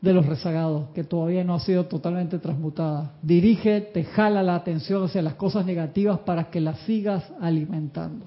de 0.00 0.12
los 0.14 0.24
rezagados, 0.24 0.88
que 0.94 1.04
todavía 1.04 1.44
no 1.44 1.54
ha 1.54 1.60
sido 1.60 1.86
totalmente 1.86 2.38
transmutada. 2.38 3.12
Dirige, 3.22 3.82
te 3.82 4.04
jala 4.04 4.42
la 4.42 4.54
atención 4.54 5.04
hacia 5.04 5.20
las 5.20 5.34
cosas 5.34 5.66
negativas 5.66 6.20
para 6.20 6.50
que 6.50 6.60
las 6.60 6.78
sigas 6.80 7.30
alimentando. 7.40 8.24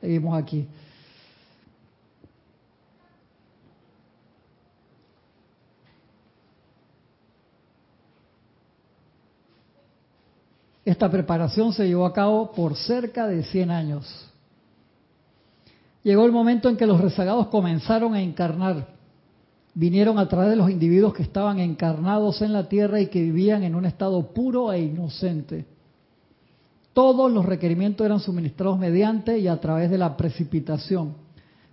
Seguimos 0.00 0.36
aquí. 0.36 0.66
Esta 10.84 11.08
preparación 11.08 11.72
se 11.72 11.86
llevó 11.86 12.04
a 12.04 12.12
cabo 12.12 12.52
por 12.52 12.76
cerca 12.76 13.26
de 13.26 13.44
100 13.44 13.70
años. 13.70 14.28
Llegó 16.02 16.26
el 16.26 16.32
momento 16.32 16.68
en 16.68 16.76
que 16.76 16.86
los 16.86 17.00
rezagados 17.00 17.46
comenzaron 17.46 18.14
a 18.14 18.20
encarnar. 18.20 18.88
Vinieron 19.74 20.18
a 20.18 20.28
través 20.28 20.50
de 20.50 20.56
los 20.56 20.70
individuos 20.70 21.14
que 21.14 21.22
estaban 21.22 21.58
encarnados 21.58 22.42
en 22.42 22.52
la 22.52 22.68
tierra 22.68 23.00
y 23.00 23.06
que 23.06 23.22
vivían 23.22 23.62
en 23.62 23.74
un 23.74 23.86
estado 23.86 24.34
puro 24.34 24.72
e 24.72 24.82
inocente. 24.82 25.64
Todos 26.92 27.32
los 27.32 27.46
requerimientos 27.46 28.04
eran 28.04 28.20
suministrados 28.20 28.78
mediante 28.78 29.38
y 29.38 29.48
a 29.48 29.58
través 29.60 29.90
de 29.90 29.96
la 29.96 30.14
precipitación, 30.16 31.14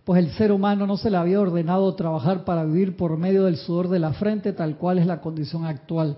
pues 0.06 0.24
el 0.24 0.32
ser 0.32 0.54
humano 0.54 0.88
no 0.88 0.96
se 0.96 1.10
le 1.10 1.18
había 1.18 1.42
ordenado 1.42 1.94
trabajar 1.96 2.46
para 2.46 2.64
vivir 2.64 2.96
por 2.96 3.18
medio 3.18 3.44
del 3.44 3.58
sudor 3.58 3.90
de 3.90 4.00
la 4.00 4.14
frente, 4.14 4.54
tal 4.54 4.78
cual 4.78 4.98
es 4.98 5.06
la 5.06 5.20
condición 5.20 5.66
actual. 5.66 6.18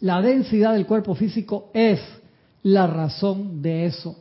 La 0.00 0.22
densidad 0.22 0.74
del 0.74 0.86
cuerpo 0.86 1.16
físico 1.16 1.70
es 1.74 2.00
la 2.62 2.86
razón 2.86 3.62
de 3.62 3.86
eso. 3.86 4.16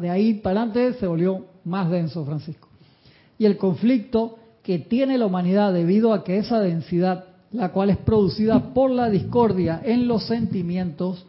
De 0.00 0.08
ahí 0.08 0.34
para 0.34 0.62
adelante 0.62 0.98
se 0.98 1.06
volvió 1.06 1.44
más 1.64 1.90
denso, 1.90 2.24
Francisco. 2.24 2.68
Y 3.36 3.44
el 3.44 3.58
conflicto 3.58 4.38
que 4.62 4.78
tiene 4.78 5.18
la 5.18 5.26
humanidad 5.26 5.72
debido 5.72 6.12
a 6.12 6.24
que 6.24 6.38
esa 6.38 6.60
densidad, 6.60 7.24
la 7.50 7.70
cual 7.72 7.90
es 7.90 7.98
producida 7.98 8.72
por 8.72 8.90
la 8.90 9.10
discordia 9.10 9.80
en 9.84 10.08
los 10.08 10.26
sentimientos, 10.26 11.26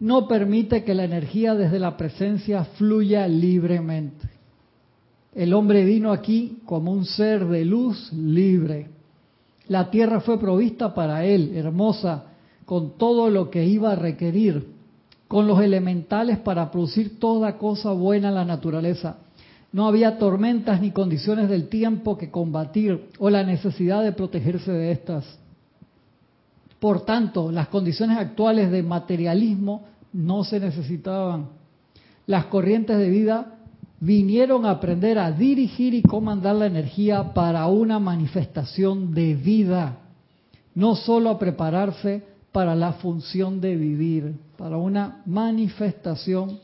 no 0.00 0.26
permite 0.26 0.82
que 0.82 0.94
la 0.94 1.04
energía 1.04 1.54
desde 1.54 1.78
la 1.78 1.96
presencia 1.96 2.64
fluya 2.64 3.28
libremente. 3.28 4.28
El 5.34 5.54
hombre 5.54 5.84
vino 5.84 6.12
aquí 6.12 6.58
como 6.66 6.92
un 6.92 7.04
ser 7.04 7.46
de 7.46 7.64
luz 7.64 8.12
libre. 8.12 8.88
La 9.68 9.90
tierra 9.90 10.20
fue 10.20 10.38
provista 10.38 10.92
para 10.92 11.24
él, 11.24 11.52
hermosa, 11.56 12.24
con 12.64 12.98
todo 12.98 13.30
lo 13.30 13.48
que 13.48 13.64
iba 13.64 13.92
a 13.92 13.96
requerir, 13.96 14.66
con 15.28 15.46
los 15.46 15.60
elementales 15.60 16.38
para 16.38 16.70
producir 16.70 17.18
toda 17.18 17.56
cosa 17.56 17.92
buena 17.92 18.28
en 18.28 18.34
la 18.34 18.44
naturaleza. 18.44 19.18
No 19.72 19.86
había 19.86 20.18
tormentas 20.18 20.80
ni 20.80 20.90
condiciones 20.90 21.48
del 21.48 21.68
tiempo 21.68 22.18
que 22.18 22.30
combatir 22.30 23.08
o 23.18 23.30
la 23.30 23.42
necesidad 23.42 24.02
de 24.02 24.12
protegerse 24.12 24.70
de 24.70 24.92
estas. 24.92 25.38
Por 26.78 27.04
tanto, 27.04 27.50
las 27.50 27.68
condiciones 27.68 28.18
actuales 28.18 28.70
de 28.70 28.82
materialismo 28.82 29.84
no 30.12 30.44
se 30.44 30.60
necesitaban. 30.60 31.48
Las 32.26 32.46
corrientes 32.46 32.98
de 32.98 33.08
vida 33.08 33.54
vinieron 34.00 34.66
a 34.66 34.72
aprender 34.72 35.18
a 35.18 35.30
dirigir 35.30 35.94
y 35.94 36.02
comandar 36.02 36.56
la 36.56 36.66
energía 36.66 37.32
para 37.32 37.66
una 37.68 37.98
manifestación 37.98 39.14
de 39.14 39.34
vida, 39.34 39.98
no 40.74 40.96
solo 40.96 41.30
a 41.30 41.38
prepararse 41.38 42.24
para 42.50 42.74
la 42.74 42.94
función 42.94 43.60
de 43.60 43.76
vivir, 43.76 44.34
para 44.58 44.76
una 44.76 45.22
manifestación 45.24 46.58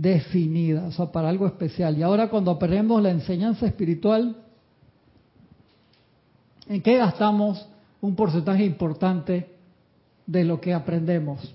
definida, 0.00 0.86
o 0.86 0.92
sea, 0.92 1.12
para 1.12 1.28
algo 1.28 1.46
especial. 1.46 1.98
Y 1.98 2.02
ahora 2.02 2.30
cuando 2.30 2.50
aprendemos 2.50 3.02
la 3.02 3.10
enseñanza 3.10 3.66
espiritual, 3.66 4.34
¿en 6.66 6.80
qué 6.80 6.96
gastamos 6.96 7.68
un 8.00 8.16
porcentaje 8.16 8.64
importante 8.64 9.50
de 10.26 10.44
lo 10.44 10.58
que 10.58 10.72
aprendemos? 10.72 11.54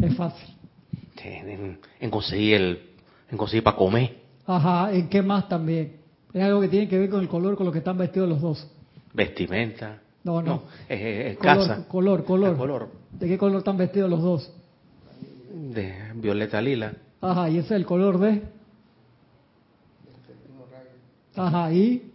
Es 0.00 0.14
fácil. 0.14 0.54
En, 1.24 1.78
en 1.98 2.10
conseguir 2.10 2.54
el, 2.56 2.80
en 3.30 3.38
conseguir 3.38 3.64
para 3.64 3.78
comer. 3.78 4.14
Ajá, 4.44 4.92
¿en 4.92 5.08
qué 5.08 5.22
más 5.22 5.48
también? 5.48 5.96
Es 6.34 6.42
algo 6.42 6.60
que 6.60 6.68
tiene 6.68 6.88
que 6.88 6.98
ver 6.98 7.08
con 7.08 7.20
el 7.20 7.28
color, 7.28 7.56
con 7.56 7.64
lo 7.64 7.72
que 7.72 7.78
están 7.78 7.96
vestidos 7.96 8.28
los 8.28 8.42
dos. 8.42 8.70
Vestimenta. 9.14 10.02
No, 10.22 10.42
no. 10.42 10.64
es, 10.86 11.00
es 11.00 11.38
color, 11.38 11.56
casa. 11.56 11.88
color, 11.88 12.24
color. 12.24 12.52
Ah, 12.54 12.58
color. 12.58 12.88
¿De 13.12 13.26
qué 13.26 13.38
color 13.38 13.58
están 13.58 13.78
vestidos 13.78 14.10
los 14.10 14.20
dos? 14.20 14.52
De 15.50 15.94
violeta 16.14 16.60
lila. 16.60 16.92
Ajá, 17.26 17.50
y 17.50 17.58
ese 17.58 17.66
es 17.66 17.72
el 17.72 17.86
color 17.86 18.18
de. 18.18 18.42
Ajá, 21.34 21.72
y. 21.72 22.10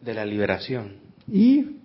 De 0.00 0.14
la 0.14 0.24
liberación. 0.24 0.94
Y 1.30 1.76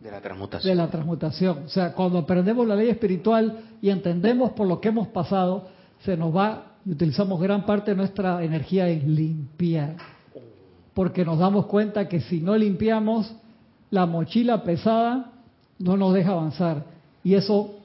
De 0.00 0.10
la 0.10 0.20
transmutación. 0.20 0.70
de 0.70 0.74
la 0.74 0.90
transmutación. 0.90 1.58
O 1.66 1.68
sea, 1.68 1.92
cuando 1.92 2.18
aprendemos 2.18 2.66
la 2.66 2.76
ley 2.76 2.88
espiritual 2.88 3.60
y 3.80 3.90
entendemos 3.90 4.52
por 4.52 4.66
lo 4.66 4.80
que 4.80 4.88
hemos 4.88 5.08
pasado, 5.08 5.68
se 6.04 6.16
nos 6.16 6.34
va 6.34 6.72
y 6.84 6.92
utilizamos 6.92 7.40
gran 7.40 7.64
parte 7.64 7.92
de 7.92 7.96
nuestra 7.96 8.42
energía 8.42 8.88
en 8.88 9.14
limpiar. 9.14 9.96
Porque 10.92 11.24
nos 11.24 11.38
damos 11.38 11.66
cuenta 11.66 12.08
que 12.08 12.20
si 12.20 12.40
no 12.40 12.56
limpiamos, 12.56 13.34
la 13.90 14.06
mochila 14.06 14.62
pesada 14.62 15.32
no 15.78 15.96
nos 15.96 16.14
deja 16.14 16.32
avanzar. 16.32 16.84
Y 17.22 17.34
eso 17.34 17.76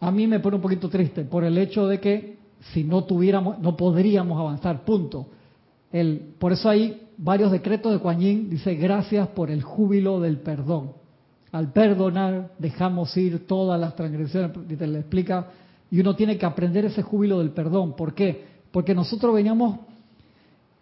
a 0.00 0.10
mí 0.10 0.26
me 0.26 0.40
pone 0.40 0.56
un 0.56 0.62
poquito 0.62 0.88
triste 0.88 1.24
por 1.24 1.44
el 1.44 1.56
hecho 1.58 1.86
de 1.86 2.00
que 2.00 2.35
si 2.72 2.84
no 2.84 3.04
tuviéramos, 3.04 3.58
no 3.58 3.76
podríamos 3.76 4.38
avanzar, 4.38 4.84
punto. 4.84 5.26
El, 5.92 6.34
por 6.38 6.52
eso 6.52 6.68
hay 6.68 7.02
varios 7.16 7.50
decretos 7.50 7.92
de 7.92 7.98
Kuan 7.98 8.20
Yin, 8.20 8.50
dice 8.50 8.74
gracias 8.74 9.28
por 9.28 9.50
el 9.50 9.62
júbilo 9.62 10.20
del 10.20 10.38
perdón. 10.38 10.92
Al 11.52 11.72
perdonar 11.72 12.52
dejamos 12.58 13.16
ir 13.16 13.46
todas 13.46 13.80
las 13.80 13.94
transgresiones, 13.94 14.50
y 14.68 14.76
te 14.76 14.86
le 14.86 15.00
explica, 15.00 15.48
y 15.90 16.00
uno 16.00 16.16
tiene 16.16 16.36
que 16.36 16.46
aprender 16.46 16.84
ese 16.84 17.02
júbilo 17.02 17.38
del 17.38 17.50
perdón. 17.50 17.94
¿Por 17.94 18.14
qué? 18.14 18.44
Porque 18.70 18.94
nosotros 18.94 19.34
veníamos 19.34 19.78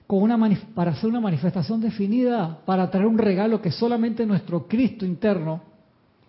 con 0.07 0.22
una 0.22 0.39
para 0.74 0.93
hacer 0.93 1.09
una 1.09 1.20
manifestación 1.20 1.80
definida, 1.80 2.59
para 2.64 2.91
traer 2.91 3.07
un 3.07 3.18
regalo 3.18 3.61
que 3.61 3.70
solamente 3.70 4.26
nuestro 4.26 4.66
Cristo 4.66 5.05
interno 5.07 5.62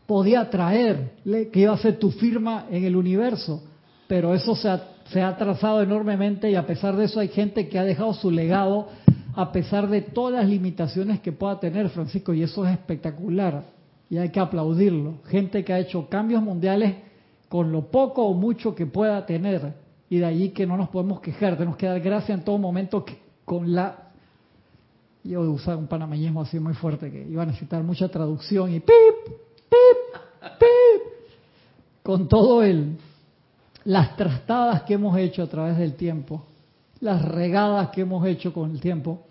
podía 0.06 0.50
traer, 0.50 1.14
que 1.24 1.60
iba 1.60 1.74
a 1.74 1.78
ser 1.78 1.98
tu 1.98 2.12
firma 2.12 2.68
en 2.70 2.84
el 2.84 2.96
universo. 2.96 3.64
Pero 4.08 4.34
eso 4.34 4.56
se 4.56 4.70
se 5.12 5.22
ha 5.22 5.36
trazado 5.38 5.82
enormemente 5.82 6.50
y 6.50 6.56
a 6.56 6.66
pesar 6.66 6.96
de 6.96 7.06
eso 7.06 7.20
hay 7.20 7.28
gente 7.28 7.68
que 7.70 7.78
ha 7.78 7.84
dejado 7.84 8.14
su 8.14 8.32
legado 8.32 8.88
a 9.36 9.52
pesar 9.52 9.90
de 9.90 10.02
todas 10.02 10.42
las 10.42 10.50
limitaciones 10.50 11.20
que 11.20 11.32
pueda 11.32 11.60
tener 11.60 11.90
Francisco 11.90 12.34
y 12.34 12.44
eso 12.44 12.66
es 12.66 12.72
espectacular. 12.74 13.64
Y 14.10 14.18
hay 14.18 14.30
que 14.30 14.40
aplaudirlo. 14.40 15.16
Gente 15.26 15.64
que 15.64 15.74
ha 15.74 15.80
hecho 15.80 16.08
cambios 16.08 16.42
mundiales 16.42 16.96
con 17.50 17.72
lo 17.72 17.92
poco 17.92 18.24
o 18.24 18.34
mucho 18.34 18.74
que 18.74 18.86
pueda 18.86 19.26
tener. 19.26 19.74
Y 20.10 20.20
de 20.20 20.26
allí 20.26 20.50
que 20.50 20.66
no 20.66 20.78
nos 20.78 20.90
podemos 20.90 21.20
quejar, 21.20 21.58
tenemos 21.58 21.76
que 21.76 21.88
dar 21.88 22.00
gracias 22.00 22.38
en 22.38 22.46
todo 22.46 22.58
momento 22.58 23.04
que 23.04 23.18
con 23.44 23.74
la 23.74 24.06
yo 25.24 25.42
a 25.42 25.50
usar 25.50 25.76
un 25.76 25.88
panameñismo 25.88 26.42
así 26.42 26.60
muy 26.60 26.76
fuerte 26.76 27.12
que 27.12 27.28
iba 27.28 27.42
a 27.42 27.48
necesitar 27.48 27.82
mucha 27.84 28.08
traducción 28.10 28.72
y 28.72 28.80
pip, 28.80 28.92
pip, 29.26 30.22
pip, 30.60 31.02
con 32.04 32.28
todo 32.28 32.62
el 32.62 32.96
las 33.86 34.18
trastadas 34.18 34.82
que 34.84 34.96
hemos 34.96 35.18
hecho 35.18 35.44
a 35.44 35.48
través 35.48 35.78
del 35.78 35.94
tiempo, 35.94 36.44
las 37.00 37.24
regadas 37.24 37.90
que 37.90 38.02
hemos 38.02 38.26
hecho 38.28 38.52
con 38.52 38.72
el 38.72 38.82
tiempo, 38.82 39.22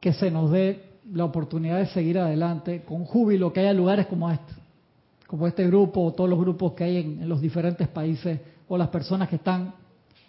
que 0.00 0.12
se 0.14 0.30
nos 0.30 0.50
dé 0.50 0.92
la 1.12 1.24
oportunidad 1.24 1.78
de 1.78 1.86
seguir 1.86 2.18
adelante 2.18 2.82
con 2.82 3.04
júbilo, 3.04 3.52
que 3.52 3.60
haya 3.60 3.74
lugares 3.74 4.06
como 4.06 4.30
este, 4.30 4.52
como 5.26 5.46
este 5.46 5.66
grupo 5.66 6.02
o 6.02 6.12
todos 6.12 6.28
los 6.28 6.38
grupos 6.38 6.72
que 6.72 6.84
hay 6.84 6.96
en, 6.96 7.28
los 7.28 7.40
diferentes 7.40 7.86
países 7.88 8.40
o 8.66 8.78
las 8.78 8.88
personas 8.88 9.28
que 9.28 9.36
están 9.36 9.74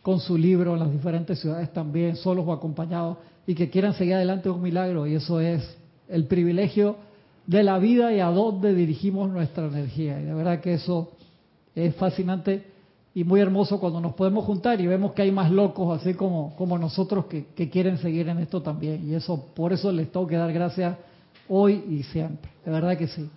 con 0.02 0.20
su 0.20 0.38
libro 0.38 0.74
en 0.74 0.80
las 0.80 0.92
diferentes 0.92 1.40
ciudades 1.40 1.72
también, 1.72 2.18
solos 2.18 2.46
o 2.46 2.52
acompañados, 2.52 3.18
y 3.48 3.56
que 3.56 3.70
quieran 3.70 3.94
seguir 3.94 4.16
adelante 4.16 4.50
un 4.50 4.62
milagro. 4.62 5.08
Y 5.08 5.16
eso 5.16 5.40
es 5.40 5.78
el 6.10 6.26
privilegio 6.26 6.98
de 7.48 7.64
la 7.64 7.80
vida 7.80 8.12
y 8.12 8.20
a 8.20 8.28
dónde 8.28 8.74
dirigimos 8.74 9.30
nuestra 9.30 9.68
energía. 9.68 10.20
Y 10.20 10.26
de 10.26 10.34
verdad 10.34 10.60
que 10.60 10.74
eso 10.74 11.14
es 11.76 11.96
fascinante 11.96 12.66
y 13.16 13.24
muy 13.24 13.40
hermoso 13.40 13.80
cuando 13.80 14.02
nos 14.02 14.14
podemos 14.14 14.46
juntar 14.46 14.82
y 14.82 14.88
vemos 14.88 15.14
que 15.14 15.22
hay 15.22 15.32
más 15.32 15.52
locos, 15.52 16.00
así 16.00 16.14
como, 16.16 16.56
como 16.56 16.78
nosotros, 16.78 17.26
que, 17.26 17.48
que 17.56 17.70
quieren 17.70 17.98
seguir 17.98 18.28
en 18.30 18.40
esto 18.40 18.62
también. 18.62 19.08
Y 19.08 19.14
eso, 19.14 19.48
por 19.56 19.74
eso 19.74 19.92
les 19.92 20.12
tengo 20.12 20.26
que 20.26 20.38
dar 20.38 20.52
gracias 20.52 20.98
hoy 21.48 21.84
y 21.90 22.04
siempre. 22.04 22.50
De 22.66 22.72
verdad 22.72 22.98
que 22.98 23.08
sí. 23.08 23.30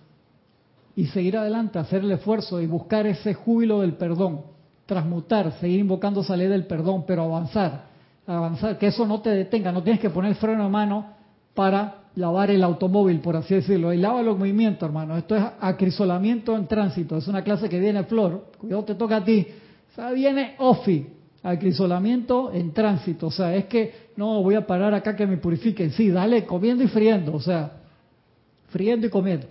Y 0.95 1.05
seguir 1.07 1.37
adelante, 1.37 1.77
hacer 1.77 2.01
el 2.01 2.11
esfuerzo 2.11 2.59
y 2.59 2.65
buscar 2.65 3.05
ese 3.05 3.33
júbilo 3.35 3.81
del 3.81 3.93
perdón 3.93 4.57
transmutar, 4.87 5.51
seguir 5.59 5.81
invocando 5.81 6.21
esa 6.21 6.35
ley 6.35 6.47
del 6.47 6.65
perdón, 6.65 7.03
pero 7.05 7.23
avanzar, 7.23 7.83
avanzar, 8.25 8.79
que 8.79 8.87
eso 8.87 9.05
no 9.05 9.21
te 9.21 9.29
detenga, 9.29 9.71
no 9.71 9.83
tienes 9.83 10.01
que 10.01 10.09
poner 10.09 10.33
freno 10.35 10.63
de 10.63 10.69
mano 10.69 11.13
para 11.53 12.06
lavar 12.17 12.49
el 12.49 12.63
automóvil, 12.63 13.19
por 13.19 13.35
así 13.35 13.53
decirlo, 13.55 13.93
y 13.93 13.97
lava 13.97 14.23
los 14.23 14.37
movimientos, 14.37 14.87
hermano. 14.87 15.15
Esto 15.17 15.35
es 15.35 15.43
acrisolamiento 15.59 16.57
en 16.57 16.67
tránsito, 16.67 17.15
es 17.15 17.27
una 17.27 17.43
clase 17.43 17.69
que 17.69 17.79
viene 17.79 18.03
Flor, 18.03 18.47
cuidado 18.57 18.83
te 18.85 18.95
toca 18.95 19.17
a 19.17 19.23
ti, 19.23 19.45
o 19.91 19.95
sea, 19.95 20.11
viene 20.11 20.55
OFI, 20.57 21.07
acrisolamiento 21.43 22.51
en 22.51 22.73
tránsito, 22.73 23.27
o 23.27 23.31
sea, 23.31 23.55
es 23.55 23.65
que 23.65 24.09
no 24.15 24.41
voy 24.41 24.55
a 24.55 24.65
parar 24.65 24.95
acá 24.95 25.15
que 25.15 25.27
me 25.27 25.37
purifiquen, 25.37 25.91
sí, 25.91 26.09
dale 26.09 26.45
comiendo 26.45 26.83
y 26.83 26.87
friendo, 26.87 27.35
o 27.35 27.39
sea, 27.39 27.73
friendo 28.69 29.05
y 29.05 29.09
comiendo. 29.11 29.45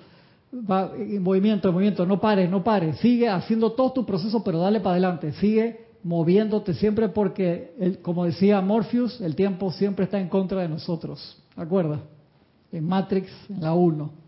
Va 0.53 0.91
en 0.97 1.23
movimiento, 1.23 1.69
en 1.69 1.75
movimiento, 1.75 2.05
no 2.05 2.21
pares, 2.21 2.51
no 2.51 2.65
pares, 2.65 2.97
sigue 2.99 3.29
haciendo 3.29 3.73
todo 3.73 3.93
tu 3.93 4.05
proceso, 4.05 4.43
pero 4.43 4.59
dale 4.59 4.81
para 4.81 4.95
adelante, 4.95 5.33
sigue 5.35 5.87
moviéndote 6.03 6.75
siempre 6.75 7.11
porque, 7.11 7.75
el, 7.79 7.99
como 7.99 8.25
decía 8.25 8.61
Morpheus, 8.61 9.21
el 9.21 9.37
tiempo 9.37 9.71
siempre 9.71 10.07
está 10.07 10.19
en 10.19 10.29
contra 10.29 10.63
de 10.63 10.69
nosotros, 10.69 11.41
¿de 11.55 11.63
acuerdo? 11.63 12.16
En 12.73 12.87
Matrix, 12.87 13.31
en 13.49 13.61
la 13.61 13.75
1. 13.75 14.27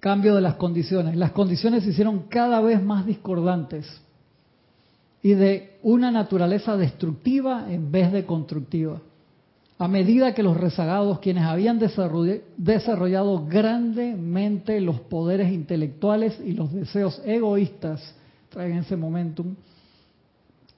cambio 0.00 0.34
de 0.34 0.40
las 0.40 0.54
condiciones. 0.54 1.16
Las 1.16 1.32
condiciones 1.32 1.84
se 1.84 1.90
hicieron 1.90 2.28
cada 2.28 2.60
vez 2.60 2.82
más 2.82 3.04
discordantes 3.04 3.86
y 5.22 5.34
de 5.34 5.78
una 5.82 6.10
naturaleza 6.10 6.76
destructiva 6.76 7.66
en 7.70 7.90
vez 7.90 8.12
de 8.12 8.24
constructiva. 8.24 9.00
A 9.80 9.86
medida 9.86 10.34
que 10.34 10.42
los 10.42 10.56
rezagados, 10.56 11.20
quienes 11.20 11.44
habían 11.44 11.78
desarrollado 11.78 13.46
grandemente 13.46 14.80
los 14.80 14.98
poderes 15.00 15.52
intelectuales 15.52 16.40
y 16.44 16.52
los 16.52 16.72
deseos 16.72 17.22
egoístas, 17.24 18.02
traen 18.48 18.78
ese 18.78 18.96
momentum, 18.96 19.54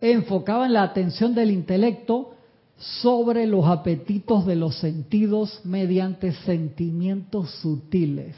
enfocaban 0.03 0.75
la 0.75 0.83
atención 0.83 1.35
del 1.35 1.51
intelecto 1.51 2.35
sobre 2.77 3.47
los 3.47 3.67
apetitos 3.67 4.45
de 4.45 4.57
los 4.57 4.79
sentidos 4.79 5.63
mediante 5.65 6.33
sentimientos 6.33 7.51
sutiles. 7.63 8.37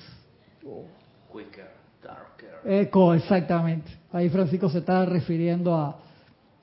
Quicker, 1.33 1.71
darker. 2.01 2.61
Eco, 2.65 3.15
exactamente. 3.15 3.91
Ahí 4.13 4.29
Francisco 4.29 4.69
se 4.69 4.79
está 4.79 5.05
refiriendo 5.07 5.75
a 5.75 5.97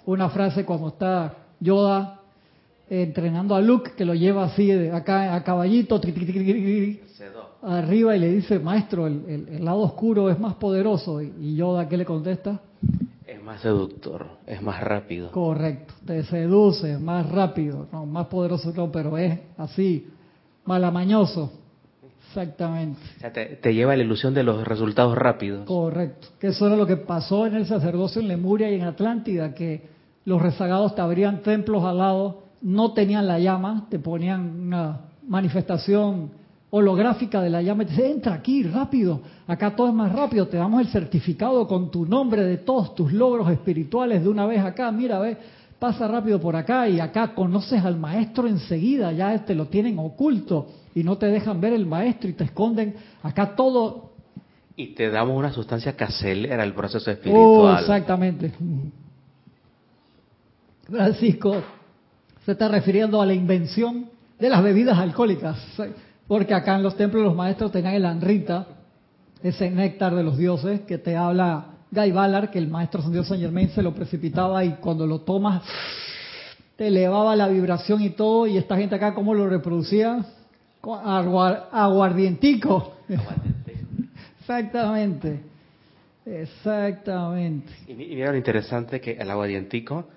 una 0.06 0.30
frase 0.30 0.64
cuando 0.64 0.88
está 0.88 1.36
Yoda 1.60 2.19
entrenando 2.90 3.56
a 3.56 3.62
Luke, 3.62 3.92
que 3.96 4.06
lo 4.06 4.16
lleva 4.16 4.46
así 4.46 4.68
de 4.68 4.92
acá 4.92 5.36
a 5.36 5.44
caballito, 5.44 6.02
arriba 7.62 8.16
y 8.16 8.20
le 8.20 8.32
dice, 8.32 8.60
maestro, 8.60 9.08
el, 9.08 9.24
el, 9.28 9.56
el, 9.56 9.66
lado 9.66 9.80
oscuro 9.80 10.30
es 10.30 10.40
más 10.40 10.56
poderoso. 10.56 11.22
Y 11.22 11.56
Yoda, 11.56 11.88
¿qué 11.88 11.98
le 11.98 12.06
contesta? 12.06 12.62
Es 13.28 13.42
más 13.44 13.62
seductor, 13.62 14.26
es 14.48 14.62
más 14.62 14.82
rápido. 14.82 15.32
Correcto, 15.32 15.94
te 16.06 16.24
seduce 16.24 16.98
más 16.98 17.30
rápido, 17.30 17.88
no, 17.92 18.06
más 18.06 18.28
poderoso 18.28 18.74
no, 18.76 18.92
pero 18.92 19.18
es 19.18 19.40
así, 19.58 20.08
malamañoso. 20.66 21.54
Exactamente. 22.28 23.00
O 23.18 23.20
sea, 23.20 23.34
te, 23.34 23.46
te 23.56 23.74
lleva 23.74 23.94
a 23.94 23.98
la 23.98 24.04
ilusión 24.04 24.36
de 24.36 24.44
los 24.44 24.68
resultados 24.68 25.18
rápidos. 25.18 25.66
Correcto. 25.66 26.28
Que 26.40 26.48
eso 26.48 26.68
era 26.68 26.76
lo 26.76 26.86
que 26.86 26.98
pasó 26.98 27.48
en 27.48 27.56
el 27.56 27.66
sacerdocio 27.66 28.22
en 28.22 28.28
Lemuria 28.28 28.70
y 28.70 28.76
en 28.76 28.84
Atlántida, 28.84 29.56
que 29.56 29.90
los 30.26 30.40
rezagados 30.40 30.94
te 30.94 31.02
abrían 31.02 31.42
templos 31.42 31.84
al 31.84 31.98
lado, 31.98 32.44
no 32.62 32.92
tenían 32.94 33.28
la 33.28 33.40
llama, 33.40 33.88
te 33.90 34.00
ponían 34.00 34.68
una 34.68 35.00
manifestación 35.28 36.32
holográfica 36.72 37.42
de 37.42 37.50
la 37.50 37.62
llama 37.62 37.84
y 37.84 37.86
te 37.88 37.92
dice, 37.94 38.12
entra 38.12 38.34
aquí 38.34 38.64
rápido, 38.64 39.22
acá 39.48 39.76
todo 39.76 39.88
es 39.88 39.94
más 39.94 40.12
rápido, 40.12 40.48
te 40.48 40.58
damos 40.58 40.82
el 40.82 40.88
certificado 40.88 41.68
con 41.68 41.90
tu 41.90 42.06
nombre 42.06 42.44
de 42.44 42.58
todos 42.58 42.94
tus 42.94 43.12
logros 43.12 43.50
espirituales 43.50 44.22
de 44.22 44.30
una 44.30 44.46
vez 44.46 44.60
acá, 44.64 44.92
mira, 44.92 45.18
ve, 45.20 45.38
pasa 45.80 46.08
rápido 46.08 46.40
por 46.40 46.56
acá 46.56 46.88
y 46.88 47.00
acá 47.00 47.34
conoces 47.34 47.84
al 47.84 47.98
maestro 47.98 48.48
enseguida, 48.48 49.12
ya 49.14 49.46
te 49.46 49.56
lo 49.56 49.66
tienen 49.68 49.98
oculto 49.98 50.68
y 50.94 51.04
no 51.04 51.18
te 51.18 51.28
dejan 51.28 51.60
ver 51.60 51.74
el 51.74 51.86
maestro 51.86 52.30
y 52.30 52.34
te 52.34 52.44
esconden 52.44 52.96
acá 53.24 53.56
todo. 53.56 54.10
Y 54.76 54.88
te 54.94 55.10
damos 55.10 55.38
una 55.38 55.52
sustancia 55.52 55.96
que 55.98 56.04
acelera 56.04 56.64
el 56.64 56.74
proceso 56.74 57.10
Oh, 57.10 57.14
espiritual. 57.14 57.80
exactamente. 57.82 58.52
Francisco 60.88 61.56
se 62.50 62.54
está 62.54 62.68
refiriendo 62.68 63.22
a 63.22 63.28
la 63.28 63.36
invención 63.36 64.10
de 64.40 64.50
las 64.50 64.64
bebidas 64.64 64.98
alcohólicas, 64.98 65.56
porque 66.28 66.56
acá 66.56 66.78
en 66.78 66.82
los 66.82 66.98
templos 66.98 67.24
los 67.24 67.36
maestros 67.36 67.72
tenían 67.72 67.94
el 67.94 68.08
anrita, 68.08 68.66
ese 69.44 69.70
néctar 69.70 70.16
de 70.16 70.24
los 70.24 70.36
dioses 70.36 70.82
que 70.82 70.98
te 70.98 71.16
habla 71.16 71.76
Guy 71.92 72.12
Ballard, 72.12 72.50
que 72.50 72.58
el 72.58 72.68
maestro 72.68 73.04
San 73.04 73.12
Dios 73.12 73.28
Saint 73.28 73.44
Germain 73.44 73.70
se 73.70 73.84
lo 73.84 73.94
precipitaba 73.94 74.66
y 74.66 74.78
cuando 74.78 75.06
lo 75.06 75.20
tomas 75.20 75.62
te 76.76 76.88
elevaba 76.88 77.36
la 77.36 77.48
vibración 77.48 78.02
y 78.02 78.10
todo, 78.10 78.48
y 78.48 78.58
esta 78.58 78.76
gente 78.78 78.96
acá 78.96 79.14
cómo 79.14 79.36
lo 79.36 79.48
reproducía, 79.48 80.26
aguardientico. 81.72 82.96
Exactamente. 84.40 85.40
Exactamente. 86.26 87.72
Y, 87.88 87.92
y 87.92 88.16
mira 88.16 88.32
lo 88.32 88.38
interesante 88.38 89.00
que 89.00 89.12
el 89.12 89.30
aguardientico, 89.30 90.08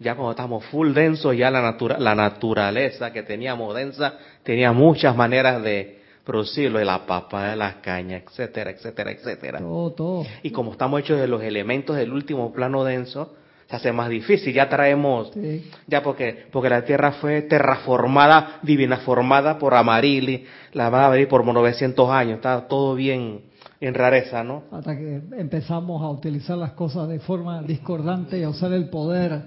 ya 0.00 0.14
cuando 0.16 0.32
estamos 0.32 0.64
full 0.64 0.92
denso, 0.92 1.32
ya 1.32 1.50
la, 1.50 1.62
natura- 1.62 1.98
la 1.98 2.14
naturaleza 2.16 3.12
que 3.12 3.22
teníamos 3.22 3.74
densa, 3.76 4.14
tenía 4.42 4.72
muchas 4.72 5.14
maneras 5.14 5.62
de 5.62 6.00
producirlo, 6.24 6.78
de 6.78 6.84
la 6.84 7.06
papa, 7.06 7.50
de 7.50 7.56
las 7.56 7.76
cañas, 7.76 8.22
etcétera, 8.26 8.70
etcétera, 8.70 9.10
etcétera. 9.12 9.58
Todo, 9.58 9.92
todo. 9.92 10.26
Y 10.42 10.50
como 10.50 10.72
estamos 10.72 11.00
hechos 11.00 11.20
de 11.20 11.28
los 11.28 11.42
elementos 11.42 11.96
del 11.96 12.12
último 12.12 12.52
plano 12.52 12.82
denso, 12.82 13.34
se 13.68 13.76
hace 13.76 13.92
más 13.92 14.08
difícil, 14.08 14.52
ya 14.52 14.68
traemos, 14.68 15.30
Sí. 15.32 15.70
ya 15.86 16.02
porque, 16.02 16.46
porque 16.50 16.68
la 16.68 16.84
Tierra 16.84 17.12
fue 17.12 17.42
terraformada, 17.42 18.58
divina 18.62 18.96
formada 18.98 19.58
por 19.58 19.74
Amarili, 19.74 20.44
la 20.72 20.88
va 20.90 21.06
a 21.06 21.10
venir 21.10 21.28
por 21.28 21.44
900 21.44 22.10
años, 22.10 22.36
está 22.36 22.66
todo 22.66 22.94
bien 22.96 23.42
en 23.80 23.94
rareza, 23.94 24.44
¿no? 24.44 24.64
Hasta 24.70 24.96
que 24.96 25.22
empezamos 25.38 26.02
a 26.02 26.10
utilizar 26.10 26.58
las 26.58 26.72
cosas 26.72 27.08
de 27.08 27.18
forma 27.18 27.62
discordante 27.62 28.38
y 28.38 28.42
a 28.42 28.50
usar 28.50 28.72
el 28.72 28.90
poder 28.90 29.42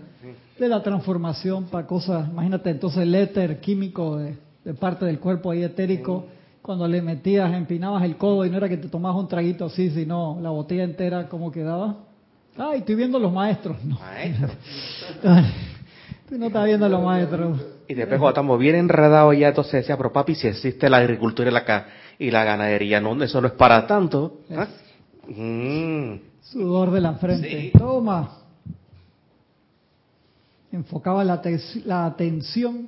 de 0.58 0.68
la 0.68 0.82
transformación 0.82 1.66
para 1.66 1.86
cosas. 1.86 2.30
Imagínate 2.30 2.72
entonces 2.72 3.04
el 3.04 3.14
éter 3.14 3.60
químico 3.60 4.18
de, 4.18 4.38
de 4.66 4.74
parte 4.74 5.06
del 5.06 5.20
cuerpo 5.20 5.52
ahí 5.52 5.64
etérico. 5.64 6.26
Cuando 6.64 6.88
le 6.88 7.02
metías, 7.02 7.54
empinabas 7.54 8.04
el 8.04 8.16
codo 8.16 8.46
y 8.46 8.50
no 8.50 8.58
era 8.58 8.70
que 8.70 8.78
te 8.78 8.88
tomabas 8.88 9.20
un 9.20 9.28
traguito 9.28 9.66
así, 9.66 9.92
sino 9.92 10.40
la 10.42 10.50
botella 10.50 10.84
entera, 10.84 11.28
¿cómo 11.28 11.52
quedaba? 11.52 11.98
Ay, 12.58 12.80
estoy 12.80 12.96
viendo 12.96 13.20
los 13.20 13.34
maestros. 13.34 13.84
No, 13.84 13.98
tú 16.30 16.38
no 16.38 16.48
estás 16.48 16.66
viendo 16.66 16.88
los 16.88 17.04
maestros. 17.04 17.60
Y 17.88 17.96
después 17.96 18.20
cuando 18.20 18.30
estamos 18.30 18.60
bien 18.60 18.76
enredados 18.76 19.38
ya, 19.38 19.50
entonces 19.50 19.74
decía, 19.74 19.98
pero 19.98 20.14
papi, 20.14 20.36
si 20.36 20.48
existe 20.48 20.90
la 20.90 20.98
agricultura 20.98 21.50
y 21.50 21.54
la, 21.54 21.66
y 22.24 22.32
la 22.32 22.46
ganadería, 22.46 23.02
no, 23.02 23.22
eso 23.22 23.42
no 23.42 23.48
es 23.48 23.54
para 23.54 23.86
tanto. 23.86 24.40
¿ah? 24.56 24.68
Mm. 25.28 26.20
Sudor 26.42 26.92
de 26.92 27.02
la 27.02 27.16
frente. 27.16 27.50
Sí. 27.50 27.78
Toma. 27.78 28.38
Enfocaba 30.72 31.24
la, 31.26 31.42
la 31.86 32.06
atención 32.06 32.88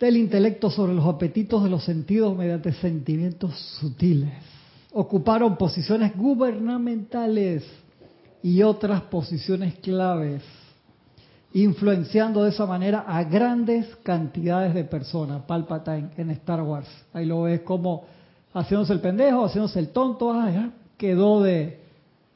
del 0.00 0.16
intelecto 0.16 0.70
sobre 0.70 0.94
los 0.94 1.06
apetitos 1.06 1.62
de 1.62 1.68
los 1.70 1.84
sentidos 1.84 2.34
mediante 2.36 2.72
sentimientos 2.72 3.54
sutiles. 3.80 4.30
Ocuparon 4.92 5.58
posiciones 5.58 6.16
gubernamentales 6.16 7.64
y 8.42 8.62
otras 8.62 9.02
posiciones 9.02 9.74
claves, 9.76 10.42
influenciando 11.52 12.44
de 12.44 12.50
esa 12.50 12.66
manera 12.66 13.04
a 13.06 13.24
grandes 13.24 13.86
cantidades 14.02 14.74
de 14.74 14.84
personas. 14.84 15.42
Palpatine 15.42 16.08
en 16.16 16.30
Star 16.30 16.62
Wars. 16.62 16.88
Ahí 17.12 17.26
lo 17.26 17.42
ves 17.42 17.60
como 17.60 18.04
haciéndose 18.52 18.92
el 18.92 19.00
pendejo, 19.00 19.44
haciéndose 19.44 19.78
el 19.78 19.88
tonto. 19.90 20.32
Ah, 20.32 20.50
ya, 20.50 20.70
quedó 20.98 21.42
de 21.42 21.80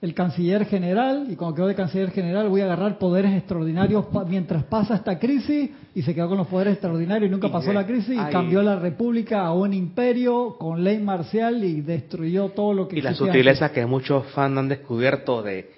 el 0.02 0.14
canciller 0.14 0.64
general 0.64 1.26
y 1.28 1.36
cuando 1.36 1.54
quedó 1.56 1.66
de 1.66 1.74
canciller 1.74 2.10
general 2.10 2.48
voy 2.48 2.62
a 2.62 2.64
agarrar 2.64 2.96
poderes 2.98 3.34
extraordinarios 3.36 4.06
pa- 4.06 4.24
mientras 4.24 4.64
pasa 4.64 4.94
esta 4.94 5.18
crisis 5.18 5.70
y 5.94 6.00
se 6.00 6.14
quedó 6.14 6.26
con 6.30 6.38
los 6.38 6.46
poderes 6.46 6.72
extraordinarios 6.72 7.28
y 7.28 7.30
nunca 7.30 7.48
Y 7.48 7.50
pasó 7.50 7.70
la 7.74 7.84
crisis 7.86 8.14
y 8.14 8.32
cambió 8.32 8.62
la 8.62 8.76
república 8.78 9.44
a 9.44 9.52
un 9.52 9.74
imperio 9.74 10.56
con 10.58 10.82
ley 10.82 10.98
marcial 11.00 11.62
y 11.62 11.82
destruyó 11.82 12.48
todo 12.48 12.72
lo 12.72 12.88
que 12.88 12.98
Y 12.98 13.02
la 13.02 13.12
sutileza 13.14 13.72
que 13.72 13.84
muchos 13.84 14.24
fans 14.28 14.56
han 14.56 14.68
descubierto 14.68 15.42
de 15.42 15.70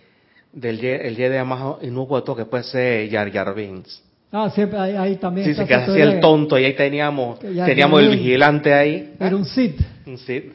del 0.53 0.85
el 0.85 1.17
Jedi 1.17 1.45
más 1.45 1.83
inocuo 1.83 2.23
que 2.37 2.45
puede 2.45 2.65
ser 2.65 3.11
Jar 3.11 3.33
Jar 3.33 3.55
Binks. 3.55 4.03
Ah, 4.31 4.51
siempre 4.51 4.79
ahí, 4.79 4.97
ahí 4.97 5.17
también. 5.17 5.47
Sí, 5.47 5.55
se 5.55 5.63
así 5.63 5.85
teoría 5.85 6.05
el 6.05 6.15
que 6.15 6.21
tonto 6.21 6.59
y 6.59 6.65
ahí 6.65 6.75
teníamos, 6.75 7.39
Que 7.39 7.55
Jar 7.55 7.67
teníamos 7.67 8.01
Jar 8.01 8.11
el 8.11 8.19
vigilante 8.19 8.73
ahí. 8.73 9.15
Era 9.21 9.37
un 9.37 9.45
Sith. 9.45 9.81
Un 10.07 10.19
Sith. 10.19 10.53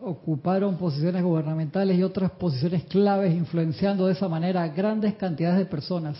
Ocuparon 0.00 0.76
posiciones 0.76 1.22
gubernamentales 1.22 1.96
y 1.98 2.02
otras 2.02 2.32
posiciones 2.32 2.84
claves, 2.84 3.32
influenciando 3.32 4.06
de 4.06 4.12
esa 4.12 4.28
manera 4.28 4.62
a 4.62 4.68
grandes 4.68 5.14
cantidades 5.14 5.58
de 5.58 5.64
personas. 5.64 6.18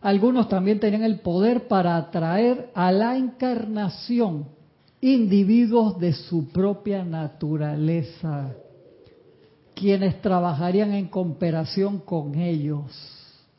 Algunos 0.00 0.48
también 0.48 0.78
tenían 0.78 1.02
el 1.02 1.18
poder 1.18 1.66
para 1.66 1.96
atraer 1.96 2.70
a 2.74 2.92
la 2.92 3.16
encarnación 3.16 4.46
individuos 5.00 5.98
de 5.98 6.12
su 6.12 6.50
propia 6.50 7.04
naturaleza, 7.04 8.54
quienes 9.80 10.20
trabajarían 10.20 10.92
en 10.92 11.08
cooperación 11.08 12.00
con 12.00 12.34
ellos. 12.34 12.82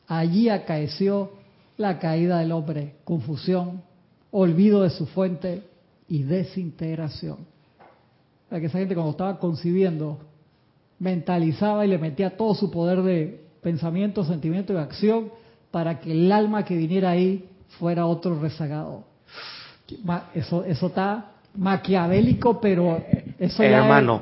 Allí 0.06 0.48
acaeció 0.48 1.32
la 1.76 1.98
caída 1.98 2.38
del 2.38 2.52
hombre, 2.52 2.94
confusión, 3.02 3.82
olvido 4.30 4.82
de 4.82 4.90
su 4.90 5.06
fuente 5.06 5.64
y 6.08 6.22
desintegración. 6.22 7.38
O 7.38 8.48
sea, 8.50 8.60
que 8.60 8.66
esa 8.66 8.78
gente 8.78 8.94
cuando 8.94 9.10
estaba 9.10 9.40
concibiendo, 9.40 10.20
mentalizaba 11.00 11.84
y 11.84 11.88
le 11.88 11.98
metía 11.98 12.36
todo 12.36 12.54
su 12.54 12.70
poder 12.70 13.02
de 13.02 13.44
pensamiento, 13.60 14.24
sentimiento 14.24 14.72
y 14.74 14.76
acción 14.76 15.32
para 15.72 15.98
que 15.98 16.12
el 16.12 16.30
alma 16.30 16.64
que 16.64 16.76
viniera 16.76 17.10
ahí 17.10 17.48
fuera 17.80 18.06
otro 18.06 18.38
rezagado. 18.38 19.02
Eso, 20.34 20.64
eso 20.64 20.86
está 20.86 21.32
maquiavélico, 21.56 22.60
pero 22.60 23.02
eso 23.40 23.64
ya 23.64 23.82
es 23.82 24.20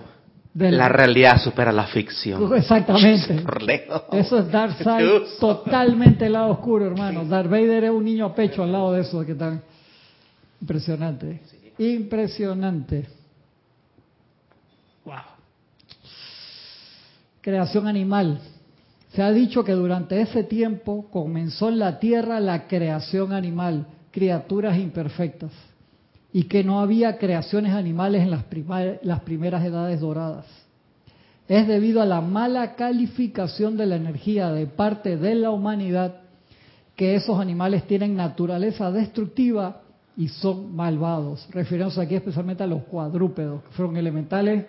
del- 0.52 0.76
la 0.76 0.88
realidad 0.88 1.40
supera 1.42 1.72
la 1.72 1.86
ficción. 1.86 2.52
Exactamente. 2.56 3.44
Eso 4.12 4.38
es 4.38 4.50
Dark 4.50 4.74
Side, 4.78 5.22
totalmente 5.38 6.26
el 6.26 6.32
lado 6.32 6.50
oscuro, 6.52 6.86
hermano. 6.86 7.24
Darth 7.24 7.48
Vader 7.50 7.84
es 7.84 7.90
un 7.90 8.04
niño 8.04 8.26
a 8.26 8.34
pecho 8.34 8.62
al 8.62 8.72
lado 8.72 8.92
de 8.92 9.02
eso, 9.02 9.24
que 9.24 9.34
tan 9.34 9.62
impresionante. 10.60 11.40
Impresionante. 11.78 13.06
Wow. 15.04 15.14
Creación 17.40 17.86
animal. 17.88 18.38
Se 19.14 19.22
ha 19.22 19.32
dicho 19.32 19.64
que 19.64 19.72
durante 19.72 20.20
ese 20.20 20.44
tiempo 20.44 21.08
comenzó 21.10 21.68
en 21.68 21.78
la 21.78 21.98
tierra 21.98 22.38
la 22.38 22.68
creación 22.68 23.32
animal, 23.32 23.86
criaturas 24.12 24.76
imperfectas, 24.76 25.50
y 26.32 26.44
que 26.44 26.62
no 26.62 26.80
había 26.80 27.18
creaciones 27.18 27.72
animales 27.72 28.22
en 28.22 28.30
las, 28.30 28.44
las 29.02 29.20
primeras 29.20 29.64
edades 29.64 30.00
doradas 30.00 30.46
es 31.50 31.66
debido 31.66 32.00
a 32.00 32.06
la 32.06 32.20
mala 32.20 32.76
calificación 32.76 33.76
de 33.76 33.84
la 33.84 33.96
energía 33.96 34.52
de 34.52 34.68
parte 34.68 35.16
de 35.16 35.34
la 35.34 35.50
humanidad 35.50 36.20
que 36.94 37.16
esos 37.16 37.40
animales 37.40 37.88
tienen 37.88 38.14
naturaleza 38.14 38.92
destructiva 38.92 39.80
y 40.16 40.28
son 40.28 40.76
malvados. 40.76 41.48
Refiriéndose 41.50 42.00
aquí 42.02 42.14
especialmente 42.14 42.62
a 42.62 42.68
los 42.68 42.84
cuadrúpedos, 42.84 43.64
que 43.64 43.70
fueron 43.70 43.96
elementales, 43.96 44.66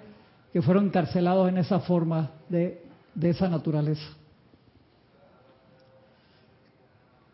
que 0.52 0.60
fueron 0.64 0.86
encarcelados 0.86 1.50
en 1.50 1.60
esa 1.60 1.82
forma 1.82 2.32
de 2.50 2.82
esa 3.22 3.48
naturaleza. 3.48 4.10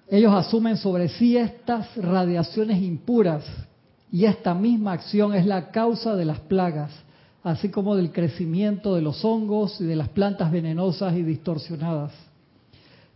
Ellos 0.10 0.34
asumen 0.34 0.76
sobre 0.76 1.08
sí 1.08 1.38
estas 1.38 1.96
radiaciones 1.96 2.82
impuras 2.84 3.46
y 4.12 4.26
esta 4.26 4.54
misma 4.54 4.94
acción 4.94 5.34
es 5.34 5.46
la 5.46 5.72
causa 5.72 6.16
de 6.16 6.26
las 6.26 6.40
plagas, 6.40 6.92
así 7.44 7.70
como 7.70 7.96
del 7.96 8.12
crecimiento 8.12 8.96
de 8.96 9.02
los 9.02 9.24
hongos 9.24 9.80
y 9.82 9.86
de 9.86 9.96
las 9.96 10.10
plantas 10.10 10.52
venenosas 10.52 11.16
y 11.16 11.24
distorsionadas. 11.24 12.14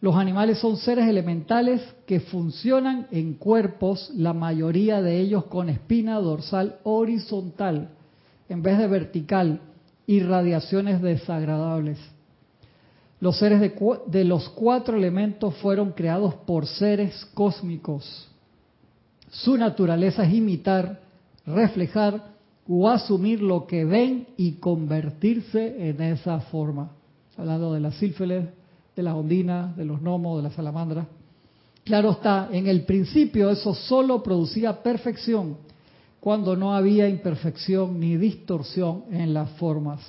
Los 0.01 0.15
animales 0.15 0.57
son 0.57 0.77
seres 0.77 1.07
elementales 1.07 1.81
que 2.07 2.19
funcionan 2.19 3.07
en 3.11 3.35
cuerpos, 3.35 4.11
la 4.15 4.33
mayoría 4.33 5.01
de 5.01 5.19
ellos 5.19 5.45
con 5.45 5.69
espina 5.69 6.15
dorsal 6.15 6.77
horizontal 6.83 7.89
en 8.49 8.63
vez 8.63 8.79
de 8.79 8.87
vertical 8.87 9.61
y 10.07 10.19
radiaciones 10.21 11.01
desagradables. 11.01 11.99
Los 13.19 13.37
seres 13.37 13.61
de, 13.61 13.71
de, 14.07 14.25
los 14.25 14.49
cuatro 14.49 14.97
elementos 14.97 15.55
fueron 15.57 15.91
creados 15.91 16.33
por 16.33 16.65
seres 16.65 17.23
cósmicos. 17.35 18.30
Su 19.31 19.57
naturaleza 19.57 20.25
es 20.25 20.33
imitar, 20.33 20.99
reflejar 21.45 22.31
o 22.67 22.89
asumir 22.89 23.41
lo 23.41 23.65
que 23.65 23.85
ven 23.85 24.27
y 24.37 24.53
convertirse 24.53 25.89
en 25.89 26.01
esa 26.01 26.41
forma. 26.41 26.91
Hablando 27.37 27.73
de 27.73 27.79
las 27.79 27.95
sílfides, 27.95 28.49
de 28.95 29.03
las 29.03 29.15
ondinas, 29.15 29.75
de 29.77 29.85
los 29.85 30.01
gnomos, 30.01 30.37
de 30.37 30.43
las 30.43 30.53
salamandras. 30.53 31.07
Claro 31.85 32.11
está, 32.11 32.49
en 32.51 32.67
el 32.67 32.83
principio 32.83 33.49
eso 33.49 33.73
solo 33.73 34.21
producía 34.21 34.83
perfección, 34.83 35.57
cuando 36.19 36.55
no 36.55 36.75
había 36.75 37.07
imperfección 37.07 37.99
ni 37.99 38.17
distorsión 38.17 39.05
en 39.11 39.33
las 39.33 39.49
formas. 39.51 40.01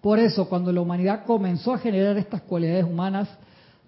Por 0.00 0.18
eso, 0.18 0.48
cuando 0.48 0.72
la 0.72 0.80
humanidad 0.80 1.24
comenzó 1.26 1.74
a 1.74 1.78
generar 1.78 2.16
estas 2.16 2.42
cualidades 2.42 2.84
humanas, 2.84 3.28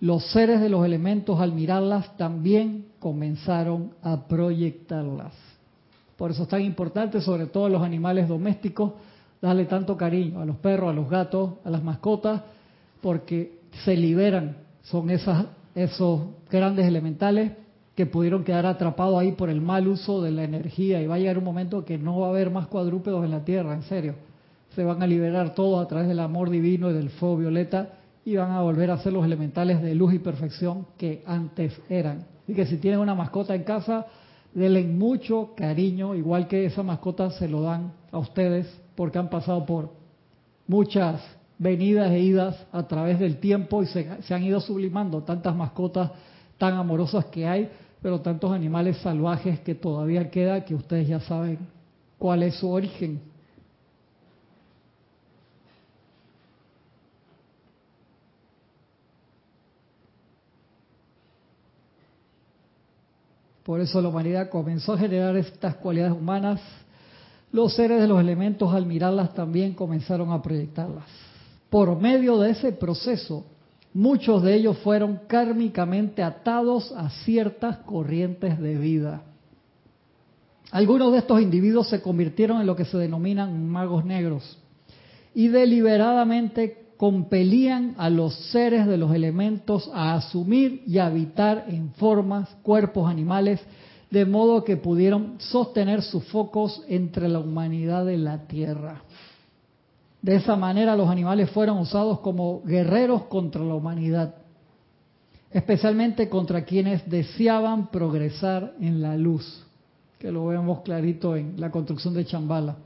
los 0.01 0.31
seres 0.33 0.61
de 0.61 0.69
los 0.69 0.85
elementos 0.85 1.41
al 1.41 1.53
mirarlas 1.53 2.17
también 2.17 2.88
comenzaron 2.99 3.95
a 4.03 4.27
proyectarlas. 4.27 5.33
Por 6.17 6.31
eso 6.31 6.43
es 6.43 6.49
tan 6.49 6.63
importante, 6.63 7.21
sobre 7.21 7.47
todo 7.47 7.67
a 7.67 7.71
los 7.71 7.83
animales 7.83 8.29
domésticos, 8.29 8.93
darle 9.41 9.67
tanto 9.67 9.97
cariño 9.97 10.41
a 10.41 10.45
los 10.45 10.57
perros, 10.57 10.91
a 10.91 10.93
los 10.93 11.09
gatos, 11.09 11.55
a 11.65 11.71
las 11.71 11.83
mascotas, 11.83 12.43
porque 13.01 13.61
se 13.85 13.97
liberan, 13.97 14.57
son 14.83 15.11
esas, 15.11 15.47
esos 15.75 16.23
grandes 16.51 16.87
elementales 16.87 17.53
que 17.95 18.07
pudieron 18.07 18.45
quedar 18.45 18.67
atrapados 18.67 19.19
ahí 19.19 19.33
por 19.33 19.51
el 19.51 19.61
mal 19.61 19.87
uso 19.87 20.23
de 20.23 20.31
la 20.33 20.45
energía 20.45 21.01
y 21.01 21.07
va 21.07 21.17
a 21.17 21.19
llegar 21.19 21.39
un 21.39 21.45
momento 21.45 21.85
que 21.85 21.99
no 21.99 22.19
va 22.21 22.29
a 22.29 22.31
haber 22.31 22.51
más 22.51 22.67
cuadrúpedos 22.67 23.25
en 23.25 23.31
la 23.31 23.45
Tierra, 23.45 23.75
en 23.75 23.83
serio. 23.83 24.15
Se 24.75 24.85
van 24.85 25.03
a 25.03 25.07
liberar 25.07 25.55
todos 25.55 25.85
a 25.85 25.89
través 25.89 26.09
del 26.09 26.21
amor 26.21 26.51
divino 26.51 26.91
y 26.91 26.95
del 26.95 27.11
fuego 27.11 27.39
violeta 27.39 27.98
y 28.29 28.37
van 28.37 28.51
a 28.51 28.61
volver 28.61 28.91
a 28.91 28.99
ser 28.99 29.15
los 29.15 29.25
elementales 29.25 29.81
de 29.81 29.95
luz 29.95 30.13
y 30.13 30.19
perfección 30.19 30.87
que 30.99 31.23
antes 31.27 31.81
eran. 31.89 32.27
Así 32.43 32.53
que 32.53 32.67
si 32.67 32.77
tienen 32.77 33.01
una 33.01 33.15
mascota 33.15 33.55
en 33.55 33.65
casa, 33.65 34.07
denle 34.53 34.85
mucho 34.85 35.55
cariño, 35.57 36.15
igual 36.15 36.47
que 36.47 36.67
esa 36.67 36.83
mascota 36.83 37.31
se 37.31 37.49
lo 37.49 37.63
dan 37.63 37.93
a 38.13 38.19
ustedes 38.19 38.67
porque 38.95 39.19
han 39.19 39.31
pasado 39.31 39.65
por 39.65 39.93
muchas 40.67 41.23
venidas 41.57 42.11
e 42.11 42.21
idas 42.21 42.67
a 42.71 42.87
través 42.87 43.19
del 43.19 43.39
tiempo 43.39 43.83
y 43.83 43.87
se, 43.87 44.23
se 44.23 44.35
han 44.35 44.43
ido 44.43 44.61
sublimando 44.61 45.23
tantas 45.23 45.57
mascotas 45.57 46.11
tan 46.59 46.75
amorosas 46.75 47.25
que 47.27 47.49
hay, 47.49 47.71
pero 48.03 48.21
tantos 48.21 48.53
animales 48.53 48.99
salvajes 48.99 49.61
que 49.61 49.75
todavía 49.75 50.31
queda 50.31 50.67
que 50.67 50.75
ustedes 50.75 51.09
ya 51.09 51.21
saben 51.21 51.61
cuál 52.19 52.43
es 52.43 52.57
su 52.57 52.69
origen. 52.69 53.23
Por 63.69 63.83
eso 63.83 64.01
la 64.01 64.09
humanidad 64.09 64.49
comenzó 64.49 64.95
a 64.95 64.99
generar 64.99 65.37
estas 65.37 65.75
cualidades 65.75 66.15
humanas. 66.17 66.59
Los 67.53 67.75
seres 67.75 68.01
de 68.01 68.09
los 68.09 68.19
elementos 68.19 68.73
al 68.73 68.87
mirarlas 68.87 69.35
también 69.35 69.75
comenzaron 69.75 70.33
a 70.33 70.41
proyectarlas. 70.41 71.05
Por 71.69 72.01
medio 72.01 72.39
de 72.39 72.53
ese 72.53 72.73
proceso, 72.73 73.45
muchos 73.93 74.43
de 74.43 74.55
ellos 74.55 74.79
fueron 74.79 75.21
kármicamente 75.27 76.23
atados 76.23 76.93
a 76.93 77.11
ciertas 77.11 77.77
corrientes 77.81 78.59
de 78.59 78.79
vida. 78.79 79.21
Algunos 80.71 81.13
de 81.13 81.19
estos 81.19 81.39
individuos 81.43 81.91
se 81.91 82.01
convirtieron 82.01 82.63
en 82.63 82.67
lo 82.67 82.75
que 82.75 82.87
se 82.87 82.97
denominan 82.97 83.69
magos 83.69 84.03
negros 84.03 84.59
y 85.35 85.49
deliberadamente 85.49 86.88
compelían 86.99 87.95
a 87.97 88.11
los 88.11 88.35
seres 88.51 88.87
de 88.87 88.99
los 88.99 89.15
elementos 89.15 89.89
a 89.95 90.15
asumir 90.15 90.83
y 90.85 90.99
habitar 90.99 91.67
en 91.69 91.93
formas, 91.93 92.49
cuerpos 92.63 93.09
animales, 93.09 93.61
de 94.11 94.27
modo 94.27 94.65
que 94.65 94.77
pudieron 94.77 95.37
sostener 95.39 96.03
sus 96.03 96.25
focos 96.25 96.83
entre 96.89 97.29
la 97.29 97.39
humanidad 97.39 98.05
de 98.05 98.17
la 98.17 98.49
tierra. 98.49 99.03
De 100.21 100.35
esa 100.35 100.57
manera 100.57 100.97
los 100.97 101.09
animales 101.09 101.49
fueron 101.51 101.79
usados 101.79 102.19
como 102.19 102.63
guerreros 102.65 103.27
contra 103.27 103.63
la 103.63 103.75
humanidad, 103.75 104.35
especialmente 105.53 106.29
contra 106.29 106.65
quienes 106.65 107.09
deseaban 107.09 107.93
progresar 107.93 108.75
en 108.81 109.01
la 109.01 109.17
luz, 109.17 109.65
que 110.19 110.33
lo 110.33 110.47
vemos 110.47 110.81
clarito 110.81 111.37
en 111.37 111.61
la 111.61 111.71
construcción 111.71 112.13
de 112.15 112.25
Chambala. 112.25 112.77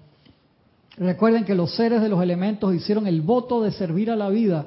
Recuerden 0.97 1.45
que 1.45 1.55
los 1.55 1.75
seres 1.75 2.03
de 2.03 2.09
los 2.09 2.23
elementos 2.23 2.75
hicieron 2.75 3.07
el 3.07 3.23
voto 3.23 3.63
de 3.63 3.73
servir 3.73 4.11
a 4.11 4.17
la 4.17 4.29
vida, 4.29 4.67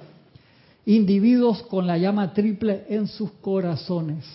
individuos 0.85 1.61
con 1.63 1.85
la 1.85 1.97
llama 1.97 2.33
triple 2.33 2.85
en 2.89 3.07
sus 3.07 3.31
corazones. 3.31 4.25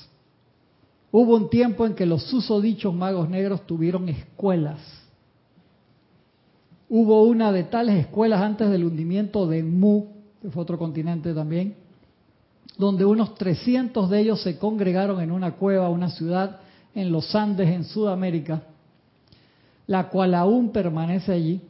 Hubo 1.11 1.35
un 1.35 1.51
tiempo 1.51 1.87
en 1.87 1.95
que 1.95 2.07
los 2.07 2.23
susodichos 2.25 2.95
magos 2.95 3.29
negros 3.29 3.67
tuvieron 3.67 4.09
escuelas. 4.09 4.79
Hubo 6.89 7.25
una 7.25 7.51
de 7.51 7.65
tales 7.65 7.97
escuelas 7.97 8.41
antes 8.41 8.71
del 8.71 8.85
hundimiento 8.85 9.47
de 9.47 9.63
Mu, 9.63 10.07
que 10.41 10.51
fue 10.51 10.63
otro 10.63 10.79
continente 10.79 11.35
también, 11.35 11.75
donde 12.79 13.05
unos 13.05 13.35
300 13.35 14.09
de 14.09 14.21
ellos 14.21 14.43
se 14.43 14.59
congregaron 14.59 15.21
en 15.21 15.33
una 15.33 15.53
cueva, 15.57 15.89
una 15.89 16.11
ciudad 16.11 16.61
en 16.95 17.11
los 17.11 17.35
Andes, 17.35 17.69
en 17.69 17.85
Sudamérica, 17.85 18.63
la 19.87 20.09
cual 20.09 20.35
aún 20.35 20.71
permanece 20.71 21.33
allí 21.33 21.61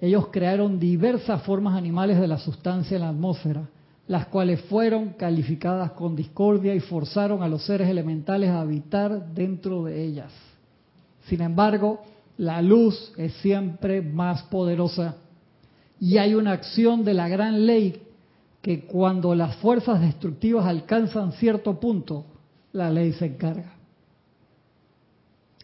ellos 0.00 0.28
crearon 0.28 0.78
diversas 0.78 1.42
formas 1.42 1.76
animales 1.76 2.20
de 2.20 2.28
la 2.28 2.38
sustancia 2.38 2.96
en 2.96 3.02
la 3.02 3.08
atmósfera, 3.08 3.68
las 4.08 4.26
cuales 4.26 4.60
fueron 4.62 5.10
calificadas 5.10 5.92
con 5.92 6.14
discordia 6.14 6.74
y 6.74 6.80
forzaron 6.80 7.42
a 7.42 7.48
los 7.48 7.64
seres 7.64 7.88
elementales 7.88 8.50
a 8.50 8.60
habitar 8.60 9.32
dentro 9.34 9.84
de 9.84 10.04
ellas. 10.04 10.32
Sin 11.28 11.40
embargo, 11.40 12.02
la 12.38 12.60
luz 12.62 13.12
es 13.16 13.32
siempre 13.34 14.02
más 14.02 14.42
poderosa 14.44 15.16
y 15.98 16.18
hay 16.18 16.34
una 16.34 16.52
acción 16.52 17.04
de 17.04 17.14
la 17.14 17.28
gran 17.28 17.66
ley 17.66 18.02
que 18.60 18.84
cuando 18.84 19.34
las 19.34 19.56
fuerzas 19.56 20.00
destructivas 20.00 20.66
alcanzan 20.66 21.32
cierto 21.32 21.80
punto, 21.80 22.26
la 22.72 22.90
ley 22.90 23.12
se 23.12 23.26
encarga. 23.26 23.72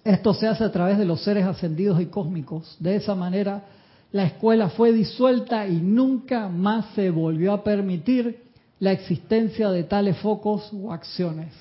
Esto 0.05 0.35
se 0.35 0.49
hace 0.49 0.65
a 0.65 0.73
través 0.73 0.99
de 0.99 1.05
los 1.05 1.23
seres 1.23 1.45
ascendidos 1.45 2.01
y 2.01 2.07
cósmicos. 2.07 2.77
De 2.81 2.97
esa 2.97 3.15
manera, 3.15 3.65
la 4.13 4.25
escuela 4.25 4.69
fue 4.69 4.93
disuelta 4.93 5.67
y 5.67 5.81
nunca 5.81 6.49
más 6.49 6.95
se 6.95 7.11
volvió 7.11 7.53
a 7.53 7.65
permitir 7.65 8.43
la 8.79 8.93
existencia 8.93 9.71
de 9.71 9.85
tales 9.85 10.19
focos 10.19 10.71
o 10.73 10.93
acciones. 10.93 11.53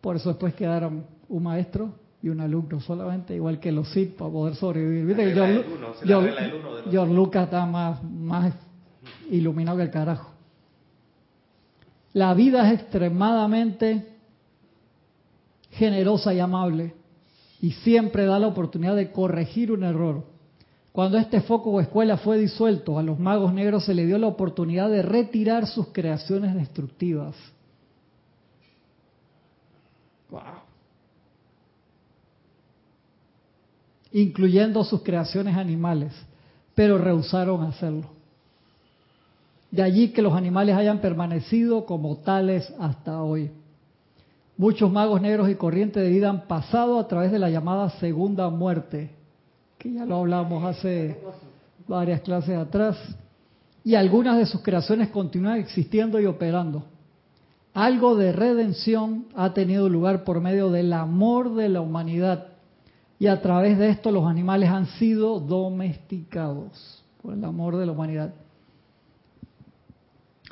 Por 0.00 0.16
eso 0.16 0.28
después 0.28 0.54
quedaron 0.54 1.04
un 1.28 1.42
maestro 1.42 1.94
y 2.22 2.28
un 2.28 2.40
alumno 2.40 2.80
solamente, 2.80 3.34
igual 3.34 3.58
que 3.58 3.72
los 3.72 3.88
SID 3.88 4.10
para 4.10 4.30
poder 4.30 4.54
sobrevivir. 4.54 5.04
¿Viste? 5.06 5.34
George, 6.90 7.14
Lucas 7.14 7.44
está 7.44 7.66
más, 7.66 8.02
más 8.04 8.54
iluminado 9.28 9.78
que 9.78 9.84
el 9.84 9.90
carajo. 9.90 10.30
La 12.12 12.32
vida 12.34 12.70
es 12.70 12.80
extremadamente 12.80 14.06
generosa 15.70 16.32
y 16.32 16.38
amable 16.38 16.94
y 17.60 17.72
siempre 17.72 18.26
da 18.26 18.38
la 18.38 18.48
oportunidad 18.48 18.94
de 18.94 19.10
corregir 19.10 19.72
un 19.72 19.82
error. 19.82 20.31
Cuando 20.92 21.16
este 21.16 21.40
foco 21.40 21.70
o 21.70 21.80
escuela 21.80 22.18
fue 22.18 22.36
disuelto, 22.36 22.98
a 22.98 23.02
los 23.02 23.18
magos 23.18 23.54
negros 23.54 23.86
se 23.86 23.94
le 23.94 24.04
dio 24.04 24.18
la 24.18 24.26
oportunidad 24.26 24.90
de 24.90 25.00
retirar 25.00 25.66
sus 25.66 25.88
creaciones 25.88 26.54
destructivas. 26.54 27.34
Wow. 30.30 30.42
Incluyendo 34.12 34.84
sus 34.84 35.02
creaciones 35.02 35.56
animales, 35.56 36.12
pero 36.74 36.98
rehusaron 36.98 37.62
hacerlo. 37.62 38.10
De 39.70 39.82
allí 39.82 40.10
que 40.10 40.20
los 40.20 40.34
animales 40.34 40.76
hayan 40.76 41.00
permanecido 41.00 41.86
como 41.86 42.18
tales 42.18 42.70
hasta 42.78 43.22
hoy. 43.22 43.50
Muchos 44.58 44.92
magos 44.92 45.22
negros 45.22 45.48
y 45.48 45.54
corrientes 45.54 46.02
de 46.02 46.10
vida 46.10 46.28
han 46.28 46.46
pasado 46.46 46.98
a 46.98 47.08
través 47.08 47.32
de 47.32 47.38
la 47.38 47.48
llamada 47.48 47.88
segunda 47.98 48.50
muerte, 48.50 49.21
que 49.82 49.92
ya 49.92 50.06
lo 50.06 50.18
hablamos 50.18 50.62
hace 50.62 51.18
varias 51.88 52.20
clases 52.20 52.56
atrás, 52.56 52.96
y 53.82 53.96
algunas 53.96 54.38
de 54.38 54.46
sus 54.46 54.60
creaciones 54.60 55.08
continúan 55.08 55.58
existiendo 55.58 56.20
y 56.20 56.26
operando. 56.26 56.84
Algo 57.74 58.14
de 58.14 58.30
redención 58.30 59.26
ha 59.34 59.52
tenido 59.54 59.88
lugar 59.88 60.22
por 60.22 60.40
medio 60.40 60.70
del 60.70 60.92
amor 60.92 61.56
de 61.56 61.68
la 61.68 61.80
humanidad 61.80 62.46
y 63.18 63.26
a 63.26 63.42
través 63.42 63.76
de 63.76 63.88
esto 63.88 64.12
los 64.12 64.24
animales 64.24 64.70
han 64.70 64.86
sido 64.86 65.40
domesticados. 65.40 67.02
por 67.20 67.34
el 67.34 67.44
amor 67.44 67.76
de 67.76 67.86
la 67.86 67.92
humanidad. 67.92 68.34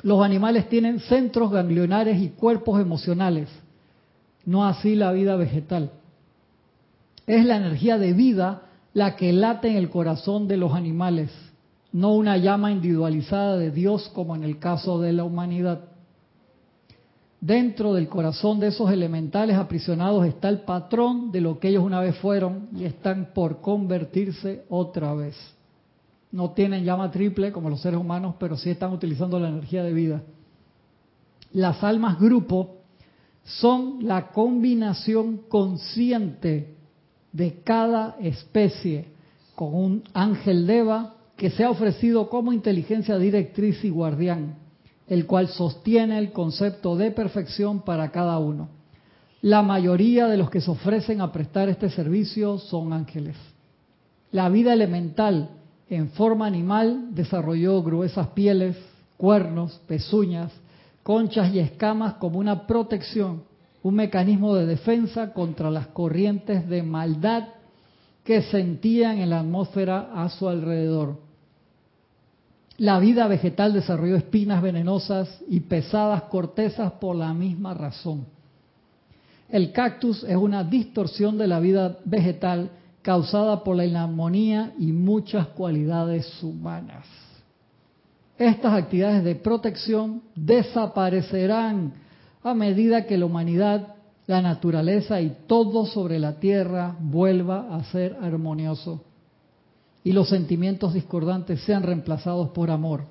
Los 0.03 0.23
animales 0.25 0.67
tienen 0.67 0.99
centros 0.99 1.51
ganglionares 1.51 2.21
y 2.21 2.29
cuerpos 2.29 2.81
emocionales, 2.81 3.47
no 4.45 4.65
así 4.65 4.95
la 4.95 5.13
vida 5.13 5.37
vegetal. 5.37 5.91
Es 7.27 7.45
la 7.45 7.55
energía 7.55 7.97
de 7.97 8.11
vida 8.11 8.63
la 8.93 9.15
que 9.15 9.31
late 9.31 9.69
en 9.69 9.77
el 9.77 9.89
corazón 9.89 10.47
de 10.47 10.57
los 10.57 10.73
animales, 10.73 11.31
no 11.93 12.13
una 12.13 12.37
llama 12.37 12.71
individualizada 12.71 13.57
de 13.57 13.71
Dios 13.71 14.09
como 14.13 14.35
en 14.35 14.43
el 14.43 14.59
caso 14.59 14.99
de 14.99 15.13
la 15.13 15.23
humanidad. 15.23 15.85
Dentro 17.39 17.93
del 17.93 18.07
corazón 18.07 18.59
de 18.59 18.67
esos 18.67 18.91
elementales 18.91 19.57
aprisionados 19.57 20.25
está 20.25 20.47
el 20.47 20.61
patrón 20.61 21.31
de 21.31 21.41
lo 21.41 21.59
que 21.59 21.69
ellos 21.69 21.83
una 21.83 21.99
vez 21.99 22.15
fueron 22.17 22.69
y 22.75 22.83
están 22.83 23.31
por 23.33 23.61
convertirse 23.61 24.65
otra 24.69 25.13
vez. 25.13 25.35
No 26.31 26.51
tienen 26.51 26.85
llama 26.85 27.11
triple 27.11 27.51
como 27.51 27.69
los 27.69 27.81
seres 27.81 27.99
humanos, 27.99 28.35
pero 28.39 28.55
sí 28.55 28.69
están 28.69 28.93
utilizando 28.93 29.39
la 29.39 29.49
energía 29.49 29.83
de 29.83 29.93
vida. 29.93 30.21
Las 31.51 31.83
almas 31.83 32.19
grupo 32.19 32.75
son 33.43 34.05
la 34.07 34.27
combinación 34.27 35.41
consciente 35.49 36.75
de 37.33 37.61
cada 37.63 38.17
especie 38.19 39.05
con 39.55 39.73
un 39.73 40.03
ángel 40.13 40.67
deva 40.67 41.15
que 41.37 41.49
se 41.49 41.63
ha 41.63 41.69
ofrecido 41.69 42.29
como 42.29 42.53
inteligencia 42.53 43.17
directriz 43.17 43.83
y 43.83 43.89
guardián 43.89 44.61
el 45.11 45.25
cual 45.25 45.49
sostiene 45.49 46.17
el 46.17 46.31
concepto 46.31 46.95
de 46.95 47.11
perfección 47.11 47.81
para 47.81 48.11
cada 48.11 48.37
uno. 48.37 48.69
La 49.41 49.61
mayoría 49.61 50.27
de 50.27 50.37
los 50.37 50.49
que 50.49 50.61
se 50.61 50.71
ofrecen 50.71 51.19
a 51.19 51.33
prestar 51.33 51.67
este 51.67 51.89
servicio 51.89 52.59
son 52.59 52.93
ángeles. 52.93 53.35
La 54.31 54.47
vida 54.47 54.71
elemental 54.71 55.49
en 55.89 56.11
forma 56.11 56.47
animal 56.47 57.13
desarrolló 57.13 57.83
gruesas 57.83 58.27
pieles, 58.27 58.77
cuernos, 59.17 59.81
pezuñas, 59.85 60.49
conchas 61.03 61.53
y 61.53 61.59
escamas 61.59 62.13
como 62.13 62.39
una 62.39 62.65
protección, 62.65 63.43
un 63.83 63.95
mecanismo 63.95 64.55
de 64.55 64.65
defensa 64.65 65.33
contra 65.33 65.71
las 65.71 65.87
corrientes 65.87 66.67
de 66.69 66.83
maldad 66.83 67.47
que 68.23 68.43
sentían 68.43 69.17
en 69.17 69.29
la 69.31 69.39
atmósfera 69.39 70.11
a 70.13 70.29
su 70.29 70.47
alrededor. 70.47 71.19
La 72.77 72.99
vida 72.99 73.27
vegetal 73.27 73.73
desarrolló 73.73 74.15
espinas 74.15 74.61
venenosas 74.61 75.41
y 75.47 75.61
pesadas 75.61 76.23
cortezas 76.23 76.93
por 76.93 77.15
la 77.15 77.33
misma 77.33 77.73
razón. 77.73 78.25
El 79.49 79.71
cactus 79.71 80.23
es 80.23 80.35
una 80.35 80.63
distorsión 80.63 81.37
de 81.37 81.47
la 81.47 81.59
vida 81.59 81.97
vegetal 82.05 82.71
causada 83.01 83.63
por 83.63 83.75
la 83.75 83.85
inarmonía 83.85 84.73
y 84.77 84.91
muchas 84.91 85.47
cualidades 85.47 86.41
humanas. 86.41 87.05
Estas 88.37 88.73
actividades 88.73 89.23
de 89.23 89.35
protección 89.35 90.23
desaparecerán 90.35 91.93
a 92.43 92.53
medida 92.53 93.05
que 93.05 93.17
la 93.17 93.25
humanidad, 93.25 93.95
la 94.27 94.41
naturaleza 94.41 95.21
y 95.21 95.35
todo 95.47 95.85
sobre 95.85 96.19
la 96.19 96.39
tierra 96.39 96.95
vuelva 96.99 97.75
a 97.75 97.83
ser 97.85 98.17
armonioso 98.21 99.03
y 100.03 100.13
los 100.13 100.29
sentimientos 100.29 100.93
discordantes 100.93 101.61
sean 101.61 101.83
reemplazados 101.83 102.49
por 102.49 102.71
amor. 102.71 103.05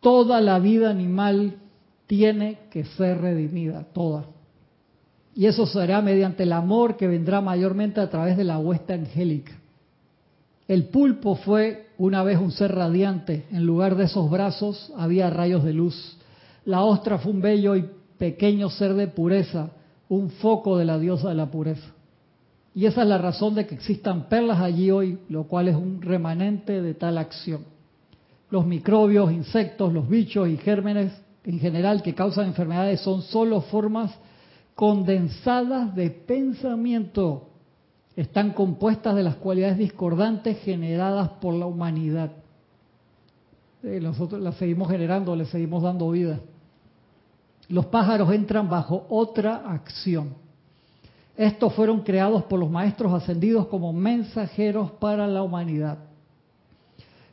Toda 0.00 0.40
la 0.40 0.58
vida 0.58 0.90
animal 0.90 1.56
tiene 2.06 2.58
que 2.70 2.84
ser 2.84 3.20
redimida, 3.20 3.84
toda. 3.92 4.26
Y 5.34 5.46
eso 5.46 5.66
será 5.66 6.00
mediante 6.00 6.44
el 6.44 6.52
amor 6.52 6.96
que 6.96 7.08
vendrá 7.08 7.40
mayormente 7.40 8.00
a 8.00 8.08
través 8.08 8.36
de 8.36 8.44
la 8.44 8.58
huesta 8.58 8.94
angélica. 8.94 9.52
El 10.68 10.86
pulpo 10.86 11.36
fue 11.36 11.88
una 11.98 12.22
vez 12.22 12.38
un 12.38 12.50
ser 12.50 12.74
radiante, 12.74 13.46
en 13.50 13.64
lugar 13.64 13.96
de 13.96 14.04
esos 14.04 14.30
brazos 14.30 14.92
había 14.96 15.30
rayos 15.30 15.64
de 15.64 15.72
luz. 15.72 16.16
La 16.66 16.82
ostra 16.82 17.18
fue 17.18 17.32
un 17.32 17.40
bello 17.40 17.76
y 17.76 17.88
pequeño 18.18 18.70
ser 18.70 18.94
de 18.94 19.06
pureza, 19.06 19.70
un 20.08 20.30
foco 20.30 20.76
de 20.76 20.84
la 20.84 20.98
diosa 20.98 21.28
de 21.28 21.36
la 21.36 21.50
pureza. 21.50 21.94
Y 22.74 22.86
esa 22.86 23.02
es 23.02 23.08
la 23.08 23.18
razón 23.18 23.54
de 23.54 23.66
que 23.66 23.76
existan 23.76 24.28
perlas 24.28 24.60
allí 24.60 24.90
hoy, 24.90 25.18
lo 25.28 25.44
cual 25.44 25.68
es 25.68 25.76
un 25.76 26.02
remanente 26.02 26.82
de 26.82 26.92
tal 26.92 27.18
acción. 27.18 27.62
Los 28.50 28.66
microbios, 28.66 29.32
insectos, 29.32 29.92
los 29.92 30.08
bichos 30.08 30.48
y 30.48 30.56
gérmenes 30.56 31.12
en 31.44 31.60
general 31.60 32.02
que 32.02 32.14
causan 32.14 32.48
enfermedades 32.48 33.00
son 33.00 33.22
solo 33.22 33.60
formas 33.60 34.12
condensadas 34.74 35.94
de 35.94 36.10
pensamiento. 36.10 37.48
Están 38.16 38.50
compuestas 38.50 39.14
de 39.14 39.22
las 39.22 39.36
cualidades 39.36 39.78
discordantes 39.78 40.58
generadas 40.62 41.28
por 41.40 41.54
la 41.54 41.66
humanidad. 41.66 42.32
Eh, 43.84 44.00
nosotros 44.00 44.40
las 44.40 44.56
seguimos 44.56 44.90
generando, 44.90 45.36
les 45.36 45.48
seguimos 45.48 45.82
dando 45.84 46.10
vida. 46.10 46.40
Los 47.68 47.86
pájaros 47.86 48.32
entran 48.32 48.68
bajo 48.68 49.06
otra 49.08 49.56
acción 49.56 50.46
estos 51.36 51.74
fueron 51.74 52.00
creados 52.00 52.44
por 52.44 52.58
los 52.58 52.70
maestros 52.70 53.12
ascendidos 53.12 53.66
como 53.66 53.92
mensajeros 53.92 54.92
para 54.92 55.26
la 55.26 55.42
humanidad. 55.42 55.98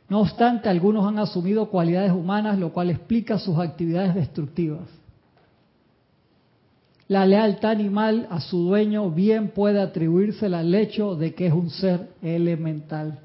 No 0.08 0.20
obstante, 0.20 0.68
algunos 0.68 1.06
han 1.06 1.18
asumido 1.18 1.70
cualidades 1.70 2.12
humanas, 2.12 2.58
lo 2.58 2.70
cual 2.70 2.90
explica 2.90 3.38
sus 3.38 3.58
actividades 3.58 4.14
destructivas. 4.14 4.82
La 7.08 7.24
lealtad 7.24 7.70
animal 7.70 8.26
a 8.30 8.40
su 8.40 8.58
dueño 8.58 9.10
bien 9.10 9.48
puede 9.48 9.80
atribuirse 9.80 10.46
al 10.46 10.74
hecho 10.74 11.14
de 11.14 11.34
que 11.34 11.46
es 11.46 11.52
un 11.52 11.70
ser 11.70 12.10
elemental. 12.22 13.20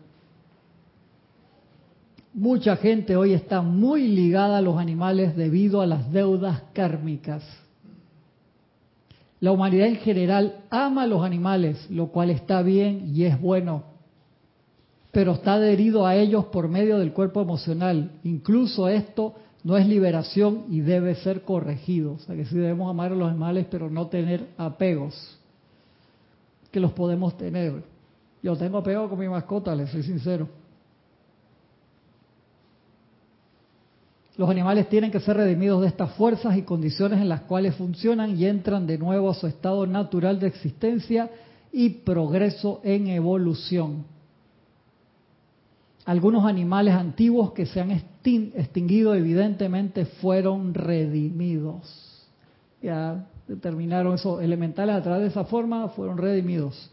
Mucha 2.33 2.75
gente 2.75 3.15
hoy 3.15 3.33
está 3.33 3.61
muy 3.61 4.07
ligada 4.07 4.59
a 4.59 4.61
los 4.61 4.77
animales 4.77 5.35
debido 5.35 5.81
a 5.81 5.87
las 5.87 6.11
deudas 6.11 6.61
kármicas. 6.73 7.43
La 9.39 9.51
humanidad 9.51 9.87
en 9.87 9.95
general 9.95 10.63
ama 10.69 11.03
a 11.03 11.07
los 11.07 11.23
animales, 11.23 11.89
lo 11.89 12.07
cual 12.07 12.29
está 12.29 12.61
bien 12.61 13.11
y 13.15 13.23
es 13.23 13.39
bueno, 13.39 13.83
pero 15.11 15.33
está 15.33 15.53
adherido 15.53 16.05
a 16.05 16.15
ellos 16.15 16.45
por 16.45 16.67
medio 16.67 16.99
del 16.99 17.13
cuerpo 17.13 17.41
emocional. 17.41 18.11
Incluso 18.23 18.89
esto 18.89 19.33
no 19.63 19.75
es 19.77 19.87
liberación 19.87 20.65
y 20.69 20.81
debe 20.81 21.15
ser 21.15 21.41
corregido. 21.41 22.13
O 22.13 22.19
sea 22.19 22.35
que 22.35 22.45
sí 22.45 22.55
debemos 22.55 22.89
amar 22.89 23.11
a 23.11 23.15
los 23.15 23.29
animales, 23.29 23.65
pero 23.71 23.89
no 23.89 24.07
tener 24.07 24.45
apegos, 24.57 25.39
que 26.71 26.79
los 26.79 26.91
podemos 26.91 27.35
tener. 27.37 27.81
Yo 28.43 28.55
tengo 28.55 28.77
apego 28.77 29.09
con 29.09 29.17
mi 29.17 29.27
mascota, 29.27 29.73
les 29.73 29.89
soy 29.89 30.03
sincero. 30.03 30.58
Los 34.39 34.49
animales 34.49 34.87
tienen 34.87 35.11
que 35.11 35.19
ser 35.19 35.35
redimidos 35.35 35.81
de 35.81 35.89
estas 35.89 36.13
fuerzas 36.13 36.55
y 36.55 36.61
condiciones 36.61 37.19
en 37.19 37.27
las 37.27 37.41
cuales 37.41 37.75
funcionan 37.75 38.39
y 38.39 38.45
entran 38.45 38.87
de 38.87 38.97
nuevo 38.97 39.29
a 39.29 39.33
su 39.33 39.47
estado 39.47 39.85
natural 39.85 40.39
de 40.39 40.47
existencia 40.47 41.29
y 41.73 41.89
progreso 41.89 42.79
en 42.85 43.07
evolución. 43.07 44.05
Algunos 46.05 46.45
animales 46.45 46.93
antiguos 46.93 47.51
que 47.51 47.65
se 47.65 47.81
han 47.81 47.91
extinguido 47.91 49.13
evidentemente 49.13 50.05
fueron 50.05 50.73
redimidos. 50.73 52.25
Ya 52.81 53.27
determinaron 53.45 54.15
esos 54.15 54.41
elementales 54.41 54.95
a 54.95 55.03
través 55.03 55.23
de 55.23 55.27
esa 55.27 55.43
forma, 55.43 55.89
fueron 55.89 56.17
redimidos. 56.17 56.89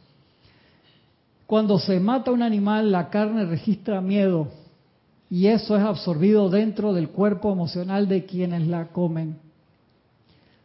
Cuando 1.46 1.78
se 1.78 2.00
mata 2.00 2.32
un 2.32 2.42
animal, 2.42 2.90
la 2.90 3.08
carne 3.08 3.44
registra 3.44 4.00
miedo, 4.00 4.48
y 5.28 5.48
eso 5.48 5.76
es 5.76 5.82
absorbido 5.82 6.48
dentro 6.48 6.92
del 6.92 7.08
cuerpo 7.08 7.52
emocional 7.52 8.08
de 8.08 8.24
quienes 8.24 8.66
la 8.66 8.88
comen. 8.88 9.38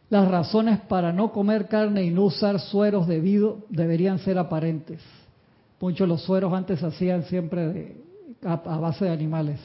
Las 0.08 0.30
razones 0.30 0.78
para 0.80 1.12
no 1.12 1.32
comer 1.32 1.68
carne 1.68 2.04
y 2.04 2.10
no 2.10 2.24
usar 2.24 2.60
sueros 2.60 3.06
debido 3.06 3.58
deberían 3.70 4.18
ser 4.18 4.38
aparentes. 4.38 5.00
Muchos 5.80 6.06
los 6.06 6.22
sueros 6.22 6.52
antes 6.52 6.78
se 6.78 6.86
hacían 6.86 7.24
siempre 7.24 7.96
a, 8.44 8.52
a 8.52 8.78
base 8.78 9.06
de 9.06 9.10
animales. 9.10 9.58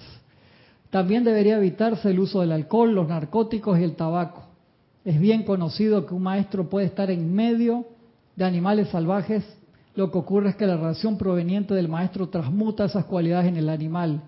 También 0.90 1.24
debería 1.24 1.58
evitarse 1.58 2.10
el 2.10 2.20
uso 2.20 2.42
del 2.42 2.54
alcohol, 2.54 2.96
los 2.96 3.08
narcóticos 3.08 3.78
y 3.78 3.84
el 3.84 3.96
tabaco. 3.96 4.44
Es 5.06 5.20
bien 5.20 5.44
conocido 5.44 6.06
que 6.06 6.16
un 6.16 6.24
maestro 6.24 6.70
puede 6.70 6.88
estar 6.88 7.12
en 7.12 7.34
medio 7.34 7.86
de 8.36 8.46
animales 8.46 8.90
salvajes. 8.90 9.44
Lo 9.96 10.12
que 10.12 10.18
ocurre 10.18 10.50
es 10.50 10.56
que 10.56 10.66
la 10.66 10.78
radiación 10.78 11.18
proveniente 11.18 11.74
del 11.76 11.90
maestro 11.90 12.30
transmuta 12.30 12.86
esas 12.86 13.06
cualidades 13.06 13.48
en 13.48 13.58
el 13.58 13.70
animal 13.70 14.22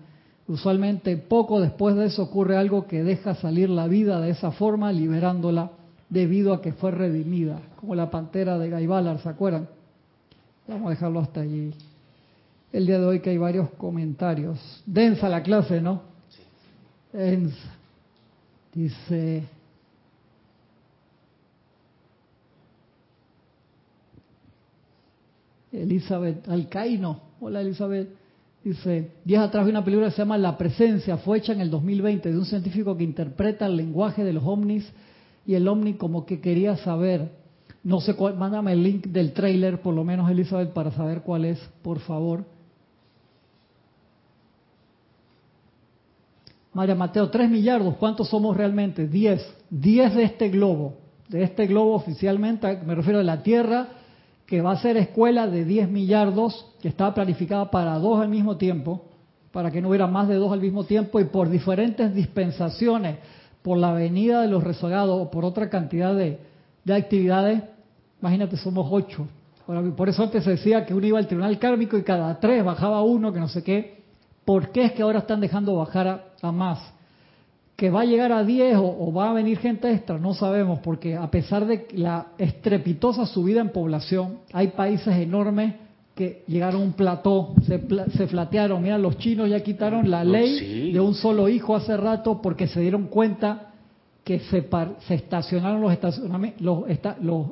Usualmente 0.50 1.16
poco 1.16 1.60
después 1.60 1.94
de 1.94 2.06
eso 2.06 2.24
ocurre 2.24 2.56
algo 2.56 2.88
que 2.88 3.04
deja 3.04 3.36
salir 3.36 3.70
la 3.70 3.86
vida 3.86 4.20
de 4.20 4.30
esa 4.30 4.50
forma, 4.50 4.90
liberándola 4.90 5.70
debido 6.08 6.52
a 6.52 6.60
que 6.60 6.72
fue 6.72 6.90
redimida, 6.90 7.62
como 7.76 7.94
la 7.94 8.10
pantera 8.10 8.58
de 8.58 8.68
Gaibalar, 8.68 9.20
¿se 9.20 9.28
acuerdan? 9.28 9.68
Vamos 10.66 10.88
a 10.88 10.90
dejarlo 10.90 11.20
hasta 11.20 11.42
allí. 11.42 11.72
El 12.72 12.84
día 12.84 12.98
de 12.98 13.06
hoy 13.06 13.20
que 13.20 13.30
hay 13.30 13.38
varios 13.38 13.70
comentarios. 13.74 14.58
Densa 14.86 15.28
la 15.28 15.44
clase, 15.44 15.80
¿no? 15.80 16.02
Sí. 16.30 17.16
Densa. 17.16 17.76
Dice... 18.74 19.44
Elizabeth 25.70 26.48
Alcaino. 26.48 27.20
Hola 27.40 27.60
Elizabeth. 27.60 28.19
Dice, 28.62 29.12
días 29.24 29.42
atrás 29.42 29.64
vi 29.64 29.70
una 29.70 29.84
película 29.84 30.08
que 30.08 30.12
se 30.12 30.18
llama 30.18 30.36
La 30.36 30.58
Presencia, 30.58 31.16
fue 31.16 31.38
hecha 31.38 31.52
en 31.54 31.62
el 31.62 31.70
2020 31.70 32.30
de 32.30 32.38
un 32.38 32.44
científico 32.44 32.94
que 32.96 33.04
interpreta 33.04 33.66
el 33.66 33.76
lenguaje 33.76 34.22
de 34.22 34.34
los 34.34 34.44
ovnis 34.44 34.90
y 35.46 35.54
el 35.54 35.66
ovni 35.66 35.94
como 35.94 36.26
que 36.26 36.40
quería 36.40 36.76
saber. 36.76 37.30
No 37.82 38.00
sé 38.00 38.14
cuál, 38.14 38.36
mándame 38.36 38.72
el 38.72 38.82
link 38.82 39.06
del 39.06 39.32
trailer, 39.32 39.80
por 39.80 39.94
lo 39.94 40.04
menos 40.04 40.30
Elizabeth, 40.30 40.74
para 40.74 40.90
saber 40.90 41.22
cuál 41.22 41.46
es, 41.46 41.58
por 41.82 42.00
favor. 42.00 42.44
María 46.74 46.94
Mateo, 46.94 47.30
tres 47.30 47.50
millardos, 47.50 47.96
¿cuántos 47.96 48.28
somos 48.28 48.54
realmente? 48.56 49.08
Diez. 49.08 49.42
Diez 49.70 50.14
de 50.14 50.24
este 50.24 50.50
globo. 50.50 50.98
De 51.28 51.42
este 51.42 51.66
globo 51.66 51.94
oficialmente, 51.94 52.80
me 52.84 52.94
refiero 52.94 53.20
a 53.20 53.22
la 53.22 53.42
Tierra, 53.42 53.88
que 54.50 54.60
va 54.62 54.72
a 54.72 54.82
ser 54.82 54.96
escuela 54.96 55.46
de 55.46 55.64
diez 55.64 55.88
millardos, 55.88 56.66
que 56.82 56.88
estaba 56.88 57.14
planificada 57.14 57.70
para 57.70 58.00
dos 58.00 58.20
al 58.20 58.28
mismo 58.28 58.56
tiempo, 58.56 59.04
para 59.52 59.70
que 59.70 59.80
no 59.80 59.90
hubiera 59.90 60.08
más 60.08 60.26
de 60.26 60.34
dos 60.34 60.52
al 60.52 60.60
mismo 60.60 60.82
tiempo, 60.82 61.20
y 61.20 61.24
por 61.26 61.48
diferentes 61.48 62.12
dispensaciones, 62.12 63.18
por 63.62 63.78
la 63.78 63.92
venida 63.92 64.42
de 64.42 64.48
los 64.48 64.64
rezagados 64.64 65.22
o 65.22 65.30
por 65.30 65.44
otra 65.44 65.70
cantidad 65.70 66.16
de, 66.16 66.40
de 66.84 66.94
actividades, 66.94 67.62
imagínate, 68.20 68.56
somos 68.56 68.88
ocho. 68.90 69.28
Ahora, 69.68 69.88
por 69.94 70.08
eso 70.08 70.24
antes 70.24 70.42
se 70.42 70.50
decía 70.50 70.84
que 70.84 70.94
uno 70.94 71.06
iba 71.06 71.20
al 71.20 71.28
tribunal 71.28 71.56
kármico 71.60 71.96
y 71.96 72.02
cada 72.02 72.40
tres 72.40 72.64
bajaba 72.64 73.02
uno, 73.02 73.32
que 73.32 73.38
no 73.38 73.48
sé 73.48 73.62
qué. 73.62 74.02
¿Por 74.44 74.72
qué 74.72 74.86
es 74.86 74.92
que 74.92 75.02
ahora 75.02 75.20
están 75.20 75.40
dejando 75.40 75.76
bajar 75.76 76.32
a 76.42 76.50
más? 76.50 76.80
Que 77.80 77.88
va 77.88 78.02
a 78.02 78.04
llegar 78.04 78.30
a 78.30 78.44
10 78.44 78.76
o, 78.76 78.84
o, 78.84 79.10
va 79.10 79.30
a 79.30 79.32
venir 79.32 79.58
gente 79.58 79.90
extra, 79.90 80.18
no 80.18 80.34
sabemos, 80.34 80.80
porque 80.80 81.16
a 81.16 81.30
pesar 81.30 81.64
de 81.64 81.88
la 81.92 82.26
estrepitosa 82.36 83.24
subida 83.24 83.62
en 83.62 83.70
población, 83.70 84.40
hay 84.52 84.68
países 84.68 85.16
enormes 85.16 85.76
que 86.14 86.44
llegaron 86.46 86.82
a 86.82 86.84
un 86.84 86.92
plató, 86.92 87.54
se, 87.66 87.80
se 88.18 88.26
flatearon. 88.26 88.82
Mira, 88.82 88.98
los 88.98 89.16
chinos 89.16 89.48
ya 89.48 89.60
quitaron 89.60 90.10
la 90.10 90.24
ley 90.24 90.58
sí. 90.58 90.92
de 90.92 91.00
un 91.00 91.14
solo 91.14 91.48
hijo 91.48 91.74
hace 91.74 91.96
rato 91.96 92.42
porque 92.42 92.66
se 92.66 92.82
dieron 92.82 93.06
cuenta 93.06 93.72
que 94.24 94.40
se, 94.40 94.60
par, 94.60 94.96
se 95.08 95.14
estacionaron 95.14 95.80
los, 95.80 95.90
estacionamientos, 95.90 96.60
los, 96.60 96.84
esta, 96.90 97.16
los 97.22 97.46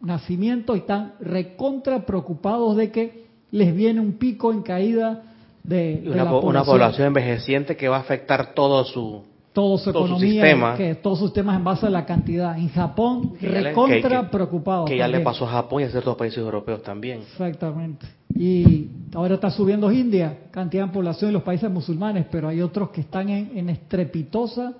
nacimientos 0.00 0.74
y 0.74 0.80
están 0.80 1.12
recontra 1.20 2.04
preocupados 2.04 2.76
de 2.76 2.90
que 2.90 3.26
les 3.52 3.72
viene 3.72 4.00
un 4.00 4.14
pico 4.14 4.52
en 4.52 4.62
caída 4.62 5.22
de, 5.62 6.00
de 6.00 6.10
una, 6.10 6.24
la 6.24 6.34
una, 6.34 6.64
población 6.64 7.06
envejeciente 7.06 7.76
que 7.76 7.86
va 7.86 7.98
a 7.98 8.00
afectar 8.00 8.54
todo 8.54 8.82
su 8.84 9.22
todo 9.58 9.76
su 9.76 9.92
todo 9.92 10.04
economía, 10.04 10.28
su 10.28 10.46
sistema. 10.46 10.76
que 10.76 10.94
todos 10.94 11.18
sus 11.18 11.32
temas 11.32 11.56
en 11.56 11.64
base 11.64 11.84
a 11.84 11.90
la 11.90 12.06
cantidad. 12.06 12.56
En 12.56 12.68
Japón, 12.68 13.32
recontra 13.40 14.20
que, 14.20 14.28
preocupado. 14.28 14.84
Que 14.84 14.96
ya 14.96 15.02
también. 15.02 15.18
le 15.18 15.24
pasó 15.24 15.46
a 15.46 15.50
Japón 15.50 15.82
y 15.82 15.84
a 15.86 15.90
ciertos 15.90 16.16
países 16.16 16.38
europeos 16.38 16.80
también. 16.84 17.22
Exactamente. 17.22 18.06
Y 18.36 18.86
ahora 19.12 19.34
está 19.34 19.50
subiendo 19.50 19.90
India, 19.90 20.46
cantidad 20.52 20.86
de 20.86 20.92
población 20.92 21.30
en 21.30 21.34
los 21.34 21.42
países 21.42 21.68
musulmanes, 21.68 22.26
pero 22.30 22.46
hay 22.46 22.62
otros 22.62 22.90
que 22.90 23.00
están 23.00 23.30
en, 23.30 23.50
en 23.58 23.68
estrepitosa 23.68 24.74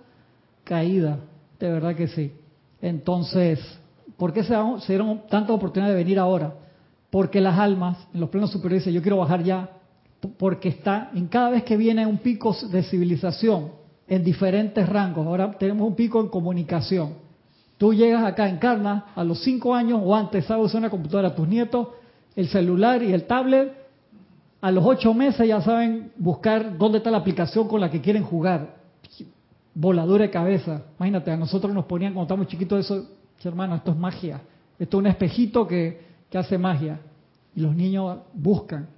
caída. 0.63 1.19
De 1.59 1.73
verdad 1.73 1.97
que 1.97 2.07
sí. 2.07 2.31
Entonces, 2.81 3.59
¿por 4.17 4.33
qué 4.33 4.45
se, 4.45 4.55
se 4.55 4.93
dieron 4.93 5.23
tantas 5.29 5.57
oportunidades 5.57 5.97
de 5.97 6.05
venir 6.05 6.21
ahora? 6.21 6.55
Porque 7.11 7.41
las 7.41 7.59
almas 7.59 7.99
en 8.15 8.21
los 8.21 8.31
planos 8.31 8.53
superiores 8.53 8.85
dicen, 8.85 8.95
yo 8.95 9.03
quiero 9.03 9.17
bajar 9.17 9.43
ya, 9.43 9.71
porque 10.39 10.69
está 10.69 11.11
en 11.17 11.27
cada 11.27 11.51
vez 11.51 11.65
que 11.65 11.77
viene 11.77 12.07
un 12.07 12.19
pico 12.19 12.55
de 12.71 12.85
civilización 12.85 13.79
en 14.09 14.25
diferentes 14.25 14.89
rangos. 14.89 15.27
Ahora 15.27 15.53
tenemos 15.53 15.87
un 15.87 15.95
pico 15.95 16.21
en 16.21 16.29
comunicación. 16.29 17.15
Tú 17.77 17.95
llegas 17.95 18.25
acá, 18.25 18.49
encarnas, 18.49 19.05
a 19.15 19.23
los 19.23 19.43
cinco 19.43 19.75
años 19.75 20.01
o 20.03 20.15
antes 20.15 20.47
sabes 20.47 20.67
usar 20.67 20.81
una 20.81 20.91
computadora, 20.91 21.35
tus 21.35 21.47
nietos, 21.47 21.89
el 22.35 22.49
celular 22.49 23.03
y 23.03 23.13
el 23.13 23.25
tablet, 23.25 23.73
a 24.61 24.73
los 24.73 24.85
ocho 24.85 25.15
meses 25.15 25.47
ya 25.47 25.61
saben 25.61 26.11
buscar 26.17 26.77
dónde 26.77 26.99
está 26.99 27.11
la 27.11 27.19
aplicación 27.19 27.69
con 27.69 27.81
la 27.81 27.91
que 27.91 28.01
quieren 28.01 28.25
jugar. 28.25 28.79
Voladura 29.75 30.25
de 30.25 30.31
cabeza. 30.31 30.83
Imagínate, 30.99 31.31
a 31.31 31.37
nosotros 31.37 31.73
nos 31.73 31.85
ponían 31.85 32.13
cuando 32.13 32.25
estábamos 32.25 32.49
chiquitos 32.49 32.85
eso, 32.85 33.07
hermano, 33.45 33.77
esto 33.77 33.93
es 33.93 33.97
magia. 33.97 34.41
Esto 34.77 34.97
es 34.97 35.01
un 35.01 35.07
espejito 35.07 35.69
que, 35.69 36.01
que 36.29 36.39
hace 36.39 36.59
magia. 36.59 36.99
Y 37.55 37.61
los 37.61 37.77
niños 37.77 38.19
buscan. 38.35 38.89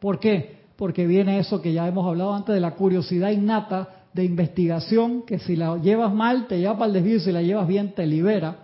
¿Por 0.00 0.18
qué? 0.18 0.58
Porque 0.76 1.06
viene 1.06 1.38
eso 1.38 1.62
que 1.62 1.72
ya 1.72 1.86
hemos 1.86 2.04
hablado 2.04 2.34
antes 2.34 2.52
de 2.52 2.60
la 2.60 2.74
curiosidad 2.74 3.30
innata 3.30 3.97
de 4.12 4.24
investigación, 4.24 5.22
que 5.22 5.38
si 5.38 5.56
la 5.56 5.76
llevas 5.78 6.12
mal 6.12 6.46
te 6.46 6.58
lleva 6.58 6.74
para 6.78 6.86
el 6.86 6.94
desvío 6.94 7.16
y 7.16 7.20
si 7.20 7.32
la 7.32 7.42
llevas 7.42 7.66
bien 7.68 7.94
te 7.94 8.06
libera, 8.06 8.56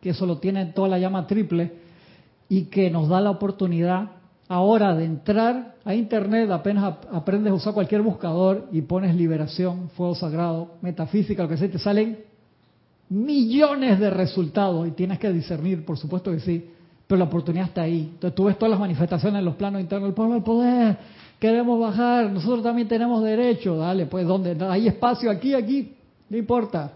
que 0.00 0.10
eso 0.10 0.26
lo 0.26 0.38
tiene 0.38 0.66
toda 0.66 0.88
la 0.88 0.98
llama 0.98 1.26
triple, 1.26 1.72
y 2.48 2.64
que 2.64 2.90
nos 2.90 3.08
da 3.08 3.20
la 3.20 3.30
oportunidad 3.30 4.10
ahora 4.48 4.94
de 4.94 5.04
entrar 5.04 5.74
a 5.84 5.94
Internet, 5.94 6.50
apenas 6.50 6.96
aprendes 7.12 7.50
a 7.52 7.54
usar 7.54 7.74
cualquier 7.74 8.02
buscador 8.02 8.68
y 8.72 8.82
pones 8.82 9.14
liberación, 9.14 9.90
fuego 9.90 10.14
sagrado, 10.14 10.74
metafísica, 10.82 11.42
lo 11.42 11.48
que 11.48 11.56
sea, 11.56 11.70
te 11.70 11.78
salen 11.78 12.18
millones 13.08 13.98
de 14.00 14.10
resultados 14.10 14.86
y 14.86 14.92
tienes 14.92 15.18
que 15.18 15.32
discernir, 15.32 15.84
por 15.84 15.98
supuesto 15.98 16.30
que 16.30 16.40
sí, 16.40 16.70
pero 17.06 17.18
la 17.18 17.24
oportunidad 17.24 17.68
está 17.68 17.82
ahí. 17.82 18.10
Entonces 18.14 18.34
tú 18.34 18.44
ves 18.44 18.58
todas 18.58 18.70
las 18.70 18.80
manifestaciones 18.80 19.38
en 19.38 19.44
los 19.44 19.54
planos 19.54 19.80
internos, 19.80 20.08
el 20.08 20.14
pueblo 20.14 20.34
del 20.34 20.42
poder, 20.42 20.98
queremos 21.38 21.78
bajar, 21.80 22.30
nosotros 22.30 22.62
también 22.62 22.88
tenemos 22.88 23.22
derecho, 23.22 23.76
dale, 23.76 24.06
pues 24.06 24.26
donde 24.26 24.56
hay 24.64 24.88
espacio 24.88 25.30
aquí, 25.30 25.54
aquí, 25.54 25.94
no 26.28 26.36
importa. 26.36 26.92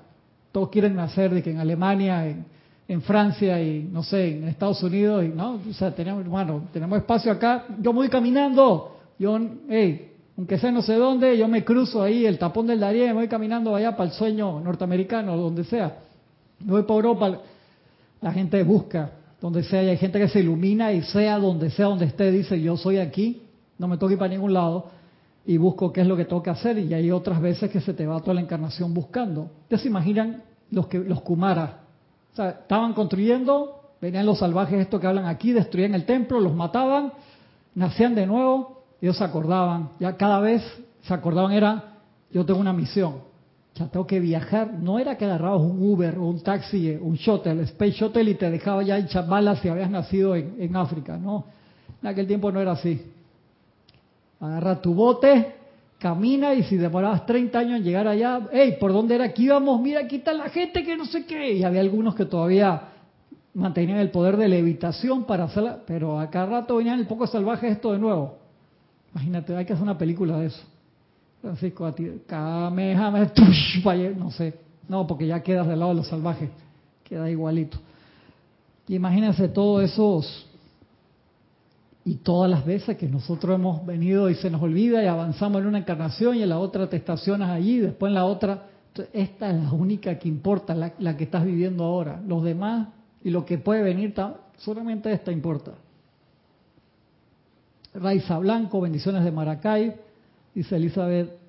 Todos 0.52 0.70
quieren 0.70 0.96
nacer 0.96 1.32
de 1.32 1.42
que 1.42 1.50
en 1.50 1.58
Alemania, 1.58 2.26
en, 2.26 2.44
en, 2.88 3.02
Francia 3.02 3.62
y 3.62 3.88
no 3.90 4.02
sé, 4.02 4.36
en 4.36 4.48
Estados 4.48 4.82
Unidos, 4.82 5.24
y 5.24 5.28
no, 5.28 5.60
o 5.68 5.72
sea, 5.72 5.94
tenemos, 5.94 6.22
hermano, 6.22 6.64
tenemos 6.72 6.98
espacio 6.98 7.30
acá, 7.30 7.66
yo 7.80 7.92
voy 7.92 8.08
caminando, 8.08 8.96
yo, 9.18 9.38
hey, 9.68 10.10
aunque 10.36 10.58
sea 10.58 10.72
no 10.72 10.82
sé 10.82 10.94
dónde, 10.94 11.36
yo 11.36 11.46
me 11.48 11.64
cruzo 11.64 12.02
ahí 12.02 12.24
el 12.24 12.38
tapón 12.38 12.66
del 12.66 12.80
Darién, 12.80 13.14
voy 13.14 13.28
caminando 13.28 13.76
allá 13.76 13.94
para 13.96 14.10
el 14.10 14.16
sueño 14.16 14.58
norteamericano, 14.60 15.36
donde 15.36 15.64
sea. 15.64 15.98
Me 16.60 16.72
voy 16.72 16.82
para 16.82 16.94
Europa, 16.94 17.40
la 18.20 18.32
gente 18.32 18.62
busca 18.62 19.12
donde 19.40 19.62
sea, 19.62 19.82
y 19.82 19.88
hay 19.90 19.96
gente 19.98 20.18
que 20.18 20.28
se 20.28 20.40
ilumina 20.40 20.92
y 20.92 21.02
sea 21.02 21.38
donde 21.38 21.70
sea 21.70 21.86
donde 21.86 22.06
esté, 22.06 22.30
dice, 22.30 22.60
yo 22.60 22.76
soy 22.76 22.98
aquí, 22.98 23.42
no 23.80 23.88
me 23.88 23.96
tengo 23.96 24.12
ir 24.12 24.18
para 24.18 24.28
ningún 24.28 24.52
lado 24.52 24.90
y 25.46 25.56
busco 25.56 25.90
qué 25.90 26.02
es 26.02 26.06
lo 26.06 26.14
que 26.14 26.26
tengo 26.26 26.42
que 26.42 26.50
hacer 26.50 26.78
y 26.78 26.92
hay 26.92 27.10
otras 27.10 27.40
veces 27.40 27.70
que 27.70 27.80
se 27.80 27.94
te 27.94 28.06
va 28.06 28.20
toda 28.20 28.34
la 28.34 28.42
encarnación 28.42 28.92
buscando. 28.92 29.50
¿Ustedes 29.62 29.82
se 29.82 29.88
imaginan 29.88 30.42
los 30.70 30.86
que 30.86 30.98
los 30.98 31.22
Kumara? 31.22 31.78
O 32.30 32.36
sea, 32.36 32.50
estaban 32.50 32.92
construyendo, 32.92 33.80
venían 33.98 34.26
los 34.26 34.38
salvajes 34.38 34.80
estos 34.80 35.00
que 35.00 35.06
hablan 35.06 35.24
aquí, 35.24 35.52
destruían 35.52 35.94
el 35.94 36.04
templo, 36.04 36.40
los 36.40 36.54
mataban, 36.54 37.14
nacían 37.74 38.14
de 38.14 38.26
nuevo, 38.26 38.82
ellos 39.00 39.16
se 39.16 39.24
acordaban, 39.24 39.88
ya 39.98 40.14
cada 40.18 40.40
vez 40.40 40.62
se 41.00 41.14
acordaban 41.14 41.52
era, 41.52 41.94
yo 42.30 42.44
tengo 42.44 42.60
una 42.60 42.74
misión, 42.74 43.14
ya 43.74 43.86
tengo 43.86 44.06
que 44.06 44.20
viajar, 44.20 44.74
no 44.74 44.98
era 44.98 45.16
que 45.16 45.24
agarrabas 45.24 45.62
un 45.62 45.82
Uber 45.82 46.18
o 46.18 46.26
un 46.26 46.42
taxi, 46.42 46.90
un 47.00 47.14
shuttle, 47.14 47.62
Space 47.62 47.92
Shuttle 47.92 48.30
y 48.30 48.34
te 48.34 48.50
dejaba 48.50 48.82
ya 48.82 48.98
en 48.98 49.06
Chambala 49.06 49.56
si 49.56 49.70
habías 49.70 49.90
nacido 49.90 50.36
en, 50.36 50.56
en 50.58 50.76
África, 50.76 51.16
no, 51.16 51.46
en 52.02 52.08
aquel 52.08 52.26
tiempo 52.26 52.52
no 52.52 52.60
era 52.60 52.72
así 52.72 53.02
agarra 54.40 54.80
tu 54.80 54.94
bote, 54.94 55.54
camina 55.98 56.54
y 56.54 56.62
si 56.62 56.76
demorabas 56.76 57.26
30 57.26 57.58
años 57.58 57.78
en 57.78 57.84
llegar 57.84 58.08
allá, 58.08 58.48
hey, 58.52 58.76
¿por 58.80 58.92
dónde 58.92 59.14
era 59.14 59.32
que 59.32 59.42
íbamos? 59.42 59.80
Mira, 59.80 60.00
aquí 60.00 60.16
está 60.16 60.32
la 60.32 60.48
gente 60.48 60.82
que 60.82 60.96
no 60.96 61.04
sé 61.04 61.26
qué. 61.26 61.52
Y 61.52 61.62
había 61.62 61.80
algunos 61.80 62.14
que 62.14 62.24
todavía 62.24 62.82
mantenían 63.52 63.98
el 63.98 64.10
poder 64.10 64.36
de 64.36 64.48
levitación 64.48 65.24
para 65.24 65.44
hacerla, 65.44 65.80
pero 65.86 66.18
a 66.18 66.30
cada 66.30 66.46
rato 66.46 66.76
venían 66.76 66.98
el 66.98 67.06
poco 67.06 67.26
salvaje 67.26 67.68
esto 67.68 67.92
de 67.92 67.98
nuevo. 67.98 68.38
Imagínate, 69.14 69.54
hay 69.54 69.64
que 69.64 69.72
hacer 69.72 69.82
una 69.82 69.98
película 69.98 70.38
de 70.38 70.46
eso. 70.46 70.62
Francisco, 71.42 71.86
a 71.86 71.94
ti, 71.94 72.06
Kamehame, 72.26 73.30
no 74.16 74.30
sé, 74.30 74.54
no, 74.88 75.06
porque 75.06 75.26
ya 75.26 75.42
quedas 75.42 75.66
del 75.66 75.78
lado 75.78 75.92
de 75.92 75.96
los 75.96 76.08
salvajes, 76.08 76.50
queda 77.04 77.30
igualito. 77.30 77.78
Y 78.86 78.96
imagínense 78.96 79.48
todos 79.48 79.84
esos 79.84 80.49
y 82.04 82.16
todas 82.16 82.50
las 82.50 82.64
veces 82.64 82.96
que 82.96 83.08
nosotros 83.08 83.54
hemos 83.54 83.84
venido 83.84 84.30
y 84.30 84.34
se 84.34 84.50
nos 84.50 84.62
olvida 84.62 85.02
y 85.02 85.06
avanzamos 85.06 85.60
en 85.60 85.68
una 85.68 85.78
encarnación 85.78 86.36
y 86.36 86.42
en 86.42 86.48
la 86.48 86.58
otra 86.58 86.88
te 86.88 86.96
estacionas 86.96 87.50
allí, 87.50 87.78
después 87.78 88.10
en 88.10 88.14
la 88.14 88.24
otra, 88.24 88.66
esta 89.12 89.50
es 89.50 89.62
la 89.62 89.72
única 89.72 90.18
que 90.18 90.28
importa, 90.28 90.74
la, 90.74 90.92
la 90.98 91.16
que 91.16 91.24
estás 91.24 91.44
viviendo 91.44 91.84
ahora. 91.84 92.20
Los 92.26 92.42
demás 92.42 92.88
y 93.22 93.30
lo 93.30 93.44
que 93.44 93.58
puede 93.58 93.82
venir, 93.82 94.14
solamente 94.56 95.12
esta 95.12 95.30
importa. 95.30 95.72
Raiza 97.94 98.38
Blanco, 98.38 98.80
bendiciones 98.80 99.24
de 99.24 99.32
Maracay, 99.32 99.94
dice 100.54 100.76
Elizabeth 100.76 101.39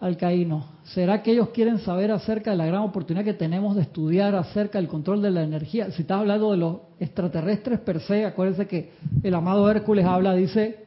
Alcaíno. 0.00 0.64
¿Será 0.84 1.22
que 1.22 1.32
ellos 1.32 1.50
quieren 1.50 1.78
saber 1.78 2.10
acerca 2.10 2.52
de 2.52 2.56
la 2.56 2.64
gran 2.64 2.80
oportunidad 2.80 3.22
que 3.24 3.34
tenemos 3.34 3.76
de 3.76 3.82
estudiar 3.82 4.34
acerca 4.34 4.78
del 4.78 4.88
control 4.88 5.20
de 5.20 5.30
la 5.30 5.42
energía? 5.42 5.90
Si 5.92 6.02
estás 6.02 6.20
hablando 6.20 6.52
de 6.52 6.56
los 6.56 6.76
extraterrestres 6.98 7.80
per 7.80 8.00
se, 8.00 8.24
acuérdense 8.24 8.66
que 8.66 8.92
el 9.22 9.34
amado 9.34 9.70
Hércules 9.70 10.06
habla, 10.06 10.34
dice, 10.34 10.84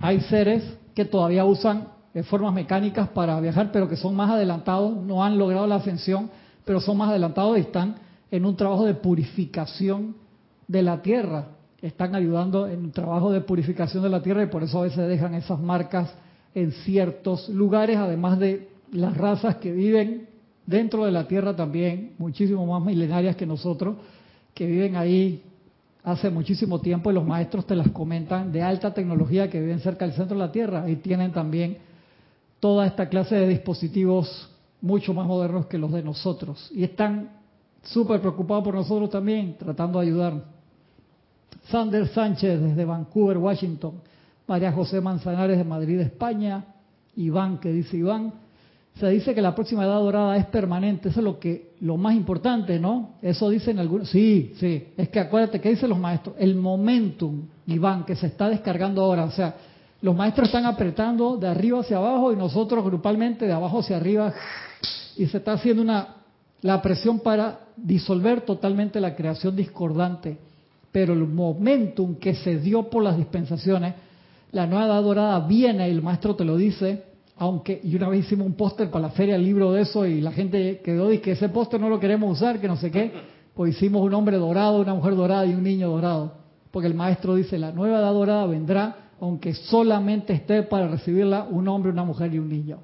hay 0.00 0.20
seres 0.22 0.64
que 0.94 1.04
todavía 1.04 1.44
usan 1.44 1.88
formas 2.22 2.54
mecánicas 2.54 3.08
para 3.08 3.38
viajar, 3.38 3.70
pero 3.70 3.86
que 3.86 3.96
son 3.96 4.16
más 4.16 4.30
adelantados, 4.30 4.96
no 4.96 5.22
han 5.22 5.36
logrado 5.36 5.66
la 5.66 5.76
ascensión, 5.76 6.30
pero 6.64 6.80
son 6.80 6.96
más 6.96 7.10
adelantados 7.10 7.58
y 7.58 7.60
están 7.60 7.96
en 8.30 8.46
un 8.46 8.56
trabajo 8.56 8.86
de 8.86 8.94
purificación 8.94 10.16
de 10.66 10.82
la 10.82 11.02
tierra. 11.02 11.48
Están 11.82 12.14
ayudando 12.14 12.66
en 12.66 12.80
un 12.80 12.92
trabajo 12.92 13.30
de 13.30 13.42
purificación 13.42 14.02
de 14.02 14.08
la 14.08 14.22
tierra 14.22 14.42
y 14.42 14.46
por 14.46 14.62
eso 14.62 14.78
a 14.78 14.84
veces 14.84 15.06
dejan 15.06 15.34
esas 15.34 15.60
marcas 15.60 16.14
en 16.54 16.72
ciertos 16.72 17.48
lugares, 17.48 17.96
además 17.96 18.38
de 18.38 18.68
las 18.92 19.16
razas 19.16 19.56
que 19.56 19.72
viven 19.72 20.28
dentro 20.66 21.04
de 21.04 21.12
la 21.12 21.26
Tierra 21.26 21.54
también, 21.56 22.14
muchísimo 22.18 22.64
más 22.66 22.84
milenarias 22.84 23.36
que 23.36 23.46
nosotros, 23.46 23.96
que 24.54 24.66
viven 24.66 24.96
ahí 24.96 25.42
hace 26.04 26.30
muchísimo 26.30 26.80
tiempo 26.80 27.10
y 27.10 27.14
los 27.14 27.26
maestros 27.26 27.66
te 27.66 27.74
las 27.74 27.88
comentan 27.90 28.52
de 28.52 28.62
alta 28.62 28.92
tecnología 28.92 29.50
que 29.50 29.60
viven 29.60 29.80
cerca 29.80 30.04
del 30.04 30.14
centro 30.14 30.36
de 30.36 30.44
la 30.44 30.52
Tierra 30.52 30.88
y 30.88 30.96
tienen 30.96 31.32
también 31.32 31.78
toda 32.60 32.86
esta 32.86 33.08
clase 33.08 33.34
de 33.34 33.48
dispositivos 33.48 34.50
mucho 34.80 35.14
más 35.14 35.26
modernos 35.26 35.66
que 35.66 35.78
los 35.78 35.90
de 35.92 36.02
nosotros 36.02 36.70
y 36.74 36.84
están 36.84 37.30
súper 37.82 38.20
preocupados 38.20 38.64
por 38.64 38.74
nosotros 38.74 39.10
también, 39.10 39.56
tratando 39.58 39.98
de 39.98 40.06
ayudar. 40.06 40.44
Sander 41.70 42.06
Sánchez 42.08 42.60
desde 42.60 42.84
Vancouver, 42.84 43.38
Washington, 43.38 43.94
María 44.46 44.72
José 44.72 45.00
Manzanares 45.00 45.58
de 45.58 45.64
Madrid, 45.64 46.00
España, 46.00 46.64
Iván, 47.16 47.58
que 47.58 47.70
dice 47.70 47.96
Iván, 47.96 48.32
se 48.98 49.08
dice 49.08 49.34
que 49.34 49.42
la 49.42 49.54
próxima 49.54 49.84
edad 49.84 49.98
dorada 49.98 50.36
es 50.36 50.46
permanente, 50.46 51.08
eso 51.08 51.20
es 51.20 51.24
lo 51.24 51.40
que 51.40 51.72
lo 51.80 51.96
más 51.96 52.14
importante, 52.14 52.78
¿no? 52.78 53.16
Eso 53.22 53.50
dicen 53.50 53.78
algunos. 53.78 54.08
Sí, 54.08 54.52
sí, 54.60 54.88
es 54.96 55.08
que 55.08 55.18
acuérdate 55.18 55.60
que 55.60 55.70
dicen 55.70 55.88
los 55.88 55.98
maestros, 55.98 56.36
el 56.38 56.54
momentum, 56.54 57.42
Iván, 57.66 58.04
que 58.04 58.14
se 58.14 58.28
está 58.28 58.48
descargando 58.48 59.02
ahora, 59.02 59.24
o 59.24 59.30
sea, 59.30 59.56
los 60.04 60.14
maestros 60.14 60.48
están 60.48 60.66
apretando 60.66 61.38
de 61.38 61.48
arriba 61.48 61.80
hacia 61.80 61.96
abajo 61.96 62.30
y 62.30 62.36
nosotros 62.36 62.84
grupalmente 62.84 63.46
de 63.46 63.52
abajo 63.52 63.78
hacia 63.78 63.96
arriba. 63.96 64.34
Y 65.16 65.24
se 65.26 65.38
está 65.38 65.54
haciendo 65.54 65.80
una 65.80 66.16
la 66.60 66.82
presión 66.82 67.20
para 67.20 67.60
disolver 67.76 68.42
totalmente 68.42 69.00
la 69.00 69.16
creación 69.16 69.56
discordante. 69.56 70.38
Pero 70.92 71.14
el 71.14 71.26
momentum 71.26 72.16
que 72.16 72.34
se 72.34 72.58
dio 72.58 72.90
por 72.90 73.02
las 73.02 73.16
dispensaciones, 73.16 73.94
la 74.54 74.66
nueva 74.66 74.86
edad 74.86 75.02
dorada 75.02 75.40
viene, 75.40 75.88
y 75.88 75.90
el 75.90 76.00
maestro 76.00 76.36
te 76.36 76.44
lo 76.44 76.56
dice, 76.56 77.02
aunque, 77.36 77.80
y 77.82 77.96
una 77.96 78.08
vez 78.08 78.24
hicimos 78.24 78.46
un 78.46 78.54
póster 78.54 78.88
para 78.88 79.08
la 79.08 79.10
feria, 79.10 79.34
el 79.34 79.42
libro 79.42 79.72
de 79.72 79.82
eso, 79.82 80.06
y 80.06 80.20
la 80.20 80.30
gente 80.30 80.80
quedó 80.84 81.12
y 81.12 81.18
que 81.18 81.32
ese 81.32 81.48
póster 81.48 81.80
no 81.80 81.88
lo 81.88 81.98
queremos 81.98 82.30
usar, 82.30 82.60
que 82.60 82.68
no 82.68 82.76
sé 82.76 82.90
qué, 82.90 83.12
pues 83.52 83.74
hicimos 83.74 84.02
un 84.02 84.14
hombre 84.14 84.36
dorado, 84.36 84.80
una 84.80 84.94
mujer 84.94 85.16
dorada 85.16 85.44
y 85.44 85.54
un 85.54 85.64
niño 85.64 85.90
dorado. 85.90 86.34
Porque 86.70 86.86
el 86.86 86.94
maestro 86.94 87.34
dice, 87.34 87.58
la 87.58 87.72
nueva 87.72 87.98
edad 87.98 88.12
dorada 88.12 88.46
vendrá, 88.46 89.10
aunque 89.20 89.54
solamente 89.54 90.32
esté 90.32 90.62
para 90.62 90.86
recibirla 90.86 91.48
un 91.50 91.66
hombre, 91.66 91.90
una 91.90 92.04
mujer 92.04 92.32
y 92.32 92.38
un 92.38 92.48
niño. 92.48 92.78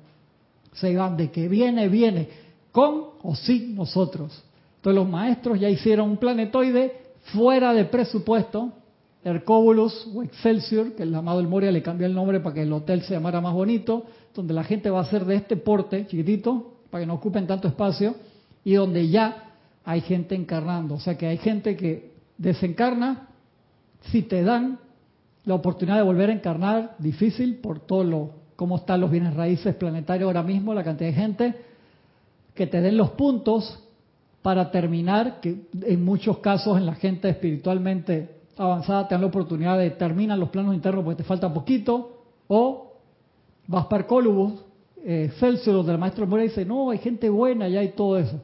Se 0.73 0.97
van 0.97 1.17
de 1.17 1.31
que 1.31 1.47
viene, 1.49 1.89
viene, 1.89 2.29
con 2.73 3.05
o 3.23 3.37
sin 3.37 3.77
nosotros. 3.77 4.43
Entonces 4.77 4.97
los 5.01 5.09
maestros 5.09 5.61
ya 5.61 5.69
hicieron 5.69 6.11
un 6.11 6.17
planetoide 6.17 6.95
fuera 7.33 7.73
de 7.73 7.85
presupuesto, 7.85 8.73
Hercóbulus 9.25 10.09
o 10.15 10.23
Excelsior, 10.23 10.93
que 10.93 11.03
el 11.03 11.15
amado 11.15 11.41
El 11.41 11.49
Moria 11.49 11.71
le 11.71 11.83
cambió 11.83 12.07
el 12.07 12.15
nombre 12.15 12.41
para 12.41 12.55
que 12.55 12.63
el 12.63 12.73
hotel 12.73 13.03
se 13.03 13.15
llamara 13.15 13.41
más 13.41 13.53
bonito, 13.53 14.05
donde 14.35 14.55
la 14.55 14.65
gente 14.65 14.89
va 14.89 15.01
a 15.01 15.05
ser 15.05 15.25
de 15.25 15.37
este 15.37 15.57
porte 15.57 16.07
chiquitito, 16.07 16.75
para 16.91 17.03
que 17.03 17.07
no 17.07 17.15
ocupen 17.15 17.47
tanto 17.47 17.69
espacio, 17.69 18.15
y 18.65 18.75
donde 18.75 19.09
ya 19.09 19.51
hay 19.85 20.01
gente 20.01 20.35
encarnando. 20.35 20.95
O 20.95 21.01
sea 21.01 21.19
que 21.19 21.27
hay 21.27 21.39
gente 21.39 21.77
que 21.77 22.13
desencarna, 22.39 23.29
si 24.11 24.23
te 24.23 24.43
dan 24.43 24.79
la 25.45 25.55
oportunidad 25.55 25.97
de 25.97 26.03
volver 26.03 26.31
a 26.31 26.33
encarnar, 26.33 26.97
difícil 26.99 27.57
por 27.57 27.81
todo 27.81 28.05
lo, 28.05 28.31
cómo 28.57 28.77
están 28.77 29.01
los 29.01 29.11
bienes 29.11 29.35
raíces 29.35 29.75
planetarios 29.75 30.27
ahora 30.27 30.43
mismo, 30.43 30.73
la 30.73 30.85
cantidad 30.85 31.11
de 31.11 31.17
gente, 31.17 31.55
que 32.55 32.67
te 32.67 32.81
den 32.81 32.97
los 32.97 33.11
puntos 33.11 33.83
para 34.43 34.71
terminar, 34.71 35.41
que 35.41 35.67
en 35.83 36.05
muchos 36.05 36.39
casos 36.39 36.79
en 36.79 36.87
la 36.87 36.95
gente 36.95 37.29
espiritualmente 37.29 38.40
avanzada 38.61 39.09
te 39.09 39.15
dan 39.15 39.23
la 39.23 39.29
oportunidad 39.29 39.79
de 39.79 39.91
terminar 39.91 40.39
los 40.39 40.51
planos 40.51 40.75
internos 40.75 41.05
porque 41.05 41.23
te 41.23 41.25
falta 41.25 41.53
poquito, 41.53 42.25
o 42.49 42.93
Vaspar 43.67 44.07
Colubus, 44.07 44.55
eh, 45.03 45.31
Celsius 45.39 45.87
del 45.87 45.99
maestro 45.99 46.27
Mora 46.27 46.43
dice, 46.43 46.65
no, 46.65 46.91
hay 46.91 46.99
gente 46.99 47.29
buena 47.31 47.69
ya 47.69 47.83
y 47.83 47.89
todo 47.89 48.19
eso. 48.19 48.41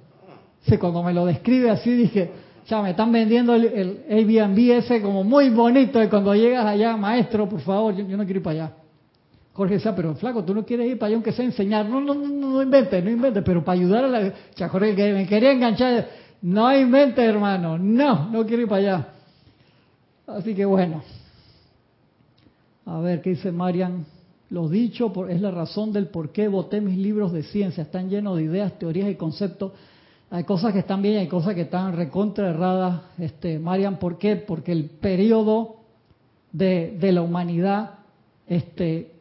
Sí, 0.63 0.79
cuando 0.79 1.03
me 1.03 1.13
lo 1.13 1.27
describe 1.27 1.71
así 1.71 1.93
dije, 1.93 2.31
ya 2.67 2.83
me 2.83 2.91
están 2.91 3.13
vendiendo 3.13 3.55
el, 3.55 3.65
el 3.67 4.05
Airbnb 4.09 4.59
ese 4.73 5.03
como 5.03 5.23
muy 5.23 5.51
bonito 5.51 6.03
y 6.03 6.09
cuando 6.09 6.35
llegas 6.35 6.65
allá, 6.65 6.97
maestro, 6.97 7.49
por 7.49 7.61
favor, 7.61 7.95
yo, 7.95 8.05
no 8.17 8.25
quiero 8.25 8.39
ir 8.39 8.43
para 8.43 8.65
allá. 8.65 8.73
Jorge 9.53 9.75
decía, 9.75 9.95
pero 9.95 10.15
flaco, 10.15 10.45
tú 10.45 10.55
no 10.55 10.65
quieres 10.65 10.91
ir 10.91 10.99
para 10.99 11.09
allá 11.09 11.17
aunque 11.17 11.33
sea 11.33 11.45
enseñar. 11.45 11.87
No, 11.87 12.01
no, 12.01 12.15
no, 12.15 12.27
no 12.27 12.63
inventes, 12.63 13.03
no 13.05 13.11
inventes, 13.11 13.43
pero 13.45 13.65
para 13.65 13.79
ayudar 13.79 14.05
a 14.05 14.09
la... 14.09 14.33
Ya, 14.55 14.69
Jorge, 14.69 14.95
me 15.13 15.27
quería 15.27 15.53
enganchar, 15.53 16.09
no 16.43 16.75
inventes, 16.77 17.25
hermano, 17.25 17.79
no, 17.79 18.31
no 18.31 18.47
quiero 18.47 18.63
ir 18.63 18.69
para 18.69 18.81
allá. 18.81 19.09
Así 20.27 20.55
que 20.55 20.65
bueno. 20.65 21.03
A 22.85 23.01
ver, 23.01 23.23
¿qué 23.23 23.31
dice 23.31 23.53
Marian? 23.53 24.07
Lo 24.51 24.69
dicho 24.69 25.13
es 25.29 25.41
la 25.41 25.51
razón 25.51 25.93
del 25.93 26.09
por 26.09 26.31
qué 26.31 26.49
voté 26.49 26.81
mis 26.81 26.97
libros 26.97 27.33
de 27.33 27.43
ciencia. 27.43 27.83
Están 27.83 28.09
llenos 28.09 28.37
de 28.37 28.45
ideas, 28.45 28.79
teorías 28.79 29.11
y 29.11 29.17
conceptos. 29.17 29.73
Hay 30.31 30.45
cosas 30.45 30.73
que 30.73 30.81
están 30.81 31.03
bien 31.03 31.15
y 31.15 31.19
hay 31.19 31.29
cosas 31.29 31.55
que 31.55 31.63
están 31.63 31.97
recontra 31.97 32.51
erradas. 32.51 33.03
Este, 33.19 33.59
Marian, 33.59 33.99
¿por 33.99 34.19
qué? 34.19 34.37
Porque 34.37 34.73
el 34.73 34.85
periodo 34.85 35.77
de, 36.53 36.97
de 37.01 37.13
la 37.13 37.23
humanidad 37.23 37.99
este, 38.47 39.13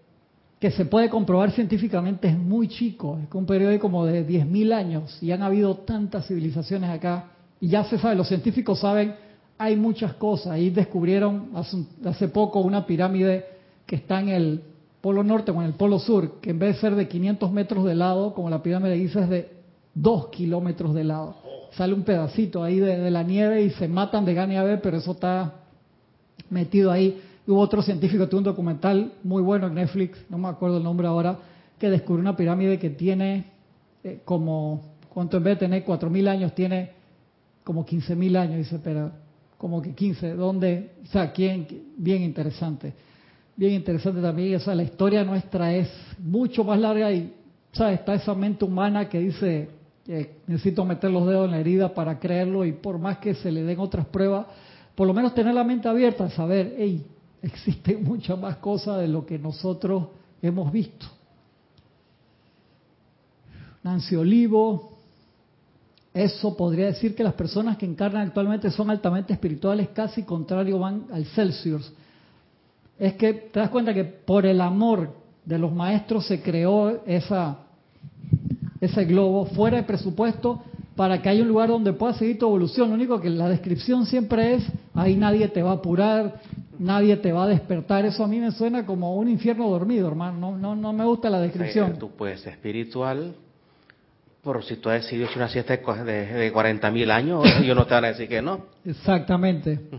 que 0.60 0.72
se 0.72 0.86
puede 0.86 1.10
comprobar 1.10 1.52
científicamente 1.52 2.28
es 2.28 2.38
muy 2.38 2.68
chico. 2.68 3.20
Es 3.20 3.34
un 3.34 3.46
periodo 3.46 3.72
de 3.72 3.80
como 3.80 4.06
de 4.06 4.28
10.000 4.28 4.74
años 4.74 5.22
y 5.22 5.32
han 5.32 5.42
habido 5.42 5.76
tantas 5.78 6.28
civilizaciones 6.28 6.90
acá. 6.90 7.32
Y 7.60 7.70
ya 7.70 7.84
se 7.84 7.98
sabe, 7.98 8.16
los 8.16 8.28
científicos 8.28 8.80
saben, 8.80 9.16
hay 9.58 9.76
muchas 9.76 10.14
cosas. 10.14 10.54
Ahí 10.54 10.70
descubrieron 10.70 11.50
hace, 11.56 11.78
hace 12.06 12.28
poco 12.28 12.60
una 12.60 12.86
pirámide 12.86 13.46
que 13.86 13.96
está 13.96 14.20
en 14.20 14.30
el 14.30 14.62
polo 15.02 15.24
norte 15.24 15.52
o 15.52 15.62
en 15.62 15.68
el 15.68 15.74
polo 15.74 16.00
sur, 16.00 16.40
que 16.42 16.50
en 16.50 16.60
vez 16.60 16.76
de 16.76 16.82
ser 16.82 16.96
de 16.96 17.08
500 17.08 17.52
metros 17.52 17.86
de 17.86 17.96
lado, 17.96 18.34
como 18.34 18.50
la 18.50 18.64
pirámide 18.64 18.94
de 18.94 18.98
Giza 19.00 19.24
es 19.24 19.30
de 19.30 19.50
2 19.94 20.30
kilómetros 20.30 20.94
de 20.94 21.04
lado. 21.04 21.36
Sale 21.74 21.94
un 21.94 22.04
pedacito 22.04 22.64
ahí 22.64 22.80
de, 22.80 23.12
la 23.12 23.24
nieve 23.24 23.64
y 23.64 23.70
se 23.72 23.88
matan 23.88 24.26
de 24.26 24.34
gana 24.34 24.60
a 24.60 24.64
ver, 24.64 24.82
pero 24.82 24.98
eso 24.98 25.12
está 25.12 25.54
metido 26.50 26.92
ahí. 26.92 27.22
Hubo 27.48 27.60
otro 27.60 27.82
científico, 27.82 28.28
tuvo 28.28 28.40
un 28.40 28.46
documental 28.46 29.14
muy 29.24 29.44
bueno 29.44 29.68
en 29.68 29.76
Netflix, 29.76 30.18
no 30.30 30.38
me 30.38 30.48
acuerdo 30.48 30.78
el 30.78 30.84
nombre 30.84 31.08
ahora, 31.08 31.38
que 31.78 31.90
descubrió 31.90 32.22
una 32.22 32.36
pirámide 32.36 32.80
que 32.80 32.90
tiene 32.90 33.52
eh, 34.04 34.22
como, 34.26 34.96
¿cuánto 35.14 35.38
en 35.38 35.44
vez 35.44 35.60
de 35.60 35.68
tener 35.68 35.86
4.000 35.86 36.28
años? 36.28 36.56
Tiene 36.56 36.92
como 37.64 37.86
15.000 37.86 38.38
años, 38.38 38.58
dice, 38.58 38.80
pero 38.84 39.12
como 39.66 39.82
que 39.82 39.96
15, 39.96 40.36
¿dónde? 40.36 40.92
O 41.06 41.08
sea, 41.08 41.34
¿quién? 41.34 41.68
Bien 41.98 42.22
interesante 42.22 42.94
bien 43.56 43.74
interesante 43.74 44.22
también. 44.22 44.56
O 44.56 44.60
sea, 44.60 44.76
la 44.76 44.84
historia 44.84 45.24
nuestra 45.24 45.74
es 45.74 45.90
mucho 46.20 46.64
más 46.64 46.80
larga 46.80 47.12
y 47.12 47.34
¿sabes? 47.72 48.00
está 48.00 48.14
esa 48.14 48.34
mente 48.34 48.66
humana 48.66 49.10
que 49.10 49.20
dice, 49.20 49.70
que 50.06 50.38
necesito 50.48 50.86
meter 50.86 51.10
los 51.10 51.26
dedos 51.28 51.46
en 51.46 51.52
la 51.52 51.60
herida 51.60 51.94
para 51.94 52.20
creerlo 52.20 52.66
y 52.66 52.74
por 52.74 53.00
más 53.00 53.18
que 53.18 53.34
se 53.34 53.52
le 53.52 53.64
den 53.64 53.80
otras 53.80 54.06
pruebas, 54.08 54.46
por 54.94 55.08
lo 55.08 55.14
menos 55.14 55.34
tener 55.34 55.54
la 55.54 55.64
mente 55.64 55.88
abierta, 55.88 56.30
saber, 56.30 56.76
hey, 56.78 57.06
existe 57.42 57.98
mucha 58.02 58.36
más 58.36 58.58
cosas 58.58 59.00
de 59.00 59.08
lo 59.08 59.26
que 59.26 59.40
nosotros 59.40 60.10
hemos 60.42 60.72
visto. 60.72 61.08
Nancy 63.84 64.16
Olivo, 64.16 64.95
eso 66.16 66.58
podría 66.58 66.88
decir 66.88 67.14
que 67.14 67.24
las 67.24 67.34
personas 67.34 67.78
que 67.78 67.86
encarnan 67.86 68.28
actualmente 68.28 68.72
son 68.72 68.90
altamente 68.90 69.34
espirituales, 69.34 69.90
casi 69.90 70.24
contrario 70.24 70.80
van 70.80 71.06
al 71.12 71.26
Celsius 71.26 71.94
es 72.98 73.14
que 73.16 73.34
te 73.34 73.60
das 73.60 73.70
cuenta 73.70 73.94
que 73.94 74.04
por 74.04 74.46
el 74.46 74.62
amor 74.62 75.10
de 75.44 75.60
los 75.60 75.72
maestros 75.74 76.26
se 76.26 76.42
creó 76.42 77.04
esa, 77.06 77.60
ese 78.80 79.06
globo 79.06 79.46
fuera 79.48 79.78
de 79.78 79.84
presupuesto 79.84 80.64
para 80.96 81.22
que 81.22 81.28
haya 81.28 81.42
un 81.42 81.50
lugar 81.50 81.70
donde 81.70 81.92
pueda 81.92 82.14
seguir 82.14 82.40
tu 82.40 82.46
evolución. 82.46 82.90
Lo 82.90 82.96
único 82.96 83.20
que 83.20 83.30
la 83.30 83.50
descripción 83.50 84.06
siempre 84.06 84.56
es, 84.56 84.66
ahí 84.94 85.18
nadie 85.18 85.50
te 85.50 85.62
va 85.62 85.72
a 85.72 85.76
apurar, 85.76 86.42
nadie 86.80 87.18
te 87.18 87.34
va 87.34 87.44
a 87.44 87.48
despertar. 87.48 88.06
Eso 88.06 88.24
a 88.24 88.28
mí 88.28 88.40
me 88.40 88.52
suena 88.52 88.86
como 88.86 89.16
un 89.18 89.28
infierno 89.28 89.70
dormido, 89.70 90.08
hermano. 90.08 90.40
No, 90.40 90.58
no, 90.58 90.76
no 90.76 90.94
me 90.94 91.04
gusta 91.04 91.30
la 91.30 91.42
descripción. 91.42 92.00
tú 92.00 92.12
puedes 92.12 92.40
ser 92.40 92.54
espiritual, 92.54 93.36
por 94.46 94.64
si 94.64 94.76
tú 94.76 94.90
has 94.90 95.02
decidido 95.02 95.28
una 95.36 95.50
siesta 95.50 95.76
de, 95.76 96.26
de 96.28 96.52
40 96.52 96.92
mil 96.92 97.10
años, 97.10 97.44
ellos 97.64 97.76
no 97.76 97.88
te 97.88 97.96
van 97.96 98.06
a 98.06 98.08
decir 98.10 98.30
que 98.30 98.44
no. 98.44 98.68
Exactamente. 98.86 99.90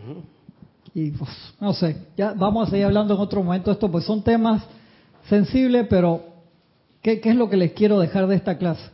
Y 0.94 1.10
pues, 1.10 1.30
no 1.60 1.74
sé, 1.74 2.06
ya 2.16 2.32
vamos 2.32 2.68
a 2.68 2.70
seguir 2.70 2.86
hablando 2.86 3.14
en 3.14 3.20
otro 3.20 3.42
momento 3.42 3.70
de 3.70 3.74
esto, 3.74 3.90
pues 3.90 4.04
son 4.04 4.22
temas 4.22 4.62
sensibles, 5.28 5.88
pero 5.90 6.22
¿qué, 7.02 7.20
es 7.24 7.34
lo 7.34 7.50
que 7.50 7.56
les 7.56 7.72
quiero 7.72 7.98
dejar 7.98 8.28
de 8.28 8.36
esta 8.36 8.56
clase? 8.56 8.88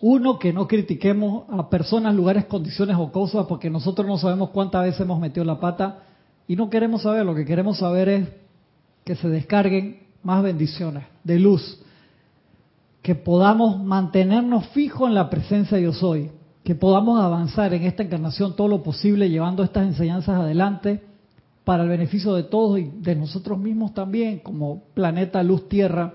Uno, 0.00 0.40
que 0.40 0.52
no 0.52 0.66
critiquemos 0.66 1.44
a 1.48 1.70
personas, 1.70 2.12
lugares, 2.12 2.46
condiciones 2.46 2.96
o 2.98 3.12
cosas, 3.12 3.46
porque 3.46 3.70
nosotros 3.70 4.08
no 4.08 4.18
sabemos 4.18 4.50
cuántas 4.50 4.82
veces 4.82 5.02
hemos 5.02 5.20
metido 5.20 5.44
la 5.44 5.60
pata 5.60 6.00
y 6.48 6.56
no 6.56 6.68
queremos 6.68 7.02
saber, 7.02 7.24
lo 7.24 7.36
que 7.36 7.44
queremos 7.44 7.78
saber 7.78 8.08
es 8.08 8.28
que 9.04 9.14
se 9.14 9.28
descarguen 9.28 10.00
más 10.24 10.42
bendiciones 10.42 11.04
de 11.22 11.38
luz, 11.38 11.80
que 13.02 13.16
podamos 13.16 13.82
mantenernos 13.82 14.68
fijos 14.68 15.08
en 15.08 15.14
la 15.14 15.28
presencia 15.28 15.76
de 15.76 15.82
yo 15.82 15.92
soy, 15.92 16.30
que 16.62 16.76
podamos 16.76 17.20
avanzar 17.20 17.74
en 17.74 17.82
esta 17.82 18.04
encarnación 18.04 18.54
todo 18.54 18.68
lo 18.68 18.82
posible 18.82 19.28
llevando 19.28 19.64
estas 19.64 19.88
enseñanzas 19.88 20.40
adelante 20.40 21.02
para 21.64 21.82
el 21.82 21.88
beneficio 21.88 22.34
de 22.34 22.44
todos 22.44 22.78
y 22.78 22.84
de 22.84 23.16
nosotros 23.16 23.58
mismos 23.58 23.92
también, 23.92 24.38
como 24.38 24.84
planeta 24.94 25.42
luz 25.42 25.68
tierra, 25.68 26.14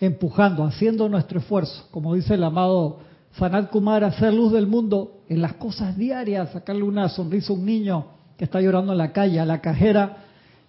empujando, 0.00 0.64
haciendo 0.64 1.08
nuestro 1.08 1.40
esfuerzo, 1.40 1.88
como 1.90 2.14
dice 2.14 2.34
el 2.34 2.44
amado 2.44 2.98
Sanat 3.36 3.70
Kumar, 3.70 4.04
hacer 4.04 4.32
luz 4.32 4.52
del 4.52 4.68
mundo 4.68 5.22
en 5.28 5.42
las 5.42 5.54
cosas 5.54 5.96
diarias, 5.96 6.52
sacarle 6.52 6.84
una 6.84 7.08
sonrisa 7.08 7.52
a 7.52 7.56
un 7.56 7.64
niño 7.64 8.06
que 8.36 8.44
está 8.44 8.60
llorando 8.60 8.92
en 8.92 8.98
la 8.98 9.12
calle, 9.12 9.40
a 9.40 9.44
la 9.44 9.60
cajera 9.60 10.18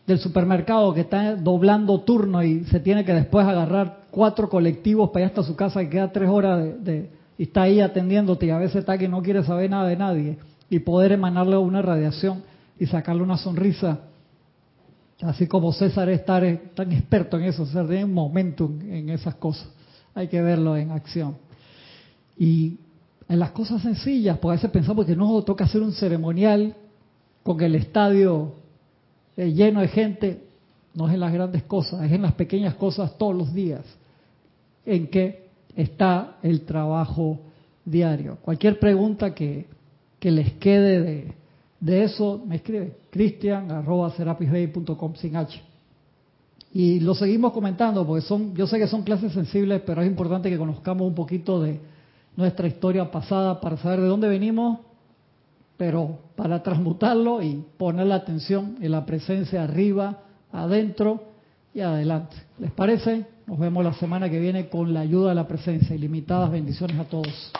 del 0.06 0.20
supermercado 0.20 0.94
que 0.94 1.02
está 1.02 1.36
doblando 1.36 2.02
turno 2.02 2.44
y 2.44 2.64
se 2.66 2.80
tiene 2.80 3.04
que 3.06 3.14
después 3.14 3.46
agarrar 3.46 4.06
cuatro 4.12 4.50
colectivos 4.50 5.10
para 5.10 5.26
ir 5.26 5.30
hasta 5.30 5.44
su 5.44 5.56
casa 5.56 5.82
y 5.82 5.90
queda 5.90 6.12
tres 6.12 6.30
horas 6.30 6.84
de, 6.84 7.10
y 7.38 7.44
está 7.44 7.64
ahí 7.64 7.82
atendiéndote 7.82 8.46
y 8.46 8.50
a 8.52 8.58
veces 8.58 8.78
está 8.78 8.98
que 8.98 9.08
no 9.08 9.22
quiere 9.22 9.44
saber 9.44 9.70
nada 9.70 9.88
de 9.88 9.98
nadie 9.98 10.38
y 10.70 10.80
poder 10.80 11.12
emanarle 11.12 11.58
una 11.58 11.82
radiación 11.82 12.44
y 12.80 12.86
sacarle 12.86 13.24
una 13.24 13.38
sonrisa 13.38 14.00
así 15.22 15.48
como 15.48 15.72
César 15.74 16.10
es 16.10 16.26
tan, 16.26 16.44
experto 16.92 17.38
en 17.38 17.46
eso, 17.46 17.66
sea, 17.66 17.86
tiene 17.86 18.06
un 18.06 18.14
momentum 18.14 18.80
en 18.82 19.10
esas 19.10 19.36
cosas, 19.36 19.68
hay 20.14 20.28
que 20.28 20.42
verlo 20.42 20.76
en 20.76 20.92
acción. 20.92 21.38
Y 22.38 22.80
en 23.30 23.40
las 23.40 23.52
cosas 23.52 23.82
sencillas, 23.82 24.38
pues 24.40 24.52
a 24.52 24.56
veces 24.56 24.72
pensamos 24.72 25.06
que 25.06 25.16
no 25.16 25.42
toca 25.44 25.66
hacer 25.66 25.82
un 25.82 25.94
ceremonial 25.94 26.76
con 27.44 27.62
el 27.62 27.76
estadio 27.76 28.56
eh, 29.38 29.52
lleno 29.52 29.82
de 29.82 29.88
gente, 29.88 30.44
no 30.94 31.08
es 31.08 31.14
en 31.14 31.20
las 31.20 31.34
grandes 31.34 31.64
cosas, 31.64 32.04
es 32.04 32.12
en 32.12 32.22
las 32.22 32.34
pequeñas 32.34 32.76
cosas 32.76 33.18
todos 33.18 33.36
los 33.36 33.54
días, 33.54 33.84
en 34.86 35.08
que 35.08 35.48
está 35.76 36.38
el 36.42 36.62
trabajo 36.62 37.40
diario. 37.84 38.38
Cualquier 38.42 38.80
pregunta 38.80 39.34
que, 39.34 39.66
que 40.20 40.32
les 40.32 40.54
quede 40.54 41.02
de, 41.02 41.34
de 41.80 42.04
eso, 42.04 42.42
me 42.46 42.56
escribe 42.58 42.96
cristian 43.10 43.72
arroba 43.72 44.14
sin 44.16 45.36
H. 45.36 45.62
Y 46.74 47.00
lo 47.00 47.16
seguimos 47.16 47.54
comentando, 47.54 48.06
porque 48.06 48.26
son, 48.26 48.54
yo 48.54 48.68
sé 48.68 48.78
que 48.78 48.88
son 48.88 49.04
clases 49.04 49.32
sensibles, 49.32 49.82
pero 49.86 50.02
es 50.02 50.08
importante 50.08 50.50
que 50.50 50.58
conozcamos 50.58 51.08
un 51.08 51.16
poquito 51.16 51.62
de 51.62 51.80
nuestra 52.36 52.68
historia 52.68 53.10
pasada 53.10 53.62
para 53.62 53.78
saber 53.78 54.02
de 54.02 54.08
dónde 54.08 54.28
venimos, 54.28 54.80
pero 55.78 56.20
para 56.36 56.64
transmutarlo 56.64 57.42
y 57.42 57.64
poner 57.78 58.08
la 58.08 58.16
atención 58.16 58.78
en 58.82 58.92
la 58.92 59.06
presencia 59.06 59.64
arriba, 59.64 60.20
adentro 60.52 61.24
y 61.74 61.82
adelante. 61.82 62.36
¿Les 62.60 62.72
parece? 62.72 63.26
Nos 63.48 63.60
vemos 63.60 63.84
la 63.84 63.94
semana 63.94 64.30
que 64.30 64.40
viene 64.40 64.70
con 64.70 64.94
la 64.94 65.02
ayuda 65.02 65.30
de 65.30 65.36
la 65.36 65.48
presencia. 65.48 65.96
Ilimitadas 65.96 66.50
bendiciones 66.50 66.98
a 66.98 67.04
todos. 67.04 67.52